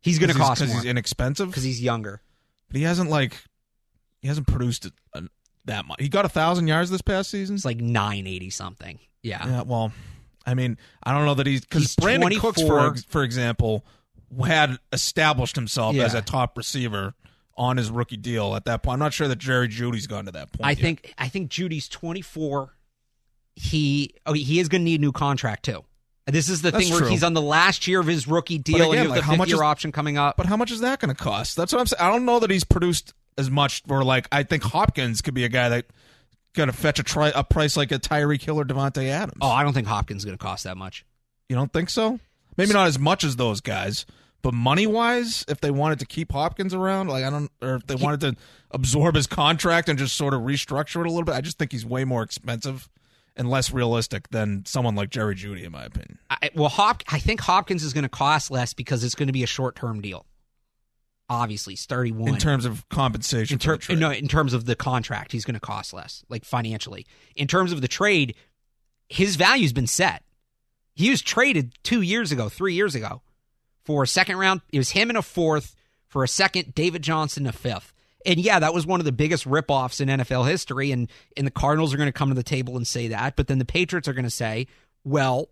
He's 0.00 0.18
going 0.18 0.32
to 0.32 0.36
cost 0.38 0.60
because 0.60 0.74
he's 0.74 0.84
inexpensive. 0.84 1.48
because 1.48 1.62
he's 1.62 1.80
younger. 1.80 2.22
but 2.68 2.76
he 2.78 2.82
hasn't 2.82 3.10
like 3.10 3.44
he 4.20 4.28
hasn't 4.28 4.46
produced 4.48 4.86
a, 4.86 4.92
a, 5.14 5.22
that 5.66 5.86
much. 5.86 6.00
He 6.00 6.08
got 6.08 6.24
a 6.24 6.28
thousand 6.28 6.66
yards 6.66 6.90
this 6.90 7.02
past 7.02 7.30
season. 7.30 7.54
It's 7.54 7.64
like 7.64 7.76
nine 7.80 8.26
eighty 8.26 8.50
something. 8.50 8.98
Yeah. 9.22 9.46
Yeah, 9.46 9.62
well, 9.62 9.92
I 10.44 10.54
mean, 10.54 10.76
I 11.04 11.12
don't 11.12 11.24
know 11.26 11.34
that 11.34 11.46
he's 11.46 11.60
because 11.60 11.94
Brandin 11.94 12.38
Cooks, 12.40 12.60
24. 12.62 12.96
for 12.96 13.02
for 13.08 13.22
example, 13.22 13.84
had 14.44 14.78
established 14.92 15.54
himself 15.54 15.94
Yeah. 15.94 16.04
as 16.04 16.14
a 16.14 16.22
top 16.22 16.56
receiver 16.56 17.14
on 17.56 17.76
his 17.76 17.90
rookie 17.90 18.16
deal 18.16 18.54
at 18.56 18.64
that 18.64 18.82
point. 18.82 18.94
I'm 18.94 18.98
not 19.00 19.12
sure 19.12 19.28
that 19.28 19.38
Jerry 19.38 19.68
Jeudy's 19.68 20.06
gone 20.06 20.24
to 20.26 20.32
that 20.32 20.52
point. 20.52 20.66
I 20.66 20.70
yet. 20.70 20.78
think 20.78 21.14
I 21.18 21.28
think 21.28 21.50
Jeudy's 21.50 21.88
twenty 21.88 22.22
four. 22.22 22.74
He 23.54 24.14
oh 24.24 24.32
he 24.32 24.58
is 24.60 24.68
going 24.68 24.80
to 24.80 24.84
need 24.84 25.00
a 25.00 25.02
new 25.02 25.12
contract 25.12 25.64
too. 25.64 25.84
This 26.26 26.48
is 26.48 26.62
the 26.62 26.70
That's 26.70 26.84
thing 26.84 26.92
where 26.92 27.02
true. 27.02 27.10
he's 27.10 27.24
on 27.24 27.34
the 27.34 27.42
last 27.42 27.86
year 27.88 27.98
of 27.98 28.06
his 28.06 28.28
rookie 28.28 28.56
deal, 28.58 28.92
again, 28.92 29.02
and 29.02 29.10
like, 29.10 29.22
have 29.22 29.24
how 29.24 29.36
much 29.36 29.48
year 29.48 29.56
is- 29.56 29.62
option 29.62 29.90
coming 29.92 30.16
up. 30.16 30.36
But 30.36 30.46
how 30.46 30.56
much 30.56 30.70
is 30.70 30.80
that 30.80 31.00
going 31.00 31.14
to 31.14 31.20
cost? 31.20 31.56
That's 31.56 31.72
what 31.72 31.80
I'm 31.80 31.86
saying. 31.86 32.00
I 32.00 32.10
don't 32.10 32.24
know 32.24 32.38
that 32.38 32.50
he's 32.50 32.62
produced 32.64 33.12
as 33.36 33.50
much. 33.50 33.82
For 33.88 34.04
like, 34.04 34.28
I 34.30 34.44
think 34.44 34.62
Hopkins 34.62 35.20
could 35.20 35.34
be 35.34 35.44
a 35.44 35.48
guy 35.48 35.68
that 35.70 35.86
going 36.54 36.68
to 36.68 36.72
fetch 36.72 37.00
a, 37.00 37.02
tri- 37.02 37.32
a 37.34 37.42
price 37.42 37.76
like 37.76 37.90
a 37.90 37.98
Tyreek 37.98 38.40
Hill 38.42 38.60
or 38.60 38.64
Davante 38.64 39.08
Adams. 39.08 39.38
Oh, 39.40 39.50
I 39.50 39.64
don't 39.64 39.72
think 39.72 39.88
Hopkins 39.88 40.20
is 40.20 40.24
going 40.24 40.38
to 40.38 40.42
cost 40.42 40.62
that 40.64 40.76
much. 40.76 41.04
You 41.48 41.56
don't 41.56 41.72
think 41.72 41.90
so? 41.90 42.20
Maybe 42.56 42.72
not 42.72 42.86
as 42.86 42.98
much 42.98 43.24
as 43.24 43.36
those 43.36 43.60
guys, 43.60 44.06
but 44.42 44.54
money 44.54 44.86
wise, 44.86 45.44
if 45.48 45.60
they 45.60 45.70
wanted 45.70 46.00
to 46.00 46.06
keep 46.06 46.32
Hopkins 46.32 46.74
around, 46.74 47.08
like 47.08 47.24
I 47.24 47.30
don't, 47.30 47.50
or 47.60 47.76
if 47.76 47.86
they 47.86 47.94
wanted 47.94 48.20
to 48.20 48.36
absorb 48.72 49.14
his 49.14 49.26
contract 49.26 49.88
and 49.88 49.98
just 49.98 50.16
sort 50.16 50.34
of 50.34 50.40
restructure 50.40 51.00
it 51.00 51.06
a 51.06 51.10
little 51.10 51.24
bit, 51.24 51.34
I 51.34 51.40
just 51.40 51.58
think 51.58 51.72
he's 51.72 51.86
way 51.86 52.04
more 52.04 52.22
expensive 52.22 52.88
and 53.36 53.48
less 53.48 53.72
realistic 53.72 54.28
than 54.28 54.64
someone 54.66 54.94
like 54.94 55.10
Jerry 55.10 55.34
Jeudy, 55.34 55.64
in 55.64 55.72
my 55.72 55.84
opinion. 55.84 56.18
I, 56.28 56.50
well, 56.54 56.68
Hop, 56.68 57.02
I 57.08 57.18
think 57.18 57.40
Hopkins 57.40 57.82
is 57.82 57.92
going 57.92 58.02
to 58.02 58.08
cost 58.08 58.50
less 58.50 58.74
because 58.74 59.04
it's 59.04 59.14
going 59.14 59.28
to 59.28 59.32
be 59.32 59.42
a 59.42 59.46
short 59.46 59.76
term 59.76 60.00
deal. 60.00 60.26
Obviously, 61.30 61.72
he's 61.72 61.86
thirty 61.86 62.12
one. 62.12 62.28
In 62.28 62.36
terms 62.36 62.66
of 62.66 62.86
compensation, 62.90 63.54
in, 63.54 63.58
ter- 63.58 63.78
no, 63.94 64.10
in 64.10 64.28
terms 64.28 64.52
of 64.52 64.66
the 64.66 64.74
contract, 64.74 65.32
he's 65.32 65.46
going 65.46 65.54
to 65.54 65.60
cost 65.60 65.94
less, 65.94 66.24
like 66.28 66.44
financially. 66.44 67.06
In 67.36 67.46
terms 67.46 67.72
of 67.72 67.80
the 67.80 67.88
trade, 67.88 68.34
his 69.08 69.36
value's 69.36 69.72
been 69.72 69.86
set. 69.86 70.24
He 70.94 71.08
was 71.08 71.22
traded 71.22 71.72
two 71.84 72.02
years 72.02 72.32
ago, 72.32 72.50
three 72.50 72.74
years 72.74 72.94
ago, 72.94 73.22
for 73.84 74.02
a 74.02 74.06
second 74.06 74.36
round. 74.36 74.60
It 74.72 74.78
was 74.78 74.90
him 74.90 75.10
in 75.10 75.16
a 75.16 75.22
fourth 75.22 75.74
for 76.08 76.22
a 76.24 76.28
second, 76.28 76.74
David 76.74 77.02
Johnson 77.02 77.46
a 77.46 77.52
fifth. 77.52 77.92
And 78.24 78.38
yeah, 78.38 78.58
that 78.60 78.72
was 78.72 78.86
one 78.86 79.00
of 79.00 79.04
the 79.06 79.12
biggest 79.12 79.46
ripoffs 79.48 80.00
in 80.00 80.08
NFL 80.08 80.48
history. 80.48 80.92
And 80.92 81.10
and 81.36 81.46
the 81.46 81.50
Cardinals 81.50 81.92
are 81.92 81.96
going 81.96 82.06
to 82.08 82.12
come 82.12 82.28
to 82.28 82.34
the 82.34 82.42
table 82.42 82.76
and 82.76 82.86
say 82.86 83.08
that, 83.08 83.34
but 83.36 83.48
then 83.48 83.58
the 83.58 83.64
Patriots 83.64 84.06
are 84.08 84.12
going 84.12 84.24
to 84.24 84.30
say, 84.30 84.66
well, 85.04 85.48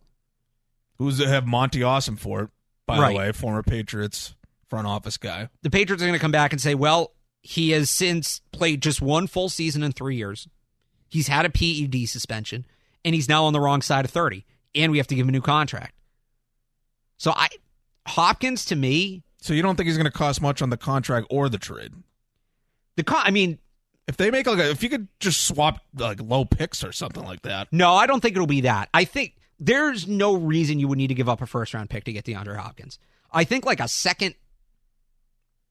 Who's 0.99 1.19
to 1.19 1.27
have 1.29 1.47
Monty 1.47 1.83
Awesome 1.83 2.17
for 2.17 2.43
it? 2.43 2.51
By 2.87 2.99
Right. 2.99 3.13
the 3.13 3.17
way, 3.19 3.33
former 3.33 3.63
Patriots 3.63 4.35
front 4.69 4.87
office 4.87 5.17
guy. 5.17 5.49
the 5.63 5.71
Patriots 5.71 6.03
are 6.03 6.07
going 6.07 6.19
to 6.19 6.23
come 6.23 6.31
back 6.31 6.53
and 6.53 6.61
say, 6.61 6.75
well, 6.75 7.13
he 7.43 7.71
has 7.71 7.89
since 7.91 8.41
played 8.53 8.83
just 8.83 9.01
one 9.01 9.27
full 9.27 9.49
season 9.49 9.83
in 9.83 9.93
three 9.93 10.17
years. 10.17 10.47
He's 11.09 11.27
had 11.27 11.45
a 11.47 11.51
PED 11.51 12.09
suspension, 12.09 12.67
and 13.05 13.15
he's 13.15 13.29
now 13.29 13.45
on 13.47 13.53
the 13.53 13.61
wrong 13.61 13.83
side 13.83 14.05
of 14.05 14.11
30, 14.13 14.45
and 14.77 14.93
we 14.93 14.99
have 14.99 15.07
to 15.09 15.15
give 15.17 15.25
him 15.25 15.31
a 15.31 15.33
new 15.33 15.41
contract. 15.41 15.95
So 17.17 17.33
I, 17.35 17.49
Hopkins 18.07 18.65
to 18.67 18.77
me, 18.77 19.23
So 19.41 19.53
you 19.55 19.63
don't 19.63 19.77
think 19.77 19.87
he's 19.87 19.97
going 19.97 20.05
to 20.11 20.11
cost 20.11 20.41
much 20.43 20.63
on 20.63 20.71
the 20.71 20.77
contract 20.77 21.27
or 21.31 21.49
the 21.49 21.59
trade? 21.59 21.93
the 22.97 23.05
con- 23.05 23.23
I 23.25 23.31
mean, 23.31 23.59
If 24.09 24.17
they 24.17 24.31
make 24.31 24.47
like 24.47 24.59
a, 24.59 24.71
if 24.71 24.83
you 24.83 24.89
could 24.89 25.09
just 25.21 25.43
swap 25.47 25.81
like 25.95 26.21
low 26.23 26.45
picks 26.45 26.83
or 26.85 26.93
something 26.93 27.25
like 27.25 27.43
that. 27.43 27.69
no, 27.73 27.95
I 27.95 28.07
don't 28.07 28.21
think 28.21 28.35
it'll 28.37 28.47
be 28.47 28.63
that. 28.63 28.89
I 28.93 29.05
think 29.05 29.37
there's 29.59 30.09
no 30.09 30.35
reason 30.35 30.79
you 30.79 30.89
would 30.89 30.99
need 30.99 31.09
to 31.09 31.15
give 31.15 31.29
up 31.29 31.41
a 31.43 31.47
first 31.47 31.73
round 31.75 31.91
pick 31.91 32.05
to 32.05 32.13
get 32.13 32.25
DeAndre 32.25 32.57
Hopkins. 32.57 32.99
I 33.33 33.45
think 33.45 33.65
like 33.65 33.81
a 33.81 33.89
second 33.89 34.35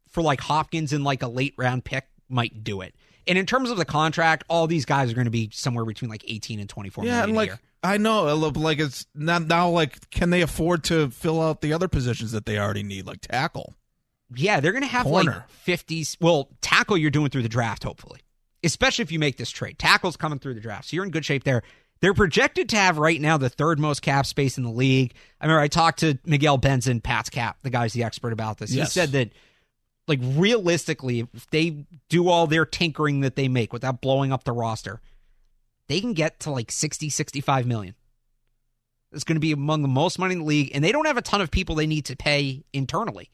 for 0.10 0.22
like 0.22 0.42
Hopkins 0.42 0.94
and 0.94 1.04
like 1.04 1.22
a 1.24 1.28
late 1.28 1.54
round 1.58 1.84
pick 1.84 2.06
might 2.30 2.64
do 2.64 2.82
it. 2.82 2.96
And 3.28 3.38
in 3.38 3.46
terms 3.46 3.70
of 3.70 3.78
the 3.78 3.86
contract, 3.86 4.44
all 4.48 4.66
these 4.66 4.86
guys 4.86 5.12
are 5.12 5.16
going 5.16 5.26
to 5.26 5.32
be 5.32 5.50
somewhere 5.54 5.86
between 5.86 6.10
like 6.10 6.24
18 6.28 6.60
and 6.60 6.68
24 6.70 7.04
Yeah, 7.06 7.10
million 7.12 7.24
and 7.30 7.34
a 7.34 7.36
like 7.36 7.50
year. 7.50 7.60
I 7.84 7.98
know, 7.98 8.28
uh, 8.28 8.32
I 8.32 8.34
love- 8.34 8.58
like 8.58 8.80
it's 8.80 9.06
not 9.16 9.48
now. 9.48 9.70
Like, 9.70 10.10
can 10.10 10.30
they 10.32 10.42
afford 10.42 10.84
to 10.86 11.10
fill 11.12 11.42
out 11.42 11.62
the 11.62 11.72
other 11.74 11.88
positions 11.88 12.32
that 12.34 12.46
they 12.46 12.58
already 12.60 12.84
need, 12.84 13.06
like 13.08 13.22
tackle? 13.22 13.76
Yeah, 14.36 14.60
they're 14.60 14.72
going 14.74 14.84
to 14.84 14.88
have 14.88 15.06
Corner. 15.06 15.46
like 15.68 15.80
50s. 15.80 16.18
Well, 16.20 16.50
tackle 16.62 16.98
you're 16.98 17.10
doing 17.10 17.30
through 17.30 17.42
the 17.44 17.50
draft, 17.50 17.84
hopefully, 17.84 18.20
especially 18.64 19.04
if 19.04 19.12
you 19.12 19.18
make 19.20 19.38
this 19.38 19.50
trade. 19.50 19.80
Tackle's 19.80 20.18
coming 20.18 20.38
through 20.40 20.54
the 20.54 20.60
draft. 20.62 20.90
So 20.90 20.96
you're 20.96 21.06
in 21.06 21.10
good 21.12 21.26
shape 21.26 21.44
there. 21.46 21.64
They're 22.02 22.14
projected 22.14 22.70
to 22.70 22.76
have 22.78 22.98
right 22.98 23.20
now 23.20 23.38
the 23.38 23.50
third 23.50 23.80
most 23.80 24.02
cap 24.02 24.26
space 24.26 24.58
in 24.58 24.64
the 24.64 24.70
league. 24.72 25.14
I 25.42 25.46
remember 25.46 25.62
I 25.62 25.68
talked 25.68 26.00
to 26.00 26.18
Miguel 26.26 26.58
Benzan, 26.60 27.02
Pat's 27.02 27.30
cap, 27.30 27.58
the 27.64 27.70
guy's 27.70 27.94
the 27.94 28.04
expert 28.04 28.32
about 28.34 28.58
this. 28.60 28.72
Yes. 28.72 28.94
He 28.94 29.00
said 29.00 29.12
that, 29.14 29.32
like, 30.08 30.20
realistically, 30.24 31.28
if 31.34 31.48
they 31.50 31.86
do 32.08 32.30
all 32.30 32.46
their 32.48 32.66
tinkering 32.66 33.22
that 33.22 33.36
they 33.36 33.48
make 33.48 33.74
without 33.74 34.00
blowing 34.00 34.32
up 34.32 34.44
the 34.44 34.52
roster, 34.54 35.02
they 35.90 36.00
can 36.00 36.14
get 36.14 36.40
to 36.42 36.52
like 36.52 36.72
60, 36.72 37.10
65 37.10 37.66
million. 37.68 37.96
It's 39.12 39.24
going 39.26 39.36
to 39.36 39.40
be 39.42 39.52
among 39.52 39.82
the 39.82 39.88
most 39.88 40.18
money 40.20 40.34
in 40.34 40.40
the 40.40 40.46
league, 40.46 40.72
and 40.74 40.84
they 40.84 40.92
don't 40.92 41.08
have 41.08 41.18
a 41.18 41.22
ton 41.22 41.42
of 41.42 41.50
people 41.52 41.76
they 41.76 41.88
need 41.88 42.06
to 42.06 42.16
pay 42.16 42.64
internally. 42.72 43.30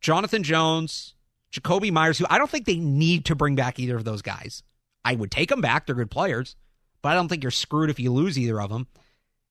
Jonathan 0.00 0.42
Jones, 0.42 1.14
Jakobi 1.52 1.92
Meyers, 1.92 2.18
who 2.18 2.24
I 2.30 2.38
don't 2.38 2.50
think 2.50 2.64
they 2.66 2.78
need 2.78 3.26
to 3.26 3.34
bring 3.34 3.54
back 3.54 3.78
either 3.78 3.96
of 3.96 4.04
those 4.04 4.22
guys. 4.22 4.62
I 5.04 5.14
would 5.14 5.30
take 5.30 5.50
them 5.50 5.60
back; 5.60 5.86
they're 5.86 5.94
good 5.94 6.10
players, 6.10 6.56
but 7.02 7.10
I 7.10 7.14
don't 7.14 7.28
think 7.28 7.42
you're 7.44 7.50
screwed 7.50 7.90
if 7.90 8.00
you 8.00 8.10
lose 8.12 8.38
either 8.38 8.60
of 8.60 8.70
them. 8.70 8.86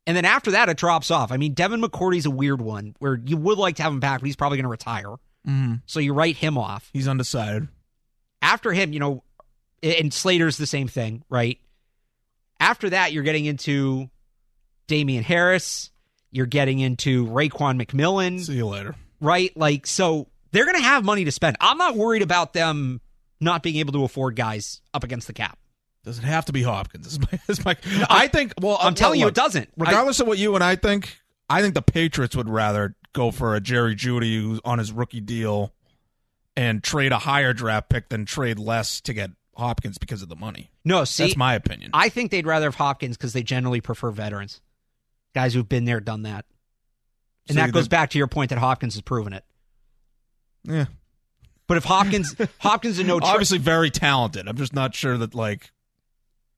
And 0.08 0.18
then 0.18 0.26
after 0.26 0.52
that, 0.52 0.70
it 0.70 0.78
drops 0.78 1.12
off. 1.12 1.32
I 1.32 1.38
mean, 1.38 1.54
Devin 1.54 1.82
McCourty's 1.82 2.26
a 2.26 2.32
weird 2.32 2.62
one 2.62 2.96
where 2.98 3.20
you 3.24 3.38
would 3.38 3.60
like 3.60 3.76
to 3.76 3.84
have 3.84 3.92
him 3.92 4.00
back, 4.00 4.22
but 4.22 4.26
he's 4.26 4.36
probably 4.36 4.58
going 4.58 4.64
to 4.64 4.70
retire, 4.70 5.16
Mm-hmm. 5.48 5.76
so 5.86 6.00
you 6.00 6.14
write 6.14 6.38
him 6.38 6.58
off. 6.58 6.90
He's 6.92 7.08
undecided. 7.08 7.68
After 8.42 8.72
him, 8.74 8.92
you 8.94 9.00
know, 9.00 9.24
and 9.84 10.12
Slater's 10.14 10.58
the 10.58 10.66
same 10.66 10.88
thing, 10.88 11.24
right? 11.30 11.60
After 12.60 12.90
that, 12.90 13.14
you're 13.14 13.24
getting 13.24 13.46
into 13.46 14.10
Damien 14.88 15.24
Harris. 15.24 15.92
You're 16.32 16.46
getting 16.46 16.80
into 16.80 17.26
Raekwon 17.28 17.82
McMillan 17.84 18.40
See 18.42 18.54
you 18.54 18.68
later. 18.68 18.96
right? 19.20 19.56
Like, 19.58 19.88
so 19.88 20.28
they're 20.52 20.66
going 20.66 20.78
to 20.78 20.84
have 20.84 21.04
money 21.04 21.26
to 21.26 21.32
spend. 21.32 21.58
I'm 21.60 21.78
not 21.78 21.96
worried 21.96 22.22
about 22.22 22.54
them 22.54 23.02
not 23.40 23.64
being 23.64 23.78
able 23.78 23.94
to 23.94 24.04
afford 24.04 24.36
guys 24.36 24.82
up 24.94 25.04
against 25.04 25.28
the 25.28 25.34
cap. 25.34 25.58
Does 26.04 26.18
it 26.20 26.24
have 26.26 26.46
to 26.46 26.54
be 26.54 26.62
Hopkins? 26.64 27.08
Is 27.08 27.20
my, 27.20 27.40
is 27.48 27.66
my, 27.66 27.76
I 28.10 28.28
think. 28.28 28.54
Well, 28.62 28.78
I'm 28.80 28.94
uh, 28.94 28.96
telling 28.96 29.20
you, 29.20 29.26
look, 29.26 29.34
it 29.34 29.42
doesn't. 29.42 29.70
I- 29.70 29.86
Regardless 29.86 30.20
of 30.20 30.28
what 30.28 30.38
you 30.38 30.56
and 30.56 30.64
I 30.64 30.76
think, 30.76 31.18
I 31.50 31.62
think 31.62 31.74
the 31.74 31.82
Patriots 31.82 32.36
would 32.36 32.50
rather 32.50 32.96
go 33.14 33.32
for 33.32 33.56
a 33.56 33.60
Jerry 33.60 33.96
Jeudy 33.96 34.40
who's 34.40 34.60
on 34.64 34.78
his 34.80 34.92
rookie 34.92 35.20
deal 35.22 35.74
and 36.56 36.84
trade 36.84 37.12
a 37.12 37.18
higher 37.18 37.54
draft 37.54 37.90
pick 37.90 38.10
than 38.10 38.26
trade 38.26 38.60
less 38.60 39.02
to 39.02 39.14
get 39.14 39.32
Hopkins 39.60 39.98
because 40.00 40.22
of 40.24 40.30
the 40.30 40.36
money. 40.36 40.72
no, 40.84 41.04
see, 41.06 41.24
That's 41.24 41.38
my 41.38 41.54
opinion. 41.54 41.92
I 41.94 42.10
think 42.10 42.32
they'd 42.32 42.48
rather 42.48 42.66
have 42.68 42.76
Hopkins 42.76 43.16
because 43.18 43.34
they 43.34 43.44
generally 43.44 43.82
prefer 43.82 44.10
veterans, 44.12 44.62
guys 45.36 45.54
who've 45.54 45.70
been 45.70 45.86
there, 45.86 46.00
done 46.00 46.24
that. 46.24 46.46
And 47.48 47.56
So 47.58 47.62
that 47.66 47.72
goes 47.72 47.88
back 47.88 48.10
to 48.12 48.18
your 48.18 48.28
point 48.28 48.50
that 48.50 48.60
Hopkins 48.60 48.96
has 48.96 49.02
proven 49.02 49.34
it. 49.34 49.44
yeah. 50.64 50.86
But 51.68 51.78
if 51.78 51.84
Hopkins 51.84 52.36
Hopkins 52.60 52.98
is 52.98 53.06
no 53.06 53.20
tra- 53.20 53.30
Obviously, 53.30 53.60
very 53.60 53.92
talented. 53.92 54.48
I'm 54.48 54.58
just 54.58 54.74
not 54.74 54.96
sure 54.96 55.18
that 55.20 55.36
like. 55.36 55.72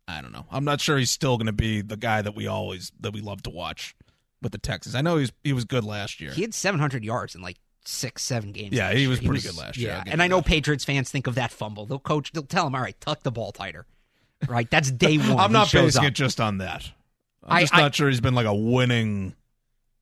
I 0.07 0.21
don't 0.21 0.31
know. 0.31 0.45
I'm 0.51 0.63
not 0.65 0.79
sure 0.81 0.97
he's 0.97 1.11
still 1.11 1.37
going 1.37 1.45
to 1.47 1.51
be 1.53 1.81
the 1.81 1.95
guy 1.97 2.21
that 2.21 2.33
we 2.35 2.47
always 2.47 2.91
that 3.01 3.11
we 3.13 3.19
love 3.21 3.43
to 3.43 3.49
watch 3.49 3.93
with 4.41 4.51
the 4.53 4.57
Texans. 4.57 4.95
I 4.95 5.01
know 5.01 5.17
he's 5.17 5.31
he 5.43 5.51
was 5.53 5.65
good 5.65 5.83
last 5.83 6.19
year. 6.21 6.31
he 6.31 6.41
had 6.41 6.53
700 6.53 7.03
yards 7.03 7.35
in 7.35 7.41
like 7.41 7.57
six, 7.85 8.23
seven 8.23 8.51
games. 8.51 8.73
Yeah, 8.73 8.91
he 8.93 9.01
year. 9.01 9.09
was 9.09 9.19
pretty 9.19 9.41
good 9.41 9.57
last 9.57 9.77
year. 9.77 9.89
Yeah, 9.89 10.03
and 10.05 10.21
I 10.21 10.27
know 10.27 10.37
that. 10.37 10.45
Patriots 10.45 10.83
fans 10.85 11.09
think 11.09 11.27
of 11.27 11.35
that 11.35 11.51
fumble. 11.51 11.85
They'll 11.85 11.99
coach. 11.99 12.31
They'll 12.31 12.43
tell 12.43 12.67
him, 12.67 12.75
"All 12.75 12.81
right, 12.81 12.99
tuck 13.01 13.23
the 13.23 13.31
ball 13.31 13.51
tighter." 13.51 13.85
Right, 14.47 14.69
that's 14.69 14.91
day 14.91 15.17
one. 15.17 15.39
I'm 15.39 15.51
not 15.51 15.71
basing 15.71 16.01
up. 16.01 16.07
it 16.07 16.11
just 16.15 16.39
on 16.41 16.57
that. 16.59 16.89
I'm 17.43 17.57
I- 17.57 17.61
just 17.61 17.73
I- 17.75 17.79
not 17.81 17.95
sure 17.95 18.09
he's 18.09 18.21
been 18.21 18.35
like 18.35 18.45
a 18.47 18.55
winning 18.55 19.35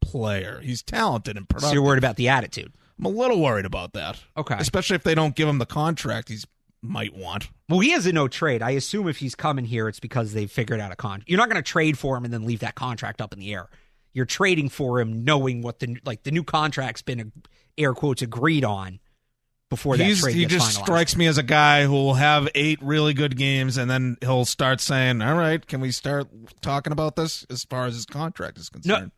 player. 0.01 0.59
He's 0.63 0.81
talented 0.81 1.37
and 1.37 1.45
So 1.59 1.71
you're 1.71 1.81
worried 1.83 1.97
about 1.97 2.15
the 2.15 2.29
attitude. 2.29 2.71
I'm 2.97 3.05
a 3.05 3.09
little 3.09 3.41
worried 3.41 3.65
about 3.65 3.93
that. 3.93 4.19
Okay. 4.35 4.55
Especially 4.57 4.95
if 4.95 5.03
they 5.03 5.15
don't 5.15 5.35
give 5.35 5.47
him 5.47 5.57
the 5.57 5.65
contract 5.65 6.29
he's 6.29 6.45
might 6.81 7.13
want. 7.13 7.49
Well, 7.67 7.79
he 7.79 7.91
has 7.91 8.05
a 8.05 8.13
no 8.13 8.27
trade. 8.29 8.61
I 8.61 8.71
assume 8.71 9.07
if 9.09 9.17
he's 9.17 9.35
coming 9.35 9.65
here, 9.65 9.87
it's 9.89 9.99
because 9.99 10.33
they've 10.33 10.49
figured 10.51 10.79
out 10.79 10.91
a 10.91 10.95
contract. 10.95 11.29
You're 11.29 11.37
not 11.37 11.49
going 11.49 11.61
to 11.61 11.69
trade 11.69 11.97
for 11.97 12.15
him 12.17 12.23
and 12.23 12.33
then 12.33 12.45
leave 12.45 12.59
that 12.61 12.75
contract 12.75 13.21
up 13.21 13.33
in 13.33 13.39
the 13.39 13.53
air. 13.53 13.69
You're 14.13 14.25
trading 14.25 14.69
for 14.69 14.99
him, 15.01 15.23
knowing 15.23 15.61
what 15.61 15.79
the 15.79 15.97
like 16.05 16.23
the 16.23 16.31
new 16.31 16.43
contract's 16.43 17.01
been 17.01 17.31
air 17.79 17.93
quotes 17.93 18.21
agreed 18.21 18.63
on 18.65 18.99
before 19.69 19.97
that 19.97 20.03
He's, 20.03 20.21
trade 20.21 20.35
he 20.35 20.45
just 20.45 20.77
finalized. 20.77 20.83
strikes 20.83 21.15
me 21.15 21.27
as 21.27 21.37
a 21.37 21.43
guy 21.43 21.83
who 21.85 21.91
will 21.93 22.15
have 22.15 22.49
eight 22.55 22.79
really 22.81 23.13
good 23.13 23.37
games 23.37 23.77
and 23.77 23.89
then 23.89 24.17
he'll 24.21 24.45
start 24.45 24.81
saying, 24.81 25.21
"All 25.21 25.35
right, 25.35 25.65
can 25.65 25.79
we 25.81 25.91
start 25.91 26.27
talking 26.61 26.91
about 26.91 27.15
this 27.15 27.45
as 27.49 27.63
far 27.63 27.85
as 27.85 27.93
his 27.95 28.05
contract 28.05 28.57
is 28.57 28.69
concerned?" 28.69 29.11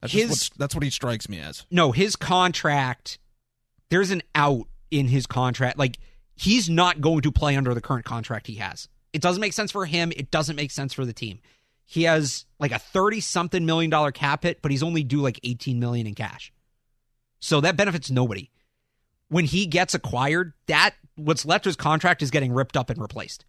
that's, 0.00 0.12
just 0.12 0.28
his- 0.28 0.50
what, 0.50 0.58
that's 0.58 0.74
what 0.74 0.84
he 0.84 0.90
strikes 0.90 1.28
me 1.28 1.38
as. 1.40 1.66
no, 1.70 1.92
his 1.92 2.16
contract. 2.16 3.18
There's 3.90 4.10
an 4.10 4.22
out 4.34 4.66
in 4.90 5.06
his 5.08 5.26
contract. 5.26 5.78
Like 5.78 5.98
he's 6.34 6.68
not 6.70 7.00
going 7.00 7.22
to 7.22 7.32
play 7.32 7.56
under 7.56 7.74
the 7.74 7.80
current 7.80 8.04
contract 8.04 8.46
he 8.46 8.54
has. 8.56 8.88
It 9.12 9.22
doesn't 9.22 9.40
make 9.40 9.52
sense 9.54 9.72
for 9.72 9.86
him. 9.86 10.12
It 10.16 10.30
doesn't 10.30 10.56
make 10.56 10.70
sense 10.70 10.92
for 10.92 11.04
the 11.04 11.12
team. 11.12 11.38
He 11.84 12.02
has 12.02 12.46
like 12.58 12.72
a 12.72 12.78
thirty 12.78 13.20
something 13.20 13.64
million 13.64 13.90
dollar 13.90 14.10
cap 14.12 14.42
hit, 14.42 14.60
but 14.62 14.70
he's 14.72 14.82
only 14.82 15.02
due 15.04 15.20
like 15.20 15.38
eighteen 15.44 15.78
million 15.80 16.06
in 16.06 16.14
cash. 16.14 16.52
So 17.40 17.60
that 17.60 17.76
benefits 17.76 18.10
nobody. 18.10 18.50
When 19.28 19.44
he 19.44 19.66
gets 19.66 19.94
acquired, 19.94 20.52
that 20.66 20.94
what's 21.16 21.44
left 21.44 21.66
of 21.66 21.70
his 21.70 21.76
contract 21.76 22.22
is 22.22 22.30
getting 22.30 22.52
ripped 22.52 22.76
up 22.76 22.90
and 22.90 23.00
replaced. 23.00 23.44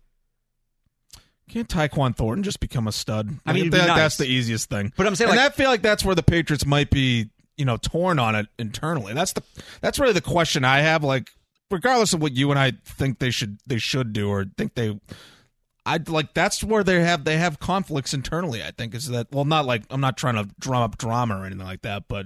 Can't 1.49 1.67
Tyquan 1.67 2.15
Thornton 2.15 2.43
just 2.43 2.59
become 2.59 2.87
a 2.87 2.91
stud? 2.91 3.27
I 3.45 3.53
mean, 3.53 3.63
I 3.63 3.67
it'd 3.67 3.71
be 3.71 3.77
feel 3.77 3.79
like 3.79 3.87
nice. 3.89 3.97
that's 3.97 4.17
the 4.17 4.25
easiest 4.25 4.69
thing. 4.69 4.91
But 4.97 5.07
I'm 5.07 5.15
saying, 5.15 5.29
and 5.29 5.37
like- 5.37 5.53
I 5.53 5.55
feel 5.55 5.69
like 5.69 5.81
that's 5.81 6.03
where 6.03 6.15
the 6.15 6.23
Patriots 6.23 6.65
might 6.65 6.89
be, 6.89 7.29
you 7.55 7.63
know, 7.63 7.77
torn 7.77 8.19
on 8.19 8.35
it 8.35 8.47
internally. 8.59 9.13
That's 9.13 9.33
the 9.33 9.43
that's 9.79 9.97
really 9.97 10.13
the 10.13 10.21
question 10.21 10.65
I 10.65 10.79
have. 10.79 11.03
Like, 11.03 11.29
regardless 11.71 12.13
of 12.13 12.21
what 12.21 12.33
you 12.33 12.51
and 12.51 12.59
I 12.59 12.73
think 12.83 13.19
they 13.19 13.31
should 13.31 13.59
they 13.65 13.77
should 13.77 14.11
do 14.11 14.29
or 14.29 14.45
think 14.57 14.75
they, 14.75 14.99
I'd 15.85 16.09
like 16.09 16.33
that's 16.33 16.63
where 16.65 16.83
they 16.83 16.99
have 17.01 17.23
they 17.23 17.37
have 17.37 17.59
conflicts 17.59 18.13
internally. 18.13 18.61
I 18.61 18.71
think 18.71 18.93
is 18.93 19.07
that 19.07 19.31
well, 19.31 19.45
not 19.45 19.65
like 19.65 19.83
I'm 19.89 20.01
not 20.01 20.17
trying 20.17 20.35
to 20.35 20.49
drum 20.59 20.81
up 20.83 20.97
drama 20.97 21.39
or 21.39 21.45
anything 21.45 21.65
like 21.65 21.83
that, 21.83 22.09
but 22.09 22.25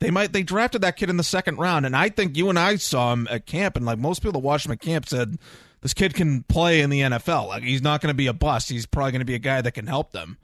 they 0.00 0.10
might 0.10 0.32
they 0.32 0.42
drafted 0.42 0.82
that 0.82 0.96
kid 0.96 1.10
in 1.10 1.16
the 1.16 1.24
second 1.24 1.58
round, 1.58 1.86
and 1.86 1.96
I 1.96 2.08
think 2.08 2.36
you 2.36 2.48
and 2.48 2.58
I 2.58 2.76
saw 2.76 3.12
him 3.12 3.26
at 3.30 3.46
camp, 3.46 3.76
and 3.76 3.86
like 3.86 3.98
most 3.98 4.20
people 4.20 4.32
that 4.32 4.46
watched 4.46 4.66
him 4.66 4.72
at 4.72 4.80
camp 4.80 5.08
said. 5.08 5.38
This 5.82 5.92
kid 5.94 6.14
can 6.14 6.42
play 6.42 6.80
in 6.80 6.90
the 6.90 7.00
NFL. 7.02 7.48
Like 7.48 7.62
he's 7.62 7.82
not 7.82 8.00
going 8.00 8.10
to 8.10 8.16
be 8.16 8.26
a 8.26 8.32
bust. 8.32 8.70
He's 8.70 8.86
probably 8.86 9.12
going 9.12 9.20
to 9.20 9.26
be 9.26 9.36
a 9.36 9.38
guy 9.38 9.60
that 9.60 9.72
can 9.72 9.86
help 9.86 10.10
them 10.10 10.36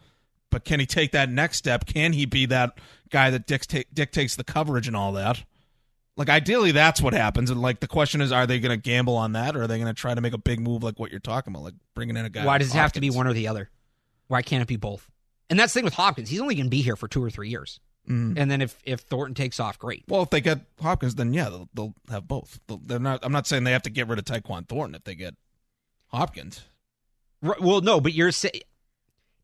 but 0.53 0.65
can 0.65 0.79
he 0.79 0.87
take 0.87 1.13
that 1.13 1.31
next 1.31 1.57
step? 1.57 1.87
Can 1.87 2.13
he 2.13 2.27
be 2.27 2.47
that 2.47 2.79
guy 3.11 3.31
that 3.31 3.47
dicta- 3.47 3.87
dictates 3.93 4.37
the 4.37 4.45
coverage 4.45 4.87
and 4.87 4.95
all 4.95 5.13
that? 5.13 5.43
Like 6.17 6.29
ideally, 6.29 6.73
that's 6.73 7.01
what 7.01 7.15
happens. 7.15 7.51
And 7.51 7.61
like 7.61 7.81
the 7.81 7.89
question 7.89 8.21
is, 8.21 8.31
are 8.31 8.47
they 8.47 8.61
going 8.61 8.71
to 8.71 8.77
gamble 8.77 9.17
on 9.17 9.33
that, 9.33 9.57
or 9.57 9.63
are 9.63 9.67
they 9.67 9.79
going 9.79 9.93
to 9.93 9.99
try 9.99 10.15
to 10.15 10.21
make 10.21 10.35
a 10.35 10.39
big 10.39 10.61
move 10.61 10.85
like 10.85 10.99
what 11.01 11.11
you're 11.11 11.21
talking 11.21 11.53
about, 11.53 11.65
like 11.65 11.75
bringing 11.95 12.19
in 12.19 12.27
a 12.27 12.31
guy? 12.31 12.45
Why 12.45 12.59
does 12.59 12.69
it 12.69 12.77
have 12.77 12.93
to 12.93 13.01
be 13.01 13.09
one 13.09 13.27
or 13.27 13.33
the 13.33 13.49
other? 13.49 13.71
Why 14.29 14.43
can't 14.43 14.63
it 14.63 14.69
be 14.69 14.77
both? 14.77 15.11
And 15.49 15.59
that's 15.59 15.73
the 15.73 15.79
thing 15.79 15.85
with 15.87 15.95
Hopkins. 15.95 16.29
He's 16.29 16.41
only 16.41 16.55
going 16.55 16.67
to 16.67 16.71
be 16.71 16.83
here 16.83 16.97
for 16.97 17.09
two 17.09 17.25
or 17.25 17.31
three 17.31 17.49
years. 17.49 17.81
Mhm. 18.09 18.37
And 18.37 18.51
then 18.51 18.61
if, 18.61 18.77
if 18.85 19.01
Thornton 19.01 19.35
takes 19.35 19.61
off, 19.61 19.79
great. 19.79 20.05
Well, 20.09 20.23
if 20.23 20.31
they 20.31 20.41
get 20.41 20.61
Hopkins, 20.81 21.15
then 21.15 21.33
yeah, 21.33 21.49
they'll, 21.49 21.69
they'll 21.73 21.95
have 22.11 22.27
both. 22.27 22.59
They'll, 22.67 22.81
they're 22.85 22.99
not. 22.99 23.21
I'm 23.23 23.31
not 23.33 23.47
saying 23.47 23.63
they 23.65 23.71
have 23.73 23.83
to 23.83 23.91
get 23.91 24.09
rid 24.09 24.19
of 24.19 24.25
Tyquan 24.25 24.69
Thornton 24.69 24.95
if 24.97 25.05
they 25.05 25.15
get 25.15 25.35
Hopkins. 26.09 26.63
R- 27.45 27.57
Well, 27.61 27.81
no, 27.81 28.01
but 28.01 28.13
you're 28.13 28.33
saying 28.33 28.61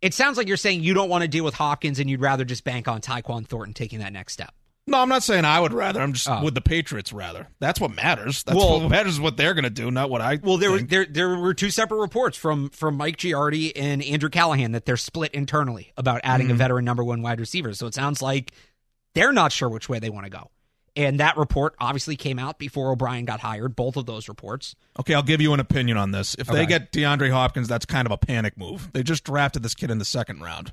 it 0.02 0.12
sounds 0.14 0.36
like 0.36 0.48
you're 0.48 0.56
saying 0.56 0.82
you 0.82 0.94
don't 0.94 1.08
want 1.08 1.22
to 1.22 1.28
deal 1.28 1.44
with 1.44 1.54
Hopkins 1.54 1.98
and 2.00 2.08
you'd 2.10 2.20
rather 2.20 2.44
just 2.44 2.64
bank 2.64 2.88
on 2.88 3.00
Tyquan 3.00 3.46
Thornton 3.46 3.74
taking 3.74 4.00
that 4.00 4.12
next 4.12 4.32
step. 4.32 4.52
No, 4.88 4.98
I'm 5.00 5.08
not 5.08 5.22
saying 5.22 5.44
I 5.44 5.60
would 5.60 5.72
rather. 5.72 6.00
I'm 6.00 6.14
just 6.14 6.28
Oh. 6.28 6.42
with 6.42 6.54
the 6.54 6.60
Patriots 6.60 7.12
rather. 7.12 7.48
That's 7.60 7.80
what 7.80 7.94
matters. 7.94 8.42
That's 8.42 8.56
Well- 8.56 8.80
what 8.80 8.90
matters 8.90 9.14
is 9.14 9.20
what 9.20 9.36
they're 9.36 9.54
going 9.54 9.64
to 9.64 9.70
do, 9.70 9.90
not 9.90 10.08
what 10.10 10.20
I. 10.20 10.38
Well, 10.42 10.56
there 10.56 10.70
was 10.70 10.86
there 10.86 11.04
there 11.04 11.36
were 11.36 11.54
two 11.54 11.70
separate 11.70 11.98
reports 11.98 12.36
from 12.38 12.70
from 12.70 12.96
Mike 12.96 13.18
Giardi 13.18 13.72
and 13.76 14.02
Andrew 14.02 14.30
Callahan 14.30 14.72
that 14.72 14.86
they're 14.86 14.96
split 14.96 15.32
internally 15.32 15.92
about 15.96 16.22
adding 16.24 16.46
a 16.46 16.50
mm-hmm. 16.50 16.58
veteran 16.58 16.84
number 16.84 17.04
one 17.04 17.22
wide 17.22 17.38
receiver. 17.38 17.74
So 17.74 17.86
it 17.86 17.94
sounds 17.94 18.22
like 18.22 18.52
they're 19.14 19.32
not 19.32 19.52
sure 19.52 19.68
which 19.68 19.88
way 19.88 19.98
they 19.98 20.10
want 20.10 20.24
to 20.24 20.30
go. 20.30 20.50
And 20.96 21.20
that 21.20 21.36
report 21.36 21.74
obviously 21.78 22.16
came 22.16 22.38
out 22.40 22.58
before 22.58 22.90
O'Brien 22.90 23.24
got 23.24 23.40
hired. 23.40 23.76
Both 23.76 23.96
of 23.96 24.06
those 24.06 24.26
reports. 24.28 24.74
Okay, 24.98 25.14
I'll 25.14 25.22
give 25.22 25.40
you 25.40 25.52
an 25.52 25.60
opinion 25.60 25.96
on 25.96 26.10
this. 26.10 26.34
If 26.38 26.48
Okay. 26.48 26.58
they 26.58 26.66
get 26.66 26.90
DeAndre 26.92 27.30
Hopkins, 27.30 27.68
that's 27.68 27.86
kind 27.86 28.04
of 28.06 28.10
a 28.10 28.16
panic 28.18 28.56
move. 28.58 28.90
They 28.92 29.04
just 29.04 29.22
drafted 29.22 29.62
this 29.62 29.74
kid 29.74 29.90
in 29.92 29.98
the 29.98 30.04
second 30.04 30.40
round. 30.40 30.72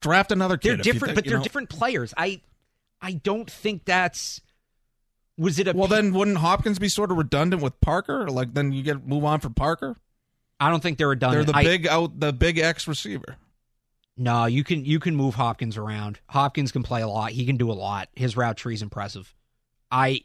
Draft 0.00 0.32
another 0.32 0.56
kid. 0.56 0.78
They're 0.78 0.92
different, 0.92 1.14
think- 1.14 1.14
but 1.16 1.24
they're 1.26 1.38
know. 1.38 1.42
different 1.44 1.68
players. 1.68 2.14
I 2.16 2.40
I 3.02 3.12
don't 3.12 3.50
think 3.50 3.84
that's 3.84 4.40
was 5.36 5.58
it 5.58 5.66
a 5.68 5.72
Well, 5.72 5.88
then 5.88 6.12
wouldn't 6.14 6.38
Hopkins 6.38 6.78
be 6.78 6.88
sort 6.88 7.10
of 7.10 7.16
redundant 7.18 7.62
with 7.62 7.80
Parker? 7.80 8.28
Like 8.28 8.54
then 8.54 8.72
you 8.72 8.82
get 8.82 9.06
move 9.06 9.24
on 9.24 9.40
for 9.40 9.50
Parker. 9.50 9.96
I 10.60 10.70
don't 10.70 10.82
think 10.82 10.98
they're 10.98 11.14
done. 11.16 11.32
They're 11.32 11.44
the 11.44 11.56
I- 11.56 11.64
big 11.64 11.86
out, 11.88 12.20
the 12.20 12.32
big 12.32 12.58
X 12.58 12.86
receiver. 12.86 13.36
No, 14.16 14.44
you 14.44 14.62
can 14.62 14.84
you 14.84 15.00
can 15.00 15.16
move 15.16 15.34
Hopkins 15.34 15.76
around. 15.76 16.20
Hopkins 16.28 16.70
can 16.70 16.82
play 16.82 17.00
a 17.02 17.08
lot. 17.08 17.32
He 17.32 17.44
can 17.46 17.56
do 17.56 17.70
a 17.70 17.74
lot. 17.74 18.08
His 18.14 18.36
route 18.36 18.56
tree 18.58 18.74
is 18.74 18.82
impressive. 18.82 19.34
I 19.90 20.20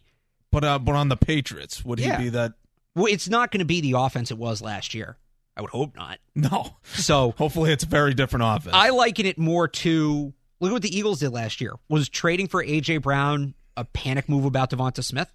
But 0.52 0.64
uh, 0.64 0.78
but 0.80 0.94
on 0.96 1.10
the 1.10 1.18
Patriots, 1.18 1.84
would 1.84 2.00
Yeah. 2.00 2.18
he 2.18 2.26
be 2.26 2.30
that? 2.32 2.54
well, 2.96 3.06
it's 3.06 3.30
not 3.30 3.52
going 3.52 3.60
to 3.60 3.66
be 3.66 3.80
the 3.82 3.94
offense 3.94 4.30
it 4.30 4.38
was 4.38 4.62
last 4.62 4.94
year. 4.94 5.18
I 5.56 5.62
would 5.62 5.70
hope 5.72 5.96
not. 5.96 6.20
No. 6.36 6.76
So 6.84 7.32
Hopefully, 7.38 7.72
it's 7.72 7.84
a 7.86 7.88
very 7.88 8.14
different 8.14 8.44
offense. 8.46 8.76
I 8.76 8.90
liken 8.90 9.26
it 9.26 9.38
more 9.40 9.68
to 9.70 10.34
look 10.60 10.70
at 10.72 10.74
what 10.74 10.82
the 10.82 10.96
Eagles 10.96 11.20
did 11.20 11.32
last 11.32 11.62
year. 11.62 11.74
Was 11.90 12.10
trading 12.10 12.48
for 12.48 12.64
AJ 12.64 13.02
Brown 13.02 13.54
a 13.76 13.86
panic 13.86 14.28
move 14.28 14.46
about 14.46 14.72
DeVonta 14.72 15.04
Smith? 15.04 15.32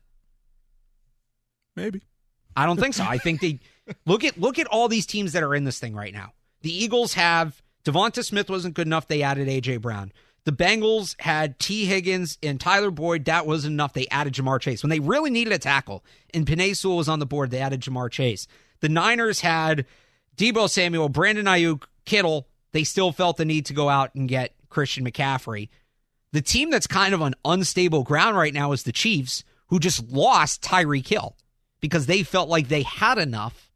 Maybe. 1.76 2.02
I 2.56 2.66
don't 2.66 2.78
think 2.78 2.94
so. 2.94 3.04
I 3.04 3.18
think 3.18 3.40
they 3.40 3.61
look 4.06 4.24
at 4.24 4.38
look 4.38 4.58
at 4.58 4.66
all 4.66 4.88
these 4.88 5.06
teams 5.06 5.32
that 5.32 5.42
are 5.42 5.54
in 5.54 5.64
this 5.64 5.78
thing 5.78 5.94
right 5.94 6.12
now. 6.12 6.32
The 6.62 6.72
Eagles 6.72 7.14
have 7.14 7.62
DeVonta 7.85 8.24
Smith 8.24 8.50
wasn't 8.50 8.74
good 8.74 8.87
enough. 8.87 9.08
They 9.08 9.22
added 9.22 9.48
AJ 9.48 9.80
Brown. 9.80 10.12
The 10.44 10.52
Bengals 10.52 11.18
had 11.20 11.58
Tee 11.61 11.85
Higgins 11.85 12.37
and 12.42 12.61
Tyler 12.61 12.90
Boyd. 12.90 13.26
That 13.26 13.46
wasn't 13.46 13.74
enough. 13.74 13.92
They 13.92 14.08
added 14.08 14.35
Ja'Marr 14.35 14.61
Chase 14.61 14.82
when 14.82 14.90
they 14.90 14.98
really 14.98 15.30
needed 15.30 15.52
a 15.52 15.58
tackle. 15.58 16.04
And 16.35 16.44
Penei 16.44 16.76
Sewell 16.76 16.96
was 16.96 17.08
on 17.08 17.20
the 17.20 17.26
board. 17.26 17.50
They 17.50 17.61
added 17.61 17.80
Ja'Marr 17.80 18.11
Chase. 18.11 18.48
The 18.80 18.88
Niners 18.88 19.40
had 19.40 19.87
Deebo 20.37 20.68
Samuel, 20.68 21.08
Brandon 21.08 21.46
Aiyuk, 21.46 21.85
Kittle. 22.04 22.48
They 22.72 22.82
still 22.82 23.12
felt 23.12 23.37
the 23.37 23.44
need 23.44 23.66
to 23.66 23.72
go 23.72 23.88
out 23.88 24.14
and 24.16 24.28
get 24.28 24.52
Christian 24.72 25.04
McCaffrey. 25.04 25.68
The 26.32 26.42
team 26.42 26.70
that's 26.70 26.87
kind 26.87 27.14
of 27.14 27.22
on 27.22 27.35
unstable 27.44 28.02
ground 28.02 28.37
right 28.37 28.54
now 28.54 28.72
is 28.72 28.82
the 28.82 28.92
Chiefs, 28.92 29.44
who 29.68 29.78
just 29.78 30.11
lost 30.11 30.62
Tyreek 30.62 31.06
Hill 31.06 31.37
because 31.80 32.06
they 32.06 32.22
felt 32.22 32.48
like 32.48 32.68
they 32.68 32.82
had 32.82 33.18
enough 33.18 33.70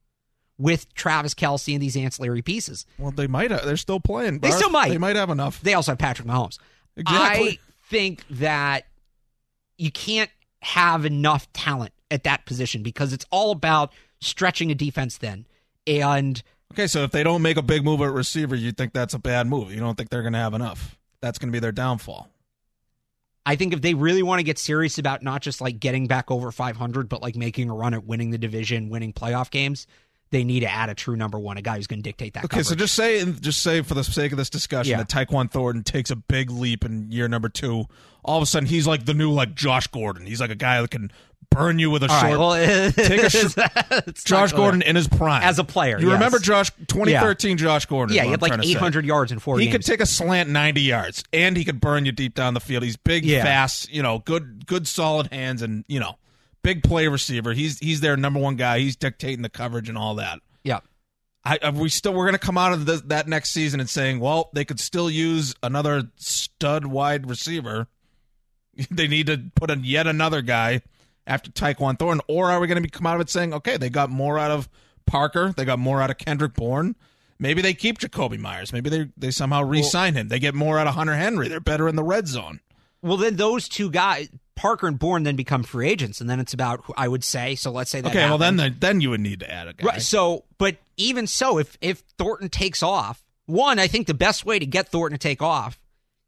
with 0.59 0.93
Travis 0.95 1.35
Kelce 1.35 1.75
and 1.75 1.83
these 1.83 1.97
ancillary 1.97 2.43
pieces. 2.43 2.87
Well, 2.99 3.11
they 3.11 3.27
might. 3.27 3.51
Have, 3.51 3.65
they're 3.65 3.77
still 3.77 4.01
playing. 4.01 4.39
They 4.39 4.51
still 4.51 4.71
might. 4.71 4.89
They 4.89 4.99
might 4.99 5.17
have 5.17 5.31
enough. 5.31 5.61
They 5.61 5.75
also 5.75 5.93
have 5.93 5.99
Patrick 5.99 6.27
Mahomes. 6.27 6.59
Exactly. 6.97 7.49
I 7.49 7.59
think 7.91 8.25
that 8.31 8.87
you 9.77 9.91
can't 9.91 10.31
have 10.63 11.05
enough 11.05 11.53
talent 11.53 11.93
at 12.11 12.25
that 12.25 12.47
position 12.47 12.83
because 12.83 13.13
it's 13.13 13.27
all 13.31 13.51
about 13.51 13.93
stretching 14.21 14.71
a 14.71 14.75
defense 14.75 15.19
then. 15.19 15.47
And 15.87 16.43
Okay, 16.73 16.87
so 16.87 17.05
if 17.05 17.11
they 17.11 17.23
don't 17.23 17.43
make 17.43 17.57
a 17.57 17.63
big 17.63 17.85
move 17.85 18.01
at 18.03 18.13
receiver, 18.13 18.55
you 18.55 18.73
think 18.73 18.93
that's 18.93 19.15
a 19.15 19.19
bad 19.19 19.47
move. 19.47 19.73
You 19.73 19.81
don't 19.81 19.97
think 19.97 20.11
they're 20.11 20.23
going 20.23 20.35
to 20.35 20.39
have 20.39 20.55
enough. 20.55 20.99
That's 21.23 21.39
going 21.39 21.49
to 21.49 21.53
be 21.53 21.61
their 21.61 21.73
downfall. 21.73 22.29
I 23.47 23.55
think 23.55 23.73
if 23.73 23.81
they 23.81 23.95
really 23.95 24.25
want 24.25 24.41
to 24.41 24.43
get 24.43 24.59
serious 24.59 24.99
about 24.99 25.23
not 25.23 25.41
just 25.41 25.61
like 25.61 25.79
getting 25.79 26.09
back 26.09 26.31
over 26.33 26.51
500, 26.51 27.09
but 27.09 27.23
like 27.23 27.37
making 27.37 27.71
a 27.71 27.75
run 27.75 27.95
at 27.95 28.05
winning 28.05 28.31
the 28.31 28.39
division, 28.39 28.89
winning 28.89 29.13
playoff 29.13 29.51
games, 29.51 29.87
they 30.31 30.43
need 30.45 30.61
to 30.61 30.71
add 30.71 30.89
a 30.89 30.95
true 30.95 31.17
number 31.17 31.39
one, 31.39 31.57
a 31.57 31.63
guy 31.63 31.77
who's 31.77 31.87
going 31.87 32.01
to 32.01 32.03
dictate 32.03 32.35
that. 32.35 32.45
Okay, 32.47 32.63
so 32.63 32.75
just 32.75 32.95
say, 32.95 33.25
just 33.41 33.63
say 33.63 33.83
for 33.83 33.95
the 33.95 34.03
sake 34.05 34.33
of 34.33 34.39
this 34.39 34.51
discussion, 34.51 34.91
Yeah. 34.91 34.99
that 34.99 35.09
Tyquan 35.09 35.51
Thornton 35.51 35.85
takes 35.85 36.11
a 36.11 36.17
big 36.17 36.51
leap 36.51 36.85
in 36.85 37.11
year 37.13 37.29
number 37.29 37.49
two. 37.49 37.85
All 38.25 38.37
of 38.37 38.43
a 38.43 38.47
sudden, 38.47 38.69
he's 38.69 38.87
like 38.89 39.05
the 39.07 39.15
new 39.15 39.31
like 39.31 39.55
Josh 39.55 39.87
Gordon. 39.87 40.27
He's 40.27 40.41
like 40.41 40.51
a 40.51 40.57
guy 40.57 40.81
that 40.81 40.91
can 40.91 41.13
burn 41.49 41.79
you 41.79 41.91
with 41.93 42.03
a 42.03 42.11
All 42.11 42.23
right, 42.23 42.29
short. 42.35 42.41
well, 42.41 42.93
Take 42.93 43.23
a 43.23 43.31
sh- 43.31 44.25
Josh. 44.25 44.53
Gordon 44.53 44.83
in 44.83 44.97
his 44.97 45.07
prime 45.07 45.45
As 45.45 45.61
a 45.61 45.65
player, 45.65 45.97
You 46.01 46.07
yes. 46.09 46.15
remember 46.15 46.41
Josh 46.41 46.71
2013 46.89 47.57
Josh 47.57 47.87
Gordon? 47.87 48.17
Yeah, 48.17 48.25
he 48.25 48.31
had 48.31 48.43
I'm 48.43 48.51
like 48.59 48.67
800 48.67 49.07
yards 49.07 49.31
in 49.31 49.39
four 49.39 49.59
He 49.61 49.67
games. 49.67 49.77
could 49.77 49.85
take 49.87 50.01
a 50.01 50.07
slant 50.07 50.51
90 50.51 50.81
yards, 50.81 51.23
and 51.33 51.57
he 51.57 51.65
could 51.65 51.81
burn 51.81 52.05
you 52.05 52.11
deep 52.11 52.35
down 52.35 52.55
the 52.55 52.61
field. 52.61 52.83
He's 52.83 52.97
big, 52.97 53.25
Yeah. 53.25 53.45
fast, 53.45 53.89
you 53.93 54.03
know, 54.03 54.19
good, 54.19 54.67
good, 54.67 54.89
solid 54.89 55.29
hands, 55.33 55.63
and 55.63 55.85
you 55.87 56.01
know, 56.01 56.17
big 56.67 56.83
play 56.83 57.07
receiver. 57.07 57.53
He's 57.53 57.79
he's 57.79 58.01
their 58.01 58.17
number 58.17 58.41
one 58.41 58.57
guy. 58.57 58.81
He's 58.81 58.97
dictating 58.97 59.43
the 59.43 59.49
coverage 59.49 59.89
and 59.89 59.97
all 59.97 60.17
that. 60.17 60.41
Yeah. 60.65 60.81
I, 61.45 61.59
are 61.63 61.71
we 61.71 61.89
still 61.89 62.13
we're 62.13 62.25
going 62.25 62.33
to 62.33 62.45
come 62.45 62.59
out 62.59 62.73
of 62.73 63.09
that 63.09 63.29
next 63.29 63.51
season 63.51 63.79
and 63.79 63.89
saying, 63.89 64.19
well, 64.19 64.51
they 64.53 64.65
could 64.65 64.81
still 64.81 65.09
use 65.09 65.55
another 65.63 66.11
stud 66.17 66.87
wide 66.87 67.31
receiver. 67.31 67.87
they 68.91 69.07
need 69.07 69.29
to 69.29 69.45
put 69.55 69.71
in 69.71 69.85
yet 69.85 70.09
another 70.09 70.43
guy 70.43 70.83
after 71.25 71.51
Tyquan 71.53 71.99
Thornton, 71.99 72.21
or 72.29 72.51
are 72.51 72.59
we 72.59 72.67
going 72.67 72.77
to 72.77 72.83
be 72.83 72.89
come 72.89 73.07
out 73.07 73.15
of 73.15 73.21
it 73.21 73.31
saying, 73.31 73.55
okay, 73.55 73.77
they 73.77 73.89
got 73.89 74.11
more 74.11 74.39
out 74.39 74.51
of 74.51 74.69
Parker, 75.07 75.55
they 75.57 75.65
got 75.65 75.79
more 75.79 76.03
out 76.03 76.11
of 76.11 76.19
Kendrick 76.19 76.55
Bourne. 76.55 76.97
Maybe 77.39 77.63
they 77.63 77.75
keep 77.75 77.99
Jakobi 77.99 78.39
Meyers. 78.39 78.73
Maybe 78.73 78.91
they 78.91 79.09
they 79.17 79.31
somehow 79.31 79.63
re-sign 79.63 80.15
him. 80.15 80.29
They 80.29 80.41
get 80.41 80.55
more 80.55 80.79
out 80.81 80.89
of 80.89 80.95
Hunter 80.95 81.15
Henry. 81.15 81.47
They're 81.47 81.61
better 81.61 81.89
in 81.89 81.95
the 81.95 82.03
red 82.03 82.27
zone. 82.27 82.61
Well, 83.03 83.19
then 83.19 83.37
those 83.37 83.69
two 83.69 83.91
guys, 83.91 84.31
Parker 84.57 84.89
and 84.89 84.99
Bourne, 84.99 85.23
then 85.23 85.37
become 85.37 85.63
free 85.63 85.89
agents, 85.89 86.21
and 86.21 86.29
then 86.29 86.41
it's 86.41 86.55
about 86.55 86.81
who 86.85 86.95
I 86.97 87.07
would 87.07 87.23
say. 87.23 87.55
So 87.55 87.71
let's 87.71 87.91
say 87.91 88.01
that. 88.01 88.09
Okay, 88.09 88.29
well 88.29 88.39
then 88.39 88.59
happens. 88.59 88.81
then 88.81 89.01
you 89.01 89.11
would 89.11 89.21
need 89.21 89.41
to 89.41 89.51
add 89.51 89.69
a 89.69 89.75
guy. 89.75 89.87
Right. 89.87 90.03
So, 90.03 90.45
but 90.59 90.77
even 90.97 91.27
so, 91.27 91.59
if 91.59 91.79
if 91.81 92.03
Thornton 92.19 92.49
takes 92.49 92.83
off, 92.83 93.23
one, 93.45 93.79
I 93.79 93.87
think 93.87 94.07
the 94.07 94.15
best 94.15 94.45
way 94.45 94.59
to 94.59 94.67
get 94.67 94.89
Thornton 94.89 95.19
to 95.19 95.23
take 95.23 95.43
off 95.43 95.79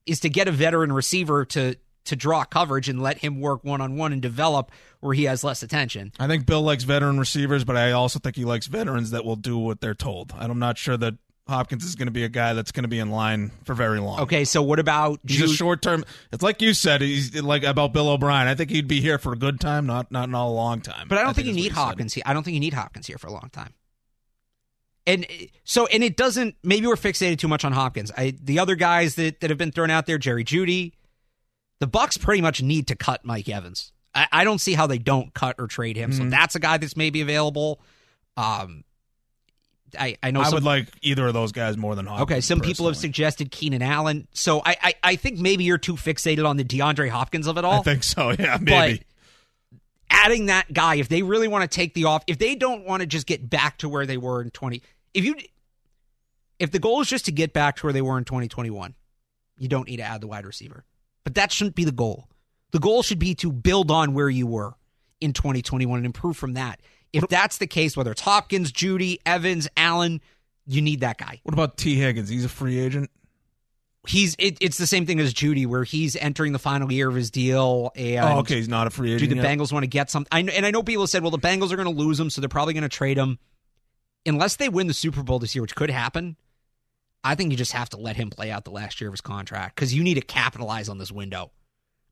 is 0.06 0.20
to 0.20 0.28
get 0.28 0.46
a 0.46 0.52
veteran 0.52 0.92
receiver 0.92 1.44
to 1.46 1.76
to 2.04 2.16
draw 2.16 2.44
coverage 2.44 2.88
and 2.88 3.02
let 3.02 3.18
him 3.18 3.40
work 3.40 3.64
one 3.64 3.80
on 3.80 3.96
one 3.96 4.12
and 4.12 4.22
develop 4.22 4.70
where 5.00 5.14
he 5.14 5.24
has 5.24 5.44
less 5.44 5.62
attention. 5.62 6.12
I 6.18 6.26
think 6.26 6.46
Bill 6.46 6.62
likes 6.62 6.84
veteran 6.84 7.18
receivers, 7.18 7.64
but 7.64 7.76
I 7.76 7.92
also 7.92 8.18
think 8.18 8.34
he 8.34 8.46
likes 8.46 8.66
veterans 8.66 9.10
that 9.10 9.24
will 9.24 9.36
do 9.36 9.58
what 9.58 9.80
they're 9.80 9.94
told. 9.94 10.32
I'm 10.36 10.58
not 10.58 10.78
sure 10.78 10.96
that 10.96 11.14
Hopkins 11.49 11.84
is 11.84 11.94
going 11.94 12.07
to 12.09 12.12
be 12.12 12.24
a 12.24 12.28
guy 12.28 12.53
that's 12.53 12.72
going 12.72 12.82
to 12.84 12.88
be 12.88 12.99
in 12.99 13.11
line 13.11 13.51
for 13.64 13.74
very 13.74 14.01
long. 14.01 14.20
Okay, 14.20 14.44
so 14.44 14.62
what 14.62 14.78
about 14.78 15.20
He's 15.26 15.40
a 15.42 15.49
short 15.49 15.80
term. 15.82 16.05
It's 16.32 16.42
like 16.42 16.61
you 16.61 16.74
said. 16.74 17.01
He's 17.01 17.34
like 17.40 17.64
about 17.64 17.92
Bill 17.92 18.09
O'Brien. 18.11 18.49
I 18.49 18.55
think 18.55 18.70
he'd 18.70 18.86
be 18.88 19.01
here 19.01 19.18
for 19.18 19.32
a 19.32 19.36
good 19.36 19.59
time, 19.61 19.86
not 19.86 20.12
not 20.12 20.28
not 20.28 20.46
a 20.46 20.51
long 20.51 20.80
time. 20.80 21.09
But 21.09 21.18
I 21.18 21.22
don't 21.22 21.34
think, 21.34 21.46
you 21.46 21.55
need. 21.55 21.72
Hopkins 21.72 22.12
here. 22.14 22.22
I 22.26 22.34
don't 22.34 22.42
think 22.42 22.55
you 22.55 22.61
need 22.61 22.74
Hopkins 22.74 23.07
here 23.07 23.18
for 23.18 23.28
a 23.28 23.32
long 23.32 23.49
time. 23.53 23.72
And 25.07 25.26
so, 25.64 25.86
and 25.86 26.05
it 26.05 26.16
doesn't. 26.18 26.57
Maybe 26.62 26.86
we're 26.86 26.94
fixated 26.96 27.38
too 27.38 27.49
much 27.49 27.64
on 27.64 27.72
Hopkins. 27.72 28.12
I 28.16 28.34
the 28.42 28.59
other 28.59 28.74
guys 28.74 29.14
that 29.14 29.40
that 29.40 29.49
have 29.51 29.59
been 29.59 29.72
thrown 29.72 29.90
out 29.90 30.05
there, 30.07 30.18
Jerry 30.18 30.44
Jeudy, 30.44 30.92
the 31.80 31.86
Bucks 31.86 32.18
pretty 32.18 32.42
much 32.42 32.61
need 32.62 32.88
to 32.88 32.94
cut 32.96 33.24
Mike 33.24 33.49
Evans. 33.49 33.92
I, 34.14 34.26
I 34.30 34.44
don't 34.44 34.59
see 34.61 34.74
how 34.74 34.86
they 34.86 34.99
don't 34.99 35.32
cut 35.32 35.57
or 35.59 35.66
trade 35.66 35.96
him. 35.96 36.12
So 36.12 36.24
Mhm. 36.24 36.30
that's 36.30 36.55
a 36.57 36.59
guy 36.61 36.76
that's 36.76 36.96
maybe 36.96 37.22
available. 37.22 37.80
Um, 38.36 38.84
I 39.99 40.16
I 40.22 40.30
know 40.30 40.41
I 40.41 40.45
some, 40.45 40.55
would 40.55 40.64
like 40.64 40.89
either 41.03 41.26
of 41.28 41.34
those 41.34 41.53
guys 41.53 41.76
more 41.76 41.95
than 41.95 42.07
Hopkins. 42.07 42.30
Okay, 42.30 42.41
some 42.41 42.61
people 42.61 42.86
have 42.86 42.95
personally. 42.95 43.09
suggested 43.09 43.51
Keenan 43.51 43.82
Allen. 43.82 44.26
So 44.32 44.61
I, 44.64 44.76
I 44.82 44.95
I 45.03 45.16
think 45.16 45.39
maybe 45.39 45.64
you're 45.64 45.78
too 45.78 45.95
fixated 45.95 46.47
on 46.49 46.57
the 46.57 46.64
DeAndre 46.64 47.09
Hopkins 47.09 47.47
of 47.47 47.59
it 47.59 47.64
all. 47.64 47.80
I 47.80 47.82
think 47.82 48.03
so. 48.03 48.30
Yeah, 48.39 48.59
maybe. 48.61 48.99
But 48.99 49.07
adding 50.11 50.47
that 50.47 50.72
guy, 50.72 50.97
if 50.97 51.09
they 51.09 51.22
really 51.22 51.49
want 51.49 51.68
to 51.70 51.74
take 51.74 51.95
the 51.95 52.05
off, 52.05 52.24
if 52.26 52.39
they 52.39 52.55
don't 52.55 52.84
want 52.84 53.01
to 53.01 53.07
just 53.07 53.26
get 53.26 53.49
back 53.49 53.78
to 53.78 53.89
where 53.89 54.07
they 54.07 54.16
were 54.16 54.43
in 54.43 54.51
20, 54.51 54.82
if 55.14 55.24
you, 55.24 55.34
if 56.59 56.70
the 56.70 56.78
goal 56.78 57.01
is 57.01 57.09
just 57.09 57.26
to 57.26 57.32
get 57.32 57.53
back 57.53 57.76
to 57.76 57.86
where 57.86 57.93
they 57.93 58.03
were 58.03 58.18
in 58.18 58.24
2021, 58.24 58.95
you 59.59 59.68
don't 59.68 59.89
need 59.89 59.99
to 59.99 60.03
add 60.03 60.20
the 60.20 60.26
wide 60.26 60.47
receiver. 60.47 60.84
But 61.24 61.34
that 61.34 61.53
shouldn't 61.53 61.76
be 61.76 61.84
the 61.84 61.93
goal. 61.93 62.28
The 62.70 62.78
goal 62.78 63.03
should 63.03 63.18
be 63.18 63.34
to 63.36 63.53
build 63.53 63.91
on 63.91 64.14
where 64.14 64.28
you 64.28 64.47
were 64.47 64.74
in 65.20 65.32
2021 65.32 65.99
and 65.99 66.07
improve 66.07 66.36
from 66.36 66.55
that. 66.55 66.80
If 67.12 67.28
that's 67.28 67.59
the 67.59 67.66
case, 67.66 67.96
whether 67.96 68.11
it's 68.12 68.20
Hopkins, 68.20 68.72
Jeudy, 68.72 69.18
Evans, 69.24 69.68
Allen, 69.76 70.20
you 70.66 70.82
need 70.82 71.00
that 71.00 71.18
guy. 71.18 71.40
what 71.42 71.54
about 71.54 71.76
Tee 71.76 71.96
Higgins? 71.96 72.28
He's 72.28 72.44
a 72.44 72.48
free 72.48 72.78
agent. 72.78 73.11
He's 74.06 74.36
it, 74.38 74.59
it's 74.61 74.78
the 74.78 74.86
same 74.86 75.06
thing 75.06 75.18
as 75.20 75.34
Jeudy, 75.34 75.66
where 75.66 75.84
he's 75.84 76.16
entering 76.16 76.52
the 76.52 76.59
final 76.59 76.90
year 76.92 77.09
of 77.09 77.14
his 77.14 77.30
deal. 77.30 77.90
And 77.96 78.24
oh, 78.24 78.38
okay. 78.40 78.56
He's 78.56 78.68
not 78.68 78.86
a 78.86 78.90
free 78.90 79.12
agent. 79.12 79.30
do 79.30 79.36
the 79.36 79.42
yet? 79.42 79.59
Bengals 79.59 79.72
want 79.72 79.82
to 79.82 79.88
get 79.88 80.11
something? 80.11 80.28
I 80.30 80.40
and 80.40 80.64
I 80.64 80.70
know 80.70 80.82
people 80.82 81.06
said, 81.06 81.22
well, 81.22 81.30
the 81.30 81.38
Bengals 81.38 81.72
are 81.72 81.76
going 81.76 81.94
to 81.94 82.02
lose 82.02 82.18
him, 82.18 82.30
so 82.30 82.40
they're 82.40 82.48
probably 82.48 82.74
going 82.74 82.82
to 82.82 82.88
trade 82.88 83.18
him. 83.18 83.38
Unless 84.24 84.56
they 84.56 84.68
win 84.68 84.86
the 84.86 84.94
Super 84.94 85.22
Bowl 85.22 85.38
this 85.38 85.54
year, 85.54 85.62
which 85.62 85.74
could 85.74 85.90
happen, 85.90 86.36
I 87.24 87.34
think 87.34 87.50
you 87.50 87.56
just 87.56 87.72
have 87.72 87.88
to 87.90 87.96
let 87.96 88.16
him 88.16 88.30
play 88.30 88.50
out 88.50 88.64
the 88.64 88.70
last 88.70 89.00
year 89.00 89.09
of 89.09 89.14
his 89.14 89.20
contract 89.20 89.74
because 89.74 89.94
you 89.94 90.02
need 90.02 90.14
to 90.14 90.20
capitalize 90.20 90.88
on 90.88 90.98
this 90.98 91.12
window. 91.12 91.50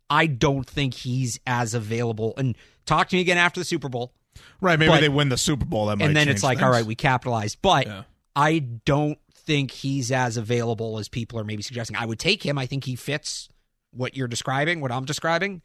I 0.09 0.27
don't 0.27 0.67
think 0.67 0.95
he's 0.95 1.41
as 1.47 1.75
available. 1.75 2.35
And 2.37 2.57
talk 2.85 3.09
to 3.09 3.17
me 3.17 3.23
again 3.23 3.39
after 3.39 3.61
the 3.61 3.65
Super 3.65 3.89
Bowl, 3.89 4.13
Right. 4.61 4.79
Maybe 4.79 4.91
but- 4.91 5.01
they 5.01 5.09
win 5.09 5.29
the 5.29 5.39
Super 5.39 5.65
Bowl. 5.65 5.87
That 5.87 5.99
might 5.99 6.07
and 6.07 6.17
then 6.17 6.29
it's 6.29 6.43
like, 6.43 6.59
things. 6.59 6.65
all 6.65 6.71
right, 6.71 6.85
we 6.85 6.95
capitalized. 6.95 7.59
But 7.63 7.87
Yeah. 7.87 8.03
I 8.35 8.59
don't 8.59 9.19
think 9.33 9.71
he's 9.71 10.13
as 10.13 10.37
available 10.37 10.99
as 10.99 11.09
people 11.09 11.39
are 11.39 11.45
maybe 11.45 11.63
suggesting. 11.63 11.97
I 11.97 12.05
would 12.05 12.19
take 12.19 12.45
him. 12.45 12.59
I 12.59 12.67
think 12.67 12.85
he 12.85 12.97
fits 12.97 13.49
what 13.93 14.17
you're 14.17 14.29
describing, 14.29 14.81
what 14.81 14.93
I'm 14.93 15.05
describing, 15.05 15.63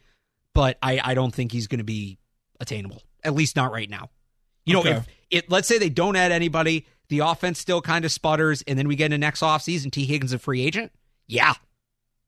but 0.54 0.78
I, 0.82 1.02
I 1.04 1.14
don't 1.14 1.34
think 1.34 1.52
he's 1.52 1.68
going 1.68 1.80
to 1.80 1.84
be 1.84 2.18
attainable. 2.60 3.02
At 3.24 3.34
least 3.34 3.56
not 3.56 3.72
right 3.72 3.90
now. 3.90 4.10
You 4.66 4.76
know, 4.76 4.86
if 4.86 5.08
it 5.32 5.50
let's 5.50 5.68
say 5.68 5.80
they 5.80 5.90
don't 5.90 6.16
add 6.16 6.32
anybody, 6.32 6.86
the 7.10 7.20
offense 7.20 7.60
still 7.60 7.82
kind 7.82 8.06
of 8.06 8.12
sputters, 8.12 8.62
and 8.68 8.78
then 8.78 8.88
we 8.88 8.96
get 8.96 9.06
into 9.06 9.18
next 9.18 9.42
offseason, 9.42 9.92
Tee 9.92 10.06
Higgins 10.06 10.34
a 10.34 10.40
free 10.40 10.64
agent. 10.64 10.92
Yeah. 11.28 11.54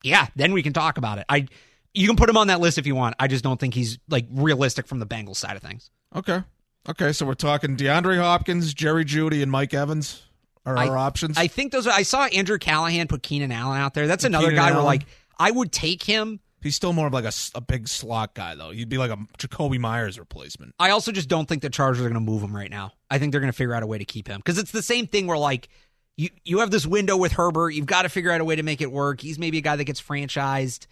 Yeah, 0.03 0.27
then 0.35 0.51
we 0.51 0.63
can 0.63 0.73
talk 0.73 0.97
about 0.97 1.19
it. 1.19 1.25
I 1.29 1.47
you 1.93 2.07
can 2.07 2.15
put 2.15 2.29
him 2.29 2.37
on 2.37 2.47
that 2.47 2.59
list 2.59 2.77
if 2.77 2.87
you 2.87 2.95
want. 2.95 3.15
I 3.19 3.27
just 3.27 3.43
don't 3.43 3.59
think 3.59 3.73
he's 3.73 3.99
like 4.09 4.25
realistic 4.31 4.87
from 4.87 4.99
the 4.99 5.05
Bengals 5.05 5.37
side 5.37 5.55
of 5.55 5.61
things. 5.61 5.89
Okay. 6.15 6.41
Okay. 6.89 7.13
So 7.13 7.25
we're 7.25 7.33
talking 7.33 7.77
DeAndre 7.77 8.17
Hopkins, 8.17 8.73
Jerry 8.73 9.05
Jeudy, 9.05 9.41
and 9.41 9.51
Mike 9.51 9.73
Evans 9.73 10.23
are 10.65 10.77
I- 10.77 10.87
our 10.87 10.97
options. 10.97 11.37
I 11.37 11.47
think 11.47 11.71
those. 11.71 11.87
Are, 11.87 11.93
I 11.93 12.03
saw 12.03 12.25
Andrew 12.25 12.57
Callahan 12.57 13.07
put 13.07 13.23
Keenan 13.23 13.51
Allen 13.51 13.79
out 13.79 13.93
there. 13.93 14.07
That's 14.07 14.23
another 14.23 14.49
Keenan 14.49 14.63
guy 14.63 14.71
where 14.73 14.83
like 14.83 15.05
I 15.37 15.51
would 15.51 15.71
take 15.71 16.03
him. 16.03 16.39
He's 16.61 16.75
still 16.75 16.93
more 16.93 17.07
of 17.07 17.13
like 17.13 17.25
a 17.55 17.61
big 17.61 17.89
slot 17.89 18.35
guy, 18.35 18.55
though. 18.55 18.71
He'd 18.71 18.87
be 18.87 18.97
like 18.97 19.11
a 19.11 19.17
Jakobi 19.37 19.77
Meyers 19.77 20.17
replacement. 20.17 20.73
I 20.79 20.91
also 20.91 21.11
just 21.11 21.27
don't 21.27 21.45
think 21.45 21.61
the 21.61 21.69
Chargers 21.69 21.99
are 21.99 22.07
going 22.07 22.13
to 22.13 22.21
move 22.21 22.41
him 22.41 22.55
right 22.55 22.69
now. 22.69 22.93
I 23.11 23.19
think 23.19 23.33
they're 23.33 23.41
going 23.41 23.51
to 23.51 23.57
figure 23.57 23.73
out 23.73 23.83
a 23.83 23.87
way 23.87 23.97
to 23.97 24.05
keep 24.05 24.29
him 24.29 24.37
because 24.37 24.57
it's 24.57 24.71
the 24.71 24.81
same 24.81 25.05
thing 25.05 25.27
where 25.27 25.37
like 25.37 25.67
you 26.15 26.29
you 26.45 26.59
have 26.59 26.71
this 26.71 26.85
window 26.85 27.17
with 27.17 27.33
Herbert. 27.33 27.71
You've 27.71 27.85
got 27.85 28.03
to 28.03 28.09
figure 28.09 28.31
out 28.31 28.39
a 28.39 28.45
way 28.45 28.55
to 28.55 28.63
make 28.63 28.79
it 28.79 28.91
work. 28.93 29.19
He's 29.19 29.37
maybe 29.37 29.57
a 29.57 29.61
guy 29.61 29.75
that 29.75 29.83
gets 29.83 30.01
franchised. 30.01 30.87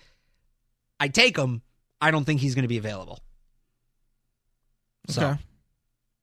I 1.00 1.08
take 1.08 1.38
him. 1.38 1.62
I 2.02 2.12
don't 2.12 2.26
think 2.26 2.42
he's 2.42 2.54
going 2.54 2.64
to 2.64 2.68
be 2.70 2.78
available. 2.78 3.20
So, 5.12 5.22
Okay. 5.28 5.40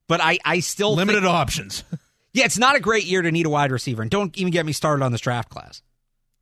but 0.09 0.20
I 0.20 0.39
I 0.45 0.61
still 0.61 0.95
Limited 0.95 1.22
think- 1.22 1.32
options. 1.32 1.84
yeah, 2.32 2.45
it's 2.45 2.59
not 2.59 2.76
a 2.76 2.80
great 2.80 3.05
year 3.05 3.22
to 3.22 3.30
need 3.30 3.47
a 3.47 3.51
wide 3.51 3.72
receiver, 3.72 4.03
and 4.03 4.11
don't 4.11 4.36
even 4.39 4.53
get 4.53 4.64
me 4.66 4.72
started 4.72 5.05
on 5.05 5.12
this 5.12 5.20
draft 5.20 5.49
class. 5.51 5.82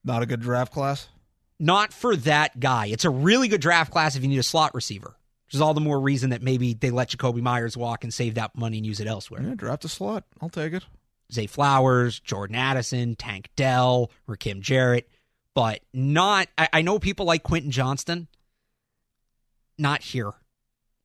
Not 0.05 0.23
a 0.23 0.27
good 0.27 0.41
draft 0.41 0.73
class. 0.73 1.09
not 1.59 1.93
for 1.93 2.15
that 2.17 2.61
guy. 2.61 2.87
It's 2.87 3.05
a 3.05 3.11
really 3.11 3.49
good 3.49 3.61
draft 3.61 3.91
class 3.91 4.15
if 4.15 4.23
you 4.23 4.29
need 4.29 4.39
a 4.39 4.43
slot 4.43 4.75
receiver, 4.75 5.17
which 5.47 5.55
is 5.55 5.61
all 5.61 5.73
the 5.75 5.81
more 5.81 5.99
reason 5.99 6.31
that 6.31 6.43
maybe 6.43 6.75
they 6.75 6.91
let 6.91 7.09
Jakobi 7.09 7.41
Meyers 7.41 7.77
walk 7.77 8.05
and 8.05 8.13
save 8.13 8.35
that 8.35 8.57
money 8.57 8.77
and 8.77 8.87
use 8.87 9.01
it 9.01 9.07
elsewhere. 9.07 9.43
Yeah, 9.43 9.55
draft 9.55 9.85
a 9.85 9.89
slot. 9.89 10.25
I'll 10.41 10.49
take 10.51 10.73
it. 10.75 10.85
Zay 11.33 11.47
Flowers, 11.47 12.21
Jordan 12.21 12.55
Addison, 12.57 13.17
Tank 13.17 13.49
Dell, 13.57 14.11
Rakim 14.29 14.61
Jarrett, 14.61 15.09
but 15.55 15.81
not. 15.93 16.47
I, 16.59 16.69
I 16.75 16.83
know 16.83 16.99
people 17.01 17.27
like 17.27 17.43
Quentin 17.43 17.71
Johnston. 17.73 18.29
Not 19.79 20.03
here. 20.03 20.33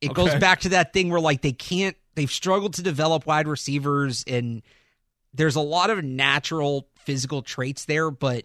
It 0.02 0.14
goes 0.14 0.34
back 0.34 0.60
to 0.60 0.70
that 0.70 0.92
thing 0.92 1.10
where 1.10 1.20
like 1.20 1.42
they 1.42 1.52
can't. 1.52 1.96
They've 2.14 2.30
struggled 2.30 2.74
to 2.74 2.82
develop 2.82 3.26
wide 3.26 3.48
receivers, 3.48 4.24
and 4.26 4.62
there's 5.32 5.56
a 5.56 5.60
lot 5.60 5.88
of 5.88 6.04
natural 6.04 6.88
physical 6.96 7.42
traits 7.42 7.86
there, 7.86 8.10
but 8.10 8.44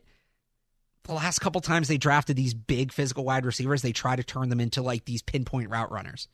the 1.04 1.14
last 1.14 1.40
couple 1.40 1.62
times 1.62 1.88
they 1.88 1.98
drafted 1.98 2.36
these 2.36 2.54
big 2.54 2.92
physical 2.92 3.24
wide 3.24 3.46
receivers, 3.46 3.82
they 3.82 3.92
try 3.92 4.16
to 4.16 4.24
turn 4.24 4.50
them 4.50 4.60
into 4.60 4.82
like 4.82 5.06
these 5.06 5.22
pinpoint 5.22 5.70
route 5.70 5.92
runners. 5.92 6.28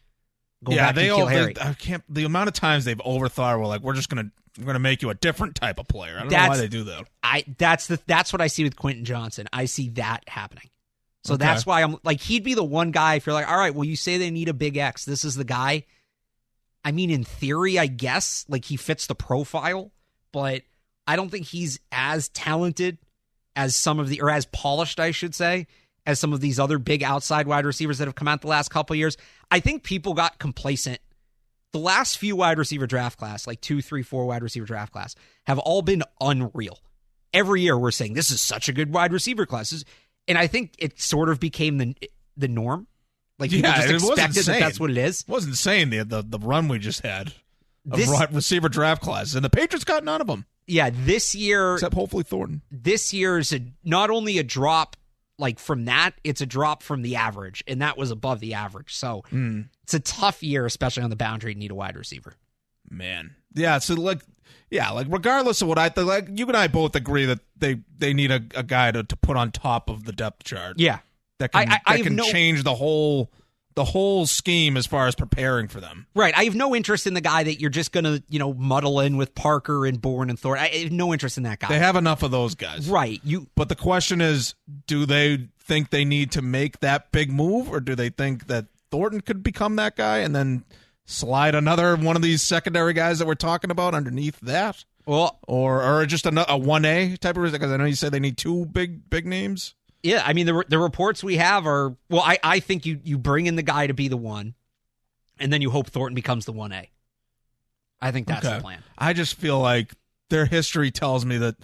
Go 0.64 0.74
yeah, 0.74 0.88
back 0.88 0.96
they 0.96 1.10
all. 1.10 1.26
They, 1.26 1.54
I 1.60 1.74
can't. 1.74 2.04
The 2.10 2.24
amount 2.24 2.48
of 2.48 2.54
times 2.54 2.86
they've 2.86 2.98
overthought. 2.98 3.60
We're 3.60 3.68
like, 3.68 3.82
we're 3.82 3.94
just 3.94 4.10
gonna 4.10 4.32
we're 4.58 4.66
gonna 4.66 4.80
make 4.80 5.02
you 5.02 5.10
a 5.10 5.14
different 5.14 5.56
type 5.56 5.80
of 5.80 5.88
player. 5.88 6.16
I 6.16 6.22
don't 6.22 6.32
know 6.32 6.38
why 6.38 6.42
That's- 6.44 6.60
they 6.60 6.68
do 6.68 6.84
that. 6.86 7.06
I 7.22 7.44
that's 7.58 7.88
the 7.88 8.00
that's 8.08 8.32
what 8.32 8.42
I 8.42 8.48
see 8.48 8.64
with 8.64 8.76
Quentin 8.76 9.06
Johnston. 9.06 9.48
I 9.52 9.66
see 9.66 9.90
that 9.90 10.24
happening. 10.28 10.70
So 11.24 11.36
Okay. 11.36 11.46
that's 11.46 11.66
why 11.66 11.82
I'm 11.84 11.98
like 12.04 12.20
he'd 12.22 12.44
be 12.44 12.54
the 12.54 12.64
one 12.64 12.92
guy 12.92 13.16
if 13.16 13.26
you're 13.26 13.34
like, 13.34 13.50
all 13.50 13.58
right, 13.58 13.74
well 13.74 13.86
you 13.86 13.96
say 13.96 14.18
they 14.18 14.32
need 14.32 14.50
a 14.50 14.54
big 14.54 14.78
X. 14.78 15.06
This 15.06 15.24
is 15.24 15.36
the 15.36 15.44
guy. 15.46 15.86
I 16.86 16.92
mean, 16.92 17.10
in 17.10 17.24
theory, 17.24 17.80
I 17.80 17.88
guess 17.88 18.46
like 18.50 18.66
he 18.66 18.76
fits 18.76 19.08
the 19.08 19.16
profile, 19.16 19.92
but 20.34 20.64
I 21.08 21.16
don't 21.16 21.30
think 21.30 21.46
he's 21.46 21.80
as 21.92 22.28
talented 22.30 22.98
as 23.56 23.76
some 23.76 24.00
of 24.00 24.10
the 24.10 24.22
or 24.22 24.30
as 24.30 24.46
polished, 24.48 25.00
I 25.00 25.12
should 25.12 25.34
say, 25.34 25.68
as 26.06 26.20
some 26.20 26.34
of 26.34 26.42
these 26.42 26.60
other 26.60 26.78
big 26.80 27.04
outside 27.04 27.48
wide 27.48 27.66
receivers 27.66 28.00
that 28.00 28.08
have 28.08 28.16
come 28.16 28.28
out 28.28 28.42
the 28.42 28.48
last 28.48 28.70
couple 28.70 28.94
of 28.94 28.98
years. 28.98 29.16
I 29.50 29.60
think 29.62 29.84
people 29.84 30.14
got 30.14 30.40
complacent. 30.40 31.00
The 31.72 31.80
last 31.80 32.18
few 32.18 32.36
wide 32.36 32.58
receiver 32.58 32.86
draft 32.86 33.18
class, 33.18 33.48
like 33.48 33.62
two, 33.62 33.82
three, 33.82 34.04
four 34.04 34.26
wide 34.26 34.44
receiver 34.44 34.66
draft 34.66 34.92
class, 34.92 35.16
have 35.46 35.58
all 35.60 35.82
been 35.82 36.04
unreal 36.20 36.80
every 37.34 37.62
year 37.62 37.76
we're 37.78 37.90
saying 37.92 38.14
this 38.14 38.30
is 38.30 38.40
such 38.42 38.70
a 38.70 38.74
good 38.74 38.94
wide 38.94 39.12
receiver 39.12 39.46
class, 39.46 39.72
This- 39.72 39.86
and 40.28 40.38
I 40.38 40.48
think 40.48 40.74
it 40.78 41.00
sort 41.00 41.30
of 41.30 41.40
became 41.40 41.78
the 41.78 41.96
the 42.38 42.48
norm. 42.48 42.88
Like 43.40 43.50
people 43.52 43.70
Yeah, 43.70 43.88
just 43.88 44.06
was 44.06 44.10
expected 44.20 44.46
that 44.46 44.60
that's 44.60 44.80
what 44.80 44.90
it 44.92 44.98
is. 44.98 45.22
It 45.22 45.28
wasn't 45.28 45.54
insane 45.54 45.90
the 45.90 46.04
the, 46.04 46.22
the 46.22 46.40
run 46.40 46.68
we 46.68 46.80
just 46.80 47.02
had 47.02 47.34
of 47.92 47.98
This- 47.98 48.10
receiver 48.32 48.70
draft 48.70 49.02
classes, 49.02 49.36
and 49.36 49.44
the 49.44 49.50
Patriots 49.50 49.84
got 49.84 50.04
none 50.04 50.22
of 50.22 50.28
them 50.28 50.46
Yeah, 50.68 50.90
this 50.94 51.36
year, 51.36 51.74
except 51.74 51.94
hopefully 51.96 52.24
Thornton. 52.24 52.62
this 52.72 53.14
year 53.14 53.38
is 53.38 53.52
a, 53.52 53.60
not 53.84 54.10
only 54.10 54.38
a 54.38 54.44
drop 54.44 54.96
like 55.40 55.58
from 55.60 55.86
that, 55.86 56.12
it's 56.24 56.42
a 56.42 56.46
drop 56.46 56.84
from 56.84 57.02
the 57.02 57.16
average, 57.16 57.64
and 57.68 57.82
that 57.82 57.98
was 57.98 58.12
above 58.12 58.40
the 58.40 58.54
average. 58.54 58.94
So 58.96 59.24
Mm. 59.32 59.68
it's 59.82 59.94
a 59.96 60.00
tough 60.00 60.44
year, 60.44 60.66
especially 60.66 61.04
on 61.04 61.10
the 61.10 61.16
boundary 61.16 61.54
to 61.54 61.60
need 61.60 61.72
a 61.72 61.76
wide 61.76 61.98
receiver. 61.98 62.36
Man, 62.94 63.36
yeah. 63.54 63.80
So 63.80 63.96
like, 63.96 64.22
yeah, 64.70 64.92
like 64.92 65.08
regardless 65.10 65.62
of 65.62 65.68
what 65.68 65.78
I 65.80 65.90
think, 65.90 66.08
like 66.08 66.28
you 66.34 66.46
and 66.48 66.56
I 66.58 66.68
both 66.68 66.96
agree 66.96 67.26
that 67.26 67.40
they 67.58 67.80
they 67.98 68.14
need 68.14 68.32
a, 68.32 68.42
a 68.56 68.64
guy 68.64 68.92
to, 68.92 69.04
to 69.04 69.16
put 69.18 69.36
on 69.38 69.52
top 69.52 69.90
of 69.90 70.06
the 70.06 70.12
depth 70.12 70.44
chart. 70.44 70.78
Yeah. 70.80 71.00
that 71.40 71.52
can 71.52 71.70
I- 71.70 71.74
I- 71.74 71.76
I 71.86 71.92
that 71.94 71.98
have 71.98 72.06
can 72.08 72.16
no- 72.16 72.24
change 72.32 72.64
the 72.64 72.76
whole 72.76 73.32
the 73.76 73.84
whole 73.86 74.28
scheme 74.28 74.78
as 74.78 74.86
far 74.86 75.08
as 75.08 75.16
preparing 75.16 75.68
for 75.68 75.82
them. 75.82 76.06
Right. 76.14 76.38
I 76.38 76.44
have 76.44 76.54
no 76.54 76.76
interest 76.76 77.08
in 77.08 77.16
the 77.16 77.22
guy 77.22 77.42
that 77.44 77.60
you're 77.60 77.72
just 77.72 77.92
going 77.92 78.04
to, 78.04 78.22
you 78.30 78.38
know, 78.38 78.54
muddle 78.54 79.00
in 79.00 79.18
with 79.18 79.34
Parker 79.34 79.88
and 79.88 80.00
Bourne 80.00 80.30
and 80.30 80.38
Thor. 80.38 80.56
I 80.56 80.68
have 80.68 80.92
no 80.92 81.12
interest 81.12 81.38
in 81.38 81.44
that 81.46 81.58
guy. 81.60 81.70
They 81.70 81.80
have 81.80 81.96
enough 81.96 82.22
of 82.22 82.30
those 82.30 82.54
guys, 82.54 82.88
right. 82.88 83.20
You 83.24 83.48
But 83.56 83.70
the 83.70 83.76
question 83.76 84.22
is, 84.22 84.54
do 84.86 85.08
they 85.08 85.48
think 85.60 85.90
they 85.90 86.06
need 86.06 86.32
to 86.34 86.44
make 86.44 86.82
that 86.82 87.12
big 87.12 87.32
move, 87.32 87.68
or 87.68 87.80
do 87.80 87.96
they 87.96 88.10
think 88.10 88.46
that 88.46 88.68
Thornton 88.92 89.22
could 89.22 89.42
become 89.42 89.76
that 89.78 89.96
guy 89.96 90.20
and 90.20 90.36
then 90.36 90.66
slide 91.06 91.56
another 91.56 91.96
one 91.96 92.16
of 92.16 92.22
these 92.22 92.42
secondary 92.42 92.94
guys 92.94 93.20
that 93.20 93.26
we're 93.28 93.36
talking 93.36 93.72
about 93.72 93.94
underneath 93.94 94.40
that, 94.42 94.86
well, 95.06 95.40
or 95.48 95.84
or 95.84 96.06
just 96.06 96.26
a, 96.26 96.52
a 96.52 96.58
one 96.58 96.86
A 96.86 97.18
type 97.18 97.36
of? 97.38 97.44
Reason? 97.44 97.60
Because 97.60 97.72
I 97.72 97.78
know 97.78 97.86
you 97.86 97.96
said 97.96 98.12
they 98.12 98.20
need 98.20 98.38
two 98.38 98.66
big 98.66 99.10
big 99.10 99.26
names. 99.26 99.76
yeah, 100.02 100.24
I 100.26 100.34
mean 100.34 100.46
the 100.46 100.64
the 100.68 100.80
reports 100.80 101.24
we 101.24 101.38
have 101.38 101.66
are 101.68 101.96
well, 102.10 102.22
I 102.24 102.38
I 102.44 102.60
think 102.60 102.86
you 102.86 103.00
you 103.04 103.18
bring 103.18 103.46
in 103.48 103.56
the 103.56 103.64
guy 103.64 103.88
to 103.88 103.94
be 103.94 104.08
the 104.08 104.18
one 104.18 104.56
and 105.40 105.52
then 105.52 105.62
you 105.62 105.72
hope 105.72 105.88
Thornton 105.90 106.16
becomes 106.16 106.46
the 106.46 106.54
1A. 106.54 106.88
I 108.02 108.12
think 108.12 108.28
that's 108.28 108.46
Okay. 108.46 108.56
the 108.58 108.62
plan. 108.62 108.84
I 108.98 109.14
just 109.14 109.36
feel 109.36 109.60
like 109.60 109.94
their 110.30 110.46
history 110.46 110.92
tells 110.92 111.26
me 111.26 111.38
that, 111.38 111.56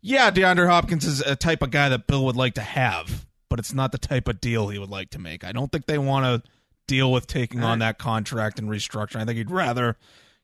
yeah, 0.00 0.30
DeAndre 0.30 0.68
Hopkins 0.68 1.04
is 1.04 1.20
a 1.22 1.34
type 1.36 1.60
of 1.62 1.70
guy 1.70 1.88
that 1.88 2.06
Bill 2.06 2.24
would 2.26 2.36
like 2.36 2.54
to 2.54 2.60
have, 2.62 3.26
but 3.48 3.58
it's 3.58 3.72
not 3.72 3.92
the 3.92 3.98
type 3.98 4.28
of 4.28 4.40
deal 4.40 4.68
he 4.68 4.78
would 4.78 4.90
like 4.90 5.10
to 5.10 5.18
make. 5.18 5.42
I 5.42 5.52
don't 5.52 5.72
think 5.72 5.86
they 5.86 5.98
want 5.98 6.44
to 6.44 6.50
deal 6.86 7.12
with 7.12 7.26
taking 7.26 7.62
on 7.62 7.80
that 7.80 7.98
contract 7.98 8.58
and 8.58 8.68
restructuring. 8.68 9.20
I 9.20 9.24
think 9.24 9.38
he'd 9.38 9.50
rather 9.50 9.96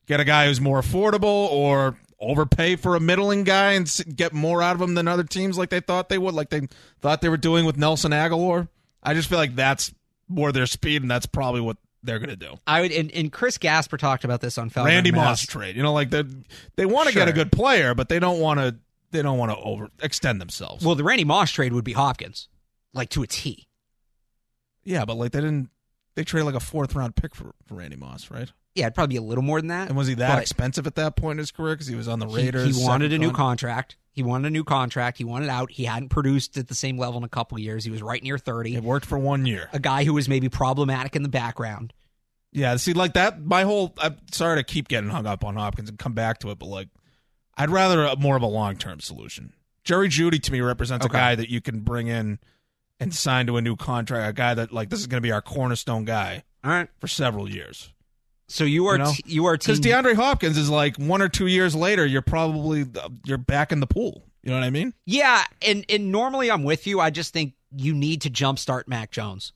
get 0.05 0.19
a 0.19 0.25
guy 0.25 0.47
who's 0.47 0.59
more 0.59 0.81
affordable 0.81 1.49
or 1.51 1.97
overpay 2.19 2.75
for 2.75 2.95
a 2.95 2.99
middling 2.99 3.43
guy 3.43 3.73
and 3.73 3.89
get 4.15 4.33
more 4.33 4.61
out 4.61 4.75
of 4.75 4.81
him 4.81 4.95
than 4.95 5.07
other 5.07 5.23
teams 5.23 5.57
like 5.57 5.69
they 5.69 5.79
thought 5.79 6.09
they 6.09 6.17
would, 6.17 6.33
like 6.33 6.49
they 6.49 6.67
thought 7.01 7.21
they 7.21 7.29
were 7.29 7.37
doing 7.37 7.65
with 7.65 7.77
Nelson 7.77 8.11
Agholor. 8.11 8.67
I 9.01 9.13
just 9.13 9.29
feel 9.29 9.37
like 9.37 9.55
that's 9.55 9.93
more 10.29 10.51
their 10.51 10.65
speed, 10.65 11.01
and 11.01 11.11
that's 11.11 11.25
probably 11.25 11.61
what 11.61 11.77
they're 12.01 12.19
going 12.19 12.29
to 12.29 12.35
do. 12.35 12.57
I 12.67 12.81
would 12.81 12.91
and, 12.91 13.11
and 13.11 13.31
Chris 13.31 13.57
Gasper 13.57 13.97
talked 13.97 14.23
about 14.23 14.41
this 14.41 14.57
on 14.57 14.69
Falcon 14.69 14.93
Randy. 14.93 15.11
Moss 15.11 15.45
trade. 15.45 15.75
You 15.75 15.83
know, 15.83 15.93
like 15.93 16.09
they 16.09 16.23
they 16.75 16.85
want 16.85 17.09
to 17.09 17.13
get 17.13 17.27
a 17.27 17.33
good 17.33 17.51
player, 17.51 17.93
but 17.93 18.09
they 18.09 18.19
don't 18.19 18.39
want 18.39 18.59
to 18.59 18.75
they 19.11 19.21
don't 19.21 19.37
want 19.37 19.51
to 19.51 19.57
over 19.57 19.89
extend 20.01 20.41
themselves. 20.41 20.85
Well, 20.85 20.95
the 20.95 21.03
Randy 21.03 21.23
Moss 21.23 21.51
trade 21.51 21.73
would 21.73 21.83
be 21.83 21.93
Hopkins, 21.93 22.47
like 22.93 23.09
to 23.09 23.23
a 23.23 23.27
T. 23.27 23.67
yeah, 24.83 25.05
but 25.05 25.15
like 25.17 25.31
they 25.31 25.41
didn't 25.41 25.69
they 26.15 26.23
traded 26.23 26.45
like 26.45 26.55
a 26.55 26.59
fourth 26.59 26.95
round 26.95 27.15
pick 27.15 27.35
for, 27.35 27.53
for 27.65 27.75
Randy 27.75 27.95
Moss, 27.95 28.29
right? 28.31 28.51
Yeah, 28.75 28.85
it'd 28.85 28.95
probably 28.95 29.13
be 29.13 29.17
a 29.17 29.21
little 29.21 29.43
more 29.43 29.59
than 29.59 29.67
that. 29.67 29.87
And 29.87 29.97
was 29.97 30.07
he 30.07 30.15
that 30.15 30.35
but 30.35 30.41
expensive 30.41 30.87
at 30.87 30.95
that 30.95 31.15
point 31.15 31.33
in 31.33 31.37
his 31.39 31.51
career 31.51 31.75
because 31.75 31.87
he 31.87 31.95
was 31.95 32.07
on 32.07 32.19
the 32.19 32.27
Raiders? 32.27 32.75
He, 32.75 32.83
wanted 32.83 33.13
a 33.13 33.19
new 33.19 33.27
con- 33.27 33.35
contract. 33.35 33.97
He 34.11 34.23
wanted 34.23 34.47
a 34.47 34.51
new 34.51 34.63
contract. 34.63 35.17
He 35.17 35.23
wanted 35.23 35.49
out. 35.49 35.71
He 35.71 35.85
hadn't 35.85 36.09
produced 36.09 36.57
at 36.57 36.67
the 36.67 36.75
same 36.75 36.97
level 36.97 37.17
in 37.17 37.23
a 37.23 37.29
couple 37.29 37.59
years. 37.59 37.83
He 37.83 37.91
was 37.91 38.01
right 38.01 38.21
near 38.21 38.37
thirty. 38.37 38.75
It 38.75 38.83
worked 38.83 39.05
for 39.05 39.17
one 39.17 39.45
year. 39.45 39.69
A 39.73 39.79
guy 39.79 40.03
who 40.03 40.13
was 40.13 40.27
maybe 40.27 40.49
problematic 40.49 41.15
in 41.15 41.23
the 41.23 41.29
background. 41.29 41.93
Yeah, 42.51 42.75
see, 42.77 42.93
like 42.93 43.13
that. 43.13 43.43
My 43.43 43.63
whole. 43.63 43.93
I'm 43.99 44.17
sorry 44.31 44.57
to 44.57 44.63
keep 44.63 44.87
getting 44.87 45.09
hung 45.09 45.25
up 45.25 45.43
on 45.43 45.55
Hopkins 45.55 45.89
and 45.89 45.97
come 45.97 46.13
back 46.13 46.39
to 46.39 46.51
it, 46.51 46.59
but 46.59 46.67
like, 46.67 46.89
I'd 47.57 47.71
rather 47.71 48.05
a, 48.05 48.15
more 48.15 48.35
of 48.35 48.43
a 48.43 48.47
long 48.47 48.77
term 48.77 48.99
solution. 48.99 49.53
Jerry 49.83 50.09
Jeudy 50.09 50.41
to 50.41 50.51
me 50.51 50.61
represents 50.61 51.05
Okay. 51.05 51.17
a 51.17 51.19
guy 51.21 51.35
that 51.35 51.49
you 51.49 51.61
can 51.61 51.81
bring 51.81 52.07
in 52.07 52.39
and 52.99 53.13
sign 53.13 53.47
to 53.47 53.57
a 53.57 53.61
new 53.61 53.75
contract. 53.75 54.29
A 54.29 54.33
guy 54.33 54.53
that 54.53 54.71
like 54.71 54.89
this 54.89 54.99
is 54.99 55.07
going 55.07 55.21
to 55.21 55.25
be 55.25 55.31
our 55.31 55.41
cornerstone 55.41 56.05
guy 56.05 56.43
All 56.63 56.71
right. 56.71 56.89
for 56.99 57.07
several 57.07 57.49
years. 57.49 57.91
So 58.47 58.63
you 58.65 58.87
are 58.87 58.93
You 58.97 59.03
know? 59.03 59.11
t- 59.13 59.23
you 59.25 59.45
are 59.45 59.57
Because 59.57 59.79
team 59.79 59.93
DeAndre 59.93 60.15
Hopkins 60.15 60.57
is 60.57 60.69
like 60.69 60.97
one 60.97 61.21
or 61.21 61.29
two 61.29 61.47
years 61.47 61.75
later, 61.75 62.05
you're 62.05 62.21
probably 62.21 62.81
uh, 62.83 63.09
you're 63.25 63.37
back 63.37 63.71
in 63.71 63.79
the 63.79 63.87
pool. 63.87 64.25
You 64.43 64.51
know 64.51 64.57
what 64.57 64.65
I 64.65 64.69
mean? 64.69 64.93
Yeah, 65.05 65.43
and 65.61 65.85
and 65.89 66.11
normally 66.11 66.51
I'm 66.51 66.63
with 66.63 66.85
you. 66.85 66.99
I 66.99 67.09
just 67.09 67.31
think 67.33 67.53
you 67.75 67.93
need 67.93 68.21
to 68.23 68.29
jumpstart 68.29 68.87
Mac 68.87 69.09
Jones. 69.11 69.53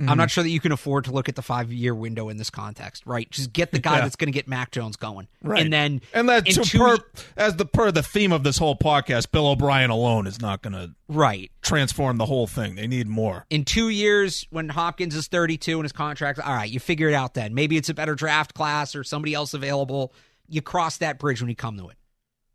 Mm-hmm. 0.00 0.10
I'm 0.10 0.16
not 0.16 0.30
sure 0.30 0.44
that 0.44 0.50
you 0.50 0.60
can 0.60 0.70
afford 0.70 1.06
to 1.06 1.10
look 1.10 1.28
at 1.28 1.34
the 1.34 1.42
five 1.42 1.72
year 1.72 1.92
window 1.92 2.28
in 2.28 2.36
this 2.36 2.50
context, 2.50 3.04
right? 3.04 3.28
Just 3.32 3.52
get 3.52 3.72
the 3.72 3.80
guy 3.80 3.96
Yeah. 3.96 4.02
that's 4.02 4.14
going 4.14 4.28
to 4.28 4.32
get 4.32 4.46
Mac 4.46 4.70
Jones 4.70 4.94
going, 4.94 5.26
Right. 5.42 5.60
And 5.60 5.72
then 5.72 6.00
And 6.14 6.28
that 6.28 6.46
to 6.46 6.62
two 6.62 6.78
per, 6.78 6.98
as 7.36 7.56
the 7.56 7.64
per 7.66 7.90
the 7.90 8.04
theme 8.04 8.30
of 8.30 8.44
this 8.44 8.58
whole 8.58 8.76
podcast, 8.76 9.32
Bill 9.32 9.48
O'Brien 9.48 9.90
alone 9.90 10.28
is 10.28 10.40
not 10.40 10.62
going 10.62 10.74
to 10.74 10.94
right 11.08 11.50
transform 11.62 12.16
the 12.16 12.26
whole 12.26 12.46
thing. 12.46 12.76
They 12.76 12.86
need 12.86 13.08
more. 13.08 13.44
in 13.50 13.64
two 13.64 13.88
years 13.88 14.46
when 14.50 14.68
Hopkins 14.68 15.16
is 15.16 15.26
32 15.26 15.72
and 15.78 15.84
his 15.84 15.92
contract, 15.92 16.38
all 16.38 16.54
right, 16.54 16.70
you 16.70 16.78
figure 16.78 17.08
it 17.08 17.14
out 17.14 17.34
then. 17.34 17.52
Maybe 17.52 17.76
it's 17.76 17.88
a 17.88 17.94
better 17.94 18.14
draft 18.14 18.54
class 18.54 18.94
or 18.94 19.02
somebody 19.02 19.34
else 19.34 19.52
available. 19.52 20.12
You 20.48 20.62
cross 20.62 20.98
that 20.98 21.18
bridge 21.18 21.40
when 21.42 21.48
you 21.50 21.56
come 21.56 21.76
to 21.76 21.88
it. 21.88 21.96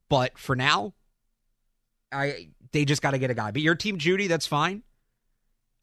But 0.08 0.38
for 0.38 0.56
now, 0.56 0.94
I 2.12 2.48
they 2.72 2.86
just 2.86 3.02
got 3.02 3.12
to 3.12 3.18
get 3.18 3.30
a 3.32 3.34
guy. 3.34 3.52
But 3.52 3.62
your 3.62 3.76
team, 3.76 3.98
Jeudy, 3.98 4.28
that's 4.28 4.48
fine. 4.48 4.84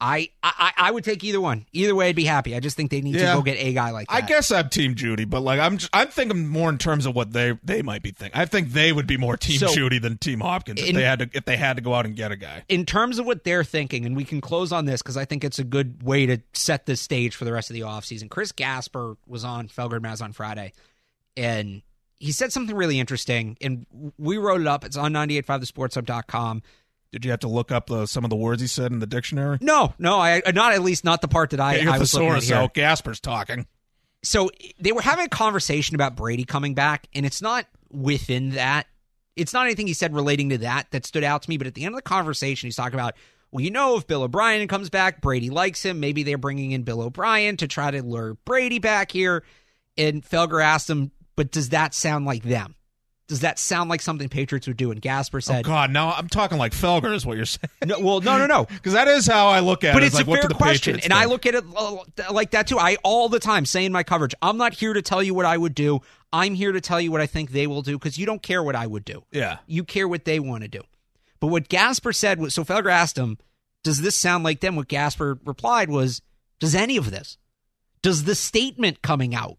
I, 0.03 0.29
I 0.41 0.71
I 0.77 0.91
would 0.91 1.03
take 1.03 1.23
either 1.23 1.39
one. 1.39 1.67
Either 1.73 1.93
way, 1.93 2.09
I'd 2.09 2.15
be 2.15 2.23
happy. 2.25 2.55
I 2.55 2.59
just 2.59 2.75
think 2.75 2.89
they 2.89 3.01
need 3.01 3.13
Yeah. 3.15 3.33
to 3.33 3.37
go 3.37 3.43
get 3.43 3.57
a 3.59 3.71
guy 3.71 3.91
like 3.91 4.07
that. 4.07 4.15
I 4.15 4.21
guess 4.25 4.51
I'm 4.51 4.67
Team 4.67 4.95
Jeudy, 4.95 5.29
but 5.29 5.41
like 5.41 5.59
I'm, 5.59 5.77
I'm 5.93 6.07
thinking 6.07 6.47
more 6.47 6.69
in 6.71 6.79
terms 6.79 7.05
of 7.05 7.13
what 7.15 7.33
they 7.33 7.59
they 7.63 7.83
might 7.83 8.01
be 8.01 8.09
thinking. 8.09 8.39
I 8.39 8.45
think 8.45 8.69
they 8.71 8.91
would 8.91 9.05
be 9.05 9.17
more 9.17 9.37
Team 9.37 9.59
So- 9.59 9.67
Jeudy 9.67 10.01
than 10.01 10.17
Team 10.17 10.39
Hopkins 10.39 10.81
if 10.81 10.95
they 10.95 11.03
had 11.03 11.19
to 11.19 11.29
if 11.33 11.45
they 11.45 11.55
had 11.55 11.75
to 11.75 11.83
go 11.83 11.93
out 11.93 12.07
and 12.07 12.15
get 12.15 12.31
a 12.31 12.35
guy. 12.35 12.63
in 12.67 12.83
terms 12.87 13.19
of 13.19 13.27
what 13.27 13.43
they're 13.43 13.63
thinking, 13.63 14.03
and 14.07 14.15
we 14.15 14.23
can 14.25 14.41
close 14.41 14.71
on 14.71 14.85
this 14.85 15.03
because 15.03 15.17
I 15.17 15.25
think 15.25 15.43
it's 15.43 15.59
a 15.59 15.63
good 15.63 16.01
way 16.01 16.25
to 16.25 16.39
set 16.53 16.87
the 16.87 16.95
stage 16.95 17.35
for 17.35 17.45
the 17.45 17.53
rest 17.53 17.69
of 17.69 17.75
the 17.75 17.81
offseason. 17.81 18.27
Chris 18.27 18.51
Gasper 18.51 19.17
was 19.27 19.43
on 19.43 19.67
Felger 19.67 19.93
and 19.93 20.01
Mazz 20.01 20.19
on 20.21 20.31
Friday, 20.33 20.73
and 21.37 21.83
he 22.17 22.31
said 22.31 22.51
something 22.51 22.75
really 22.75 22.99
interesting, 22.99 23.55
and 23.61 23.85
we 24.17 24.37
wrote 24.39 24.61
it 24.61 24.67
up. 24.67 24.83
It's 24.83 24.97
on 24.97 25.13
985thesportshub.com. 25.13 26.63
Did 27.11 27.25
you 27.25 27.31
have 27.31 27.41
to 27.41 27.49
look 27.49 27.71
up 27.71 27.87
the, 27.87 28.05
some 28.05 28.23
of 28.23 28.29
the 28.29 28.35
words 28.37 28.61
he 28.61 28.67
said 28.67 28.91
in 28.91 28.99
the 28.99 29.07
dictionary? 29.07 29.57
No, 29.61 29.93
no, 29.99 30.19
I 30.19 30.41
not 30.53 30.73
at 30.73 30.81
least 30.81 31.03
not 31.03 31.21
the 31.21 31.27
part 31.27 31.49
that 31.49 31.59
I, 31.59 31.77
your 31.77 31.91
I 31.91 31.97
was 31.97 32.13
looking 32.13 32.29
at 32.29 32.43
here. 32.43 32.55
out. 32.55 32.73
Gasper's 32.73 33.19
talking. 33.19 33.67
so 34.23 34.49
they 34.79 34.91
were 34.91 35.01
having 35.01 35.25
a 35.25 35.29
conversation 35.29 35.95
about 35.95 36.15
Brady 36.15 36.45
coming 36.45 36.73
back, 36.73 37.07
and 37.13 37.25
it's 37.25 37.41
not 37.41 37.65
within 37.91 38.51
that. 38.51 38.87
It's 39.35 39.53
not 39.53 39.65
anything 39.65 39.87
he 39.87 39.93
said 39.93 40.13
relating 40.13 40.49
to 40.49 40.59
that 40.59 40.91
that 40.91 41.05
stood 41.05 41.23
out 41.23 41.41
to 41.43 41.49
me. 41.49 41.57
But 41.57 41.67
at 41.67 41.73
the 41.73 41.83
end 41.83 41.93
of 41.93 41.97
the 41.97 42.03
conversation, 42.03 42.67
he's 42.67 42.75
talking 42.75 42.93
about, 42.99 43.15
well, 43.51 43.63
you 43.63 43.71
know, 43.71 43.97
if 43.97 44.07
Bill 44.07 44.23
O'Brien 44.23 44.65
comes 44.67 44.89
back, 44.89 45.19
Brady 45.21 45.49
likes 45.49 45.83
him. 45.83 45.99
Maybe 45.99 46.23
they're 46.23 46.37
bringing 46.37 46.71
in 46.71 46.83
Bill 46.83 47.01
O'Brien 47.01 47.57
to 47.57 47.67
try 47.67 47.91
to 47.91 48.03
lure 48.03 48.35
Brady 48.45 48.79
back 48.79 49.11
here. 49.11 49.43
And 49.97 50.23
Felger 50.23 50.63
asked 50.63 50.89
him, 50.89 51.11
but 51.35 51.51
does 51.51 51.69
that 51.69 51.93
sound 51.93 52.25
like 52.25 52.43
them? 52.43 52.75
Does 53.31 53.39
that 53.39 53.57
sound 53.59 53.89
like 53.89 54.01
something 54.01 54.27
Patriots 54.27 54.67
would 54.67 54.75
do? 54.75 54.91
And 54.91 55.01
Gasper 55.01 55.37
Oh 55.37 55.39
said, 55.39 55.63
God, 55.63 55.89
now 55.89 56.11
I'm 56.11 56.27
talking 56.27 56.57
like 56.57 56.73
Felger 56.73 57.15
is 57.15 57.25
what 57.25 57.37
you're 57.37 57.45
saying. 57.45 57.69
no, 57.85 57.97
well, 58.01 58.19
no, 58.19 58.37
no, 58.37 58.45
no. 58.45 58.65
Because 58.69 58.91
that 58.91 59.07
is 59.07 59.25
how 59.25 59.47
I 59.47 59.61
look 59.61 59.85
at 59.85 59.93
But 59.93 60.03
it. 60.03 60.07
it's 60.07 60.15
like, 60.15 60.27
a 60.27 60.31
fair 60.31 60.49
question, 60.49 60.95
Patriots 60.95 61.05
and 61.05 61.13
I 61.13 61.23
look 61.25 61.45
at 61.45 61.55
it 61.55 61.63
uh, 61.73 61.95
like 62.33 62.51
that 62.51 62.67
too. 62.67 62.77
I 62.77 62.97
all 63.05 63.29
the 63.29 63.39
time 63.39 63.65
say 63.65 63.85
in 63.85 63.93
my 63.93 64.03
coverage, 64.03 64.35
I'm 64.41 64.57
not 64.57 64.73
here 64.73 64.91
to 64.91 65.01
tell 65.01 65.23
you 65.23 65.33
what 65.33 65.45
I 65.45 65.57
would 65.57 65.73
do. 65.73 66.01
I'm 66.33 66.55
here 66.55 66.73
to 66.73 66.81
tell 66.81 66.99
you 66.99 67.09
what 67.09 67.21
I 67.21 67.25
think 67.25 67.51
they 67.51 67.67
will 67.67 67.81
do 67.81 67.97
because 67.97 68.17
you 68.17 68.25
don't 68.25 68.43
care 68.43 68.61
what 68.61 68.75
I 68.75 68.85
would 68.85 69.05
do. 69.05 69.23
Yeah. 69.31 69.59
You 69.65 69.85
care 69.85 70.09
what 70.09 70.25
they 70.25 70.41
want 70.41 70.63
to 70.63 70.67
do. 70.67 70.81
But 71.39 71.47
what 71.47 71.69
Gasper 71.69 72.11
said 72.11 72.37
was, 72.37 72.53
so 72.53 72.65
Felger 72.65 72.91
asked 72.91 73.17
him, 73.17 73.37
"Does 73.85 74.01
this 74.01 74.17
sound 74.17 74.43
like 74.43 74.59
them?" 74.59 74.75
What 74.75 74.89
Gasper 74.89 75.39
replied 75.45 75.89
was, 75.89 76.21
"Does 76.59 76.75
any 76.75 76.97
of 76.97 77.11
this? 77.11 77.37
Does 78.01 78.25
the 78.25 78.35
statement 78.35 79.01
coming 79.01 79.33
out 79.33 79.57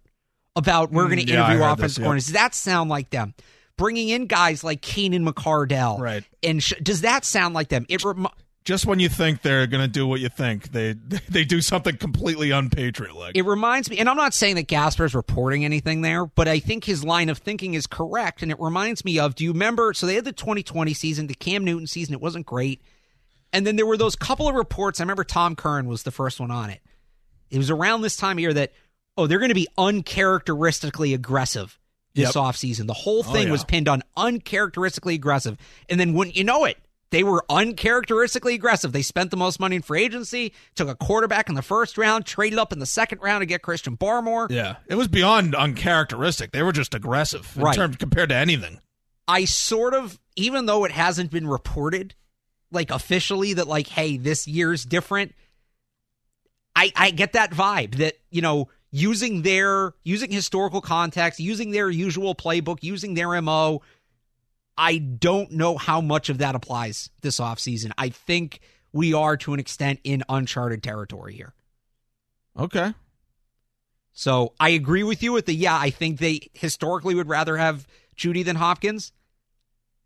about 0.55 0.93
we're 0.93 1.05
Mm, 1.07 1.14
going 1.14 1.27
to 1.27 1.33
yeah, 1.33 1.47
interview 1.49 1.64
offensive 1.64 2.03
yeah. 2.03 2.07
corners? 2.07 2.25
Does 2.27 2.35
that 2.35 2.55
sound 2.55 2.91
like 2.91 3.09
them?" 3.09 3.35
Bringing 3.83 4.11
in 4.11 4.26
guys 4.26 4.62
like 4.62 4.80
Keenan 4.80 5.26
McCardell, 5.26 5.99
Right. 5.99 6.22
And 6.41 6.62
sh- 6.62 6.74
does 6.80 7.01
that 7.01 7.24
sound 7.24 7.53
like 7.53 7.68
them? 7.68 7.85
It 7.89 8.05
rem- 8.05 8.28
Just 8.64 8.87
when 8.87 9.01
you 9.01 9.09
think 9.09 9.43
they're 9.43 9.66
going 9.66 9.83
to 9.83 9.89
do 9.89 10.07
what 10.07 10.20
you 10.20 10.28
think, 10.28 10.70
they 10.70 10.93
they 11.28 11.45
do 11.45 11.61
something 11.61 11.97
completely 11.97 12.53
unpatriot-like. 12.53 13.37
It 13.37 13.43
reminds 13.43 13.91
me, 13.91 13.99
and 13.99 14.09
I'm 14.09 14.16
not 14.16 14.35
saying 14.35 14.55
that 14.55 14.68
Gasper's 14.68 15.16
reporting 15.16 15.64
anything 15.64 16.03
there, 16.03 16.26
but 16.26 16.47
I 16.47 16.61
think 16.61 16.85
his 16.85 17.03
line 17.03 17.28
of 17.28 17.39
thinking 17.39 17.74
is 17.74 17.89
correct. 17.89 18.41
And 18.43 18.53
it 18.53 18.61
reminds 18.61 19.05
me 19.05 19.18
of 19.18 19.35
do 19.35 19.43
you 19.43 19.53
remember? 19.53 19.93
So 19.95 20.07
they 20.07 20.14
had 20.14 20.24
the 20.24 20.33
2020 20.33 20.95
season, 20.95 21.26
the 21.26 21.35
Cam 21.35 21.64
Newton 21.64 21.89
season. 21.89 22.14
It 22.14 22.20
wasn't 22.20 22.47
great. 22.47 22.83
And 23.53 23.66
then 23.66 23.74
there 23.74 23.85
were 23.85 23.97
those 23.97 24.14
couple 24.14 24.49
of 24.49 24.55
reports. 24.55 25.01
I 25.01 25.03
remember 25.03 25.24
Tom 25.24 25.57
Curran 25.57 25.89
was 25.89 26.05
the 26.05 26.12
first 26.12 26.39
one 26.39 26.53
on 26.53 26.70
it. 26.70 26.80
It 27.51 27.59
was 27.59 27.68
around 27.68 28.03
this 28.03 28.16
time 28.16 28.37
of 28.37 28.41
year 28.41 28.55
that, 28.55 28.72
oh, 29.16 29.26
they're 29.26 29.41
going 29.41 29.49
to 29.49 29.55
be 29.57 29.68
uncharacteristically 29.76 31.14
aggressive 31.14 31.78
this 32.14 32.34
Yep. 32.34 32.44
offseason. 32.44 32.86
The 32.86 32.92
whole 32.92 33.20
oh, 33.26 33.32
thing 33.32 33.46
yeah. 33.46 33.52
was 33.52 33.64
pinned 33.64 33.88
on 33.88 34.02
uncharacteristically 34.16 35.14
aggressive. 35.14 35.56
And 35.88 35.98
then 35.98 36.12
wouldn't 36.12 36.36
you 36.36 36.44
know 36.44 36.64
it? 36.64 36.76
They 37.10 37.22
were 37.22 37.44
uncharacteristically 37.50 38.54
aggressive. 38.54 38.92
They 38.92 39.02
spent 39.02 39.30
the 39.30 39.36
most 39.36 39.60
money 39.60 39.76
in 39.76 39.82
free 39.82 40.02
agency, 40.02 40.54
took 40.74 40.88
a 40.88 40.94
quarterback 40.94 41.48
in 41.50 41.54
the 41.54 41.62
first 41.62 41.98
round, 41.98 42.24
traded 42.24 42.58
up 42.58 42.72
in 42.72 42.78
the 42.78 42.86
second 42.86 43.18
round 43.20 43.42
to 43.42 43.46
get 43.46 43.60
Christian 43.60 43.98
Barmore. 43.98 44.50
yeah, 44.50 44.76
it 44.86 44.94
was 44.94 45.08
beyond 45.08 45.54
uncharacteristic. 45.54 46.52
They 46.52 46.62
were 46.62 46.72
just 46.72 46.94
aggressive 46.94 47.52
in 47.54 47.62
Right. 47.64 47.74
terms 47.74 47.96
compared 47.96 48.30
to 48.30 48.34
anything. 48.34 48.80
I 49.28 49.44
sort 49.44 49.92
of, 49.92 50.18
even 50.36 50.64
though 50.66 50.84
it 50.84 50.90
hasn't 50.92 51.30
been 51.30 51.46
reported, 51.46 52.14
like 52.70 52.90
officially 52.90 53.52
that 53.54 53.68
like, 53.68 53.88
hey, 53.88 54.16
this 54.16 54.48
year's 54.48 54.84
different. 54.84 55.34
I 56.74 56.90
I 56.96 57.10
get 57.10 57.34
that 57.34 57.50
vibe 57.50 57.96
that, 57.96 58.14
you 58.30 58.40
know, 58.40 58.68
using 58.93 59.43
their 59.43 59.95
using 60.05 60.30
historical 60.30 60.80
context, 60.80 61.40
using 61.40 61.72
their 61.72 61.90
usual 61.90 62.34
playbook, 62.34 62.78
using 62.82 63.14
their 63.14 63.40
MO, 63.40 63.82
I 64.76 64.99
don't 64.99 65.51
know 65.53 65.76
how 65.76 66.01
much 66.01 66.28
of 66.28 66.38
that 66.38 66.55
applies 66.55 67.11
this 67.22 67.40
offseason. 67.40 67.93
I 67.99 68.11
think 68.11 68.61
we 68.93 69.14
are 69.14 69.36
to 69.38 69.55
an 69.55 69.61
extent 69.61 70.01
in 70.05 70.22
uncharted 70.28 70.82
territory 70.82 71.34
here. 71.34 71.55
Okay. 72.57 72.95
So 74.12 74.53
I 74.61 74.70
agree 74.70 75.03
with 75.03 75.22
you 75.22 75.32
with 75.32 75.47
the 75.47 75.55
yeah, 75.55 75.76
I 75.76 75.90
think 75.90 76.18
they 76.18 76.51
historically 76.53 77.14
would 77.14 77.28
rather 77.28 77.57
have 77.57 77.86
Jeudy 78.14 78.45
than 78.45 78.57
Hopkins. 78.57 79.12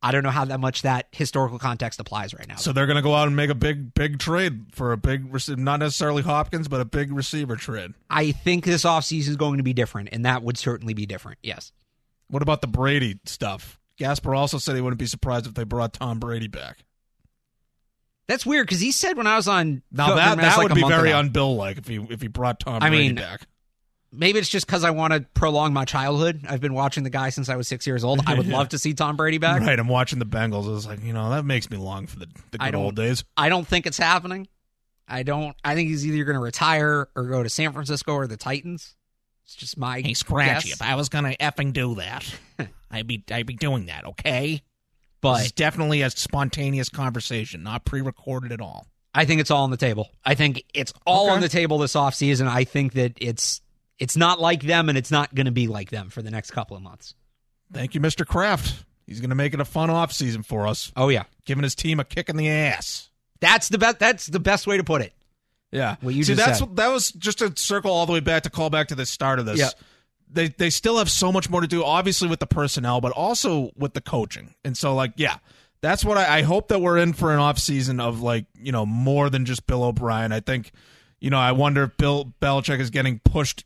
I 0.06 0.12
don't 0.12 0.22
know 0.22 0.30
how 0.30 0.44
that 0.44 0.60
much 0.60 0.82
that 0.82 1.08
historical 1.10 1.58
context 1.58 1.98
applies 1.98 2.32
right 2.32 2.46
now. 2.46 2.54
So 2.54 2.72
they're 2.72 2.86
going 2.86 2.94
to 2.94 3.02
go 3.02 3.12
out 3.12 3.26
and 3.26 3.34
make 3.34 3.50
a 3.50 3.56
big, 3.56 3.92
big 3.92 4.20
trade 4.20 4.66
for 4.70 4.92
a 4.92 4.96
big, 4.96 5.26
not 5.58 5.80
necessarily 5.80 6.22
Hopkins, 6.22 6.68
but 6.68 6.80
a 6.80 6.84
big 6.84 7.10
receiver 7.10 7.56
trade. 7.56 7.92
I 8.08 8.30
think 8.30 8.64
this 8.64 8.84
offseason 8.84 9.30
is 9.30 9.36
going 9.36 9.56
to 9.56 9.64
be 9.64 9.72
different, 9.72 10.10
and 10.12 10.24
that 10.24 10.44
would 10.44 10.58
certainly 10.58 10.94
be 10.94 11.06
different. 11.06 11.38
Yes. 11.42 11.72
What 12.28 12.40
about 12.40 12.60
the 12.60 12.68
Brady 12.68 13.18
stuff? 13.24 13.80
Gasper 13.98 14.32
also 14.32 14.58
said 14.58 14.76
he 14.76 14.80
wouldn't 14.80 15.00
be 15.00 15.06
surprised 15.06 15.48
if 15.48 15.54
they 15.54 15.64
brought 15.64 15.94
Tom 15.94 16.20
Brady 16.20 16.46
back. 16.46 16.84
That's 18.28 18.46
weird 18.46 18.68
because 18.68 18.80
he 18.80 18.92
said 18.92 19.16
when 19.16 19.26
I 19.26 19.34
was 19.34 19.48
on 19.48 19.82
Now 19.90 20.14
that 20.14 20.36
that 20.38 20.56
like 20.56 20.68
would 20.68 20.74
be 20.76 20.86
very 20.86 21.10
ago. 21.10 21.18
unbill 21.18 21.56
like 21.56 21.78
if 21.78 21.88
he 21.88 21.96
if 21.96 22.22
he 22.22 22.28
brought 22.28 22.60
Tom 22.60 22.80
I 22.80 22.90
Brady 22.90 23.08
mean, 23.08 23.14
back. 23.16 23.40
Maybe 24.12 24.38
it's 24.38 24.48
just 24.48 24.66
because 24.66 24.84
I 24.84 24.90
want 24.90 25.12
to 25.12 25.20
prolong 25.34 25.72
my 25.72 25.84
childhood. 25.84 26.44
I've 26.48 26.60
been 26.60 26.74
watching 26.74 27.02
the 27.04 27.10
guy 27.10 27.28
since 27.30 27.48
I 27.48 27.56
was 27.56 27.68
six 27.68 27.86
years 27.86 28.04
old. 28.04 28.20
I 28.26 28.34
would 28.34 28.46
love 28.48 28.70
to 28.70 28.78
see 28.78 28.94
Tom 28.94 29.16
Brady 29.16 29.38
back. 29.38 29.60
Right, 29.60 29.78
I'm 29.78 29.88
watching 29.88 30.18
the 30.18 30.26
Bengals. 30.26 30.66
I 30.66 30.70
was 30.70 30.86
like, 30.86 31.02
you 31.04 31.12
know, 31.12 31.30
that 31.30 31.44
makes 31.44 31.68
me 31.70 31.76
long 31.76 32.06
for 32.06 32.18
the, 32.18 32.26
the 32.52 32.58
good 32.58 32.74
old 32.74 32.96
days. 32.96 33.24
I 33.36 33.48
don't 33.48 33.66
think 33.66 33.86
it's 33.86 33.98
happening. 33.98 34.48
I 35.08 35.22
don't. 35.22 35.54
I 35.64 35.74
think 35.74 35.88
he's 35.90 36.06
either 36.06 36.24
going 36.24 36.34
to 36.36 36.40
retire 36.42 37.08
or 37.14 37.24
go 37.24 37.42
to 37.42 37.48
San 37.48 37.72
Francisco 37.72 38.12
or 38.14 38.26
the 38.26 38.36
Titans. 38.36 38.94
It's 39.44 39.54
just 39.54 39.78
my 39.78 40.00
Hey, 40.00 40.14
Scratchy, 40.14 40.70
guess. 40.70 40.80
if 40.80 40.82
I 40.82 40.96
was 40.96 41.08
gonna 41.08 41.34
effing 41.38 41.72
do 41.72 41.94
that, 41.96 42.28
I'd 42.90 43.06
be 43.06 43.22
I'd 43.30 43.46
be 43.46 43.54
doing 43.54 43.86
that, 43.86 44.04
okay? 44.04 44.60
But 45.20 45.42
It's 45.42 45.52
definitely 45.52 46.02
a 46.02 46.10
spontaneous 46.10 46.88
conversation, 46.88 47.62
not 47.62 47.84
pre-recorded 47.84 48.50
at 48.50 48.60
all. 48.60 48.88
I 49.14 49.24
think 49.24 49.40
it's 49.40 49.52
all 49.52 49.62
on 49.62 49.70
the 49.70 49.76
table. 49.76 50.10
I 50.24 50.34
think 50.34 50.64
it's 50.74 50.92
all 51.06 51.26
Okay. 51.26 51.34
on 51.36 51.40
the 51.40 51.48
table 51.48 51.78
this 51.78 51.94
offseason. 51.94 52.48
I 52.48 52.64
think 52.64 52.94
that 52.94 53.12
it's 53.20 53.60
it's 53.98 54.16
not 54.16 54.40
like 54.40 54.62
them 54.62 54.88
and 54.88 54.96
it's 54.98 55.10
not 55.10 55.34
going 55.34 55.46
to 55.46 55.52
be 55.52 55.66
like 55.66 55.90
them 55.90 56.08
for 56.10 56.22
the 56.22 56.30
next 56.30 56.50
couple 56.50 56.76
of 56.76 56.82
months. 56.82 57.14
Thank 57.72 57.94
you, 57.94 58.00
Mr. 58.00 58.26
Kraft. 58.26 58.84
He's 59.06 59.20
going 59.20 59.30
to 59.30 59.36
make 59.36 59.54
it 59.54 59.60
a 59.60 59.64
fun 59.64 59.88
off 59.90 60.12
season 60.12 60.42
for 60.42 60.66
us, 60.66 60.92
Oh 60.96 61.08
yeah. 61.08 61.24
giving 61.44 61.62
his 61.62 61.74
team 61.74 62.00
a 62.00 62.04
kick 62.04 62.28
in 62.28 62.36
the 62.36 62.48
ass. 62.48 63.08
That's 63.40 63.68
the 63.68 63.78
best 63.78 63.98
that's 63.98 64.26
the 64.26 64.40
best 64.40 64.66
way 64.66 64.76
to 64.78 64.84
put 64.84 65.02
it. 65.02 65.12
Yeah. 65.72 65.96
What 66.00 66.14
you 66.14 66.24
See, 66.24 66.34
that's 66.34 66.58
said. 66.60 66.76
that 66.76 66.88
was 66.88 67.12
just 67.12 67.42
a 67.42 67.52
circle 67.56 67.90
all 67.90 68.06
the 68.06 68.12
way 68.12 68.20
back 68.20 68.44
to 68.44 68.50
call 68.50 68.70
back 68.70 68.88
to 68.88 68.94
the 68.94 69.06
start 69.06 69.38
of 69.38 69.46
this. 69.46 69.58
Yeah. 69.58 69.68
They 70.30 70.48
they 70.48 70.70
still 70.70 70.98
have 70.98 71.10
so 71.10 71.30
much 71.30 71.48
more 71.50 71.60
to 71.60 71.66
do, 71.66 71.84
obviously 71.84 72.28
with 72.28 72.40
the 72.40 72.46
personnel, 72.46 73.00
but 73.00 73.12
also 73.12 73.70
with 73.76 73.94
the 73.94 74.00
coaching. 74.00 74.54
And 74.64 74.76
so 74.76 74.94
like, 74.94 75.12
yeah, 75.16 75.36
that's 75.82 76.04
what 76.04 76.18
I, 76.18 76.38
I 76.38 76.42
hope 76.42 76.68
that 76.68 76.80
we're 76.80 76.98
in 76.98 77.12
for 77.12 77.32
an 77.32 77.38
off 77.38 77.58
season 77.58 78.00
of 78.00 78.22
like, 78.22 78.46
you 78.58 78.72
know, 78.72 78.86
more 78.86 79.30
than 79.30 79.44
just 79.44 79.66
Bill 79.66 79.84
O'Brien. 79.84 80.32
I 80.32 80.40
think, 80.40 80.72
you 81.20 81.30
know, 81.30 81.38
I 81.38 81.52
wonder 81.52 81.84
if 81.84 81.96
Bill 81.96 82.32
Belichick 82.40 82.80
is 82.80 82.90
getting 82.90 83.20
pushed 83.20 83.64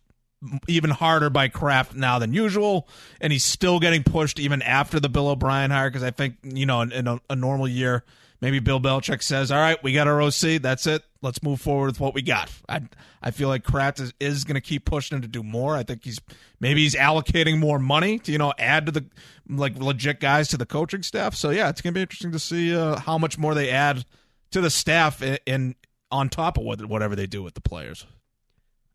even 0.67 0.91
harder 0.91 1.31
by 1.31 1.49
Kraft 1.49 1.95
now 1.95 2.19
than 2.19 2.33
usual, 2.33 2.89
and 3.21 3.33
he's 3.33 3.45
still 3.45 3.79
getting 3.79 4.03
pushed 4.03 4.39
even 4.39 4.63
after 4.63 4.99
the 4.99 5.09
Bill 5.09 5.29
O'Brien 5.29 5.71
hire. 5.71 5.91
Because 5.91 6.03
I 6.03 6.11
think 6.11 6.37
you 6.43 6.67
know, 6.67 6.81
in, 6.81 6.93
in 6.93 7.07
a, 7.07 7.21
a 7.29 7.37
normal 7.37 7.69
year, 7.69 8.05
maybe 8.41 8.59
Bill 8.59 8.81
Belichick 8.81 9.23
says, 9.23 9.51
"All 9.51 9.59
right, 9.59 9.83
we 9.83 9.93
got 9.93 10.09
our 10.09 10.21
OC. 10.21 10.63
That's 10.63 10.87
it. 10.87 11.03
Let's 11.23 11.43
move 11.43 11.61
forward 11.61 11.87
with 11.89 12.01
what 12.01 12.15
we 12.15 12.23
got." 12.23 12.51
I 12.69 12.83
I 13.23 13.31
feel 13.31 13.49
like 13.49 13.65
Kraft 13.65 14.01
is, 14.01 14.15
is 14.19 14.45
going 14.45 14.55
to 14.55 14.61
keep 14.61 14.85
pushing 14.85 15.17
him 15.17 15.23
to 15.23 15.29
do 15.29 15.43
more. 15.43 15.77
I 15.77 15.83
think 15.83 16.05
he's 16.05 16.21
maybe 16.59 16.83
he's 16.83 16.95
allocating 16.95 17.59
more 17.59 17.79
money 17.79 18.19
to 18.21 18.33
you 18.33 18.39
know 18.39 18.55
add 18.59 18.87
to 18.87 18.93
the 18.93 19.05
like 19.49 19.77
legit 19.79 20.21
guys 20.21 20.49
to 20.49 20.57
the 20.57 20.67
coaching 20.67 21.03
staff. 21.03 21.35
So 21.35 21.51
yeah, 21.51 21.69
it's 21.69 21.83
going 21.83 21.93
to 21.93 21.99
be 21.99 22.03
interesting 22.03 22.33
to 22.33 22.39
see 22.39 22.75
uh, 22.75 22.99
how 22.99 23.19
much 23.19 23.37
more 23.37 23.55
they 23.55 23.71
add 23.71 24.05
to 24.53 24.61
the 24.61 24.71
staff 24.71 25.23
and, 25.23 25.39
in 25.47 25.75
on 26.11 26.29
top 26.29 26.59
of 26.59 26.65
what, 26.65 26.85
whatever 26.87 27.15
they 27.15 27.27
do 27.27 27.43
with 27.43 27.55
the 27.55 27.61
players. 27.61 28.07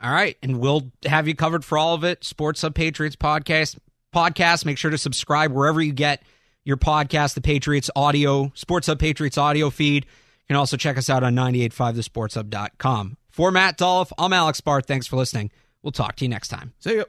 All 0.06 0.12
right, 0.12 0.38
and 0.44 0.60
we'll 0.60 0.92
have 1.08 1.28
you 1.28 1.34
covered 1.34 1.66
for 1.66 1.80
all 1.80 1.96
of 1.96 2.04
it. 2.04 2.24
Sports 2.24 2.62
Hub 2.62 2.76
Patriots 2.76 3.16
podcast 3.16 3.80
podcast. 4.14 4.64
Make 4.64 4.78
sure 4.78 4.92
to 4.92 5.00
subscribe 5.00 5.52
wherever 5.52 5.82
you 5.82 5.94
get 5.94 6.22
your 6.64 6.78
podcast. 6.78 7.34
The 7.34 7.42
Patriots 7.42 7.90
audio, 7.96 8.52
Sports 8.54 8.86
Hub 8.86 9.00
Patriots 9.00 9.40
audio 9.40 9.72
feed. 9.72 10.06
You 10.06 10.48
can 10.50 10.58
also 10.58 10.78
check 10.78 11.00
us 11.00 11.10
out 11.10 11.24
on 11.24 11.34
985thesportshub.com. 11.34 13.18
For 13.32 13.50
Matt 13.50 13.80
Dolloff, 13.80 14.12
I'm 14.20 14.32
Alex 14.32 14.62
Barth. 14.62 14.86
Thanks 14.86 15.08
for 15.08 15.16
listening. 15.16 15.50
We'll 15.82 15.92
talk 15.92 16.18
to 16.18 16.26
you 16.26 16.30
next 16.30 16.50
time. 16.50 16.74
See 16.78 16.98
ya. 16.98 17.06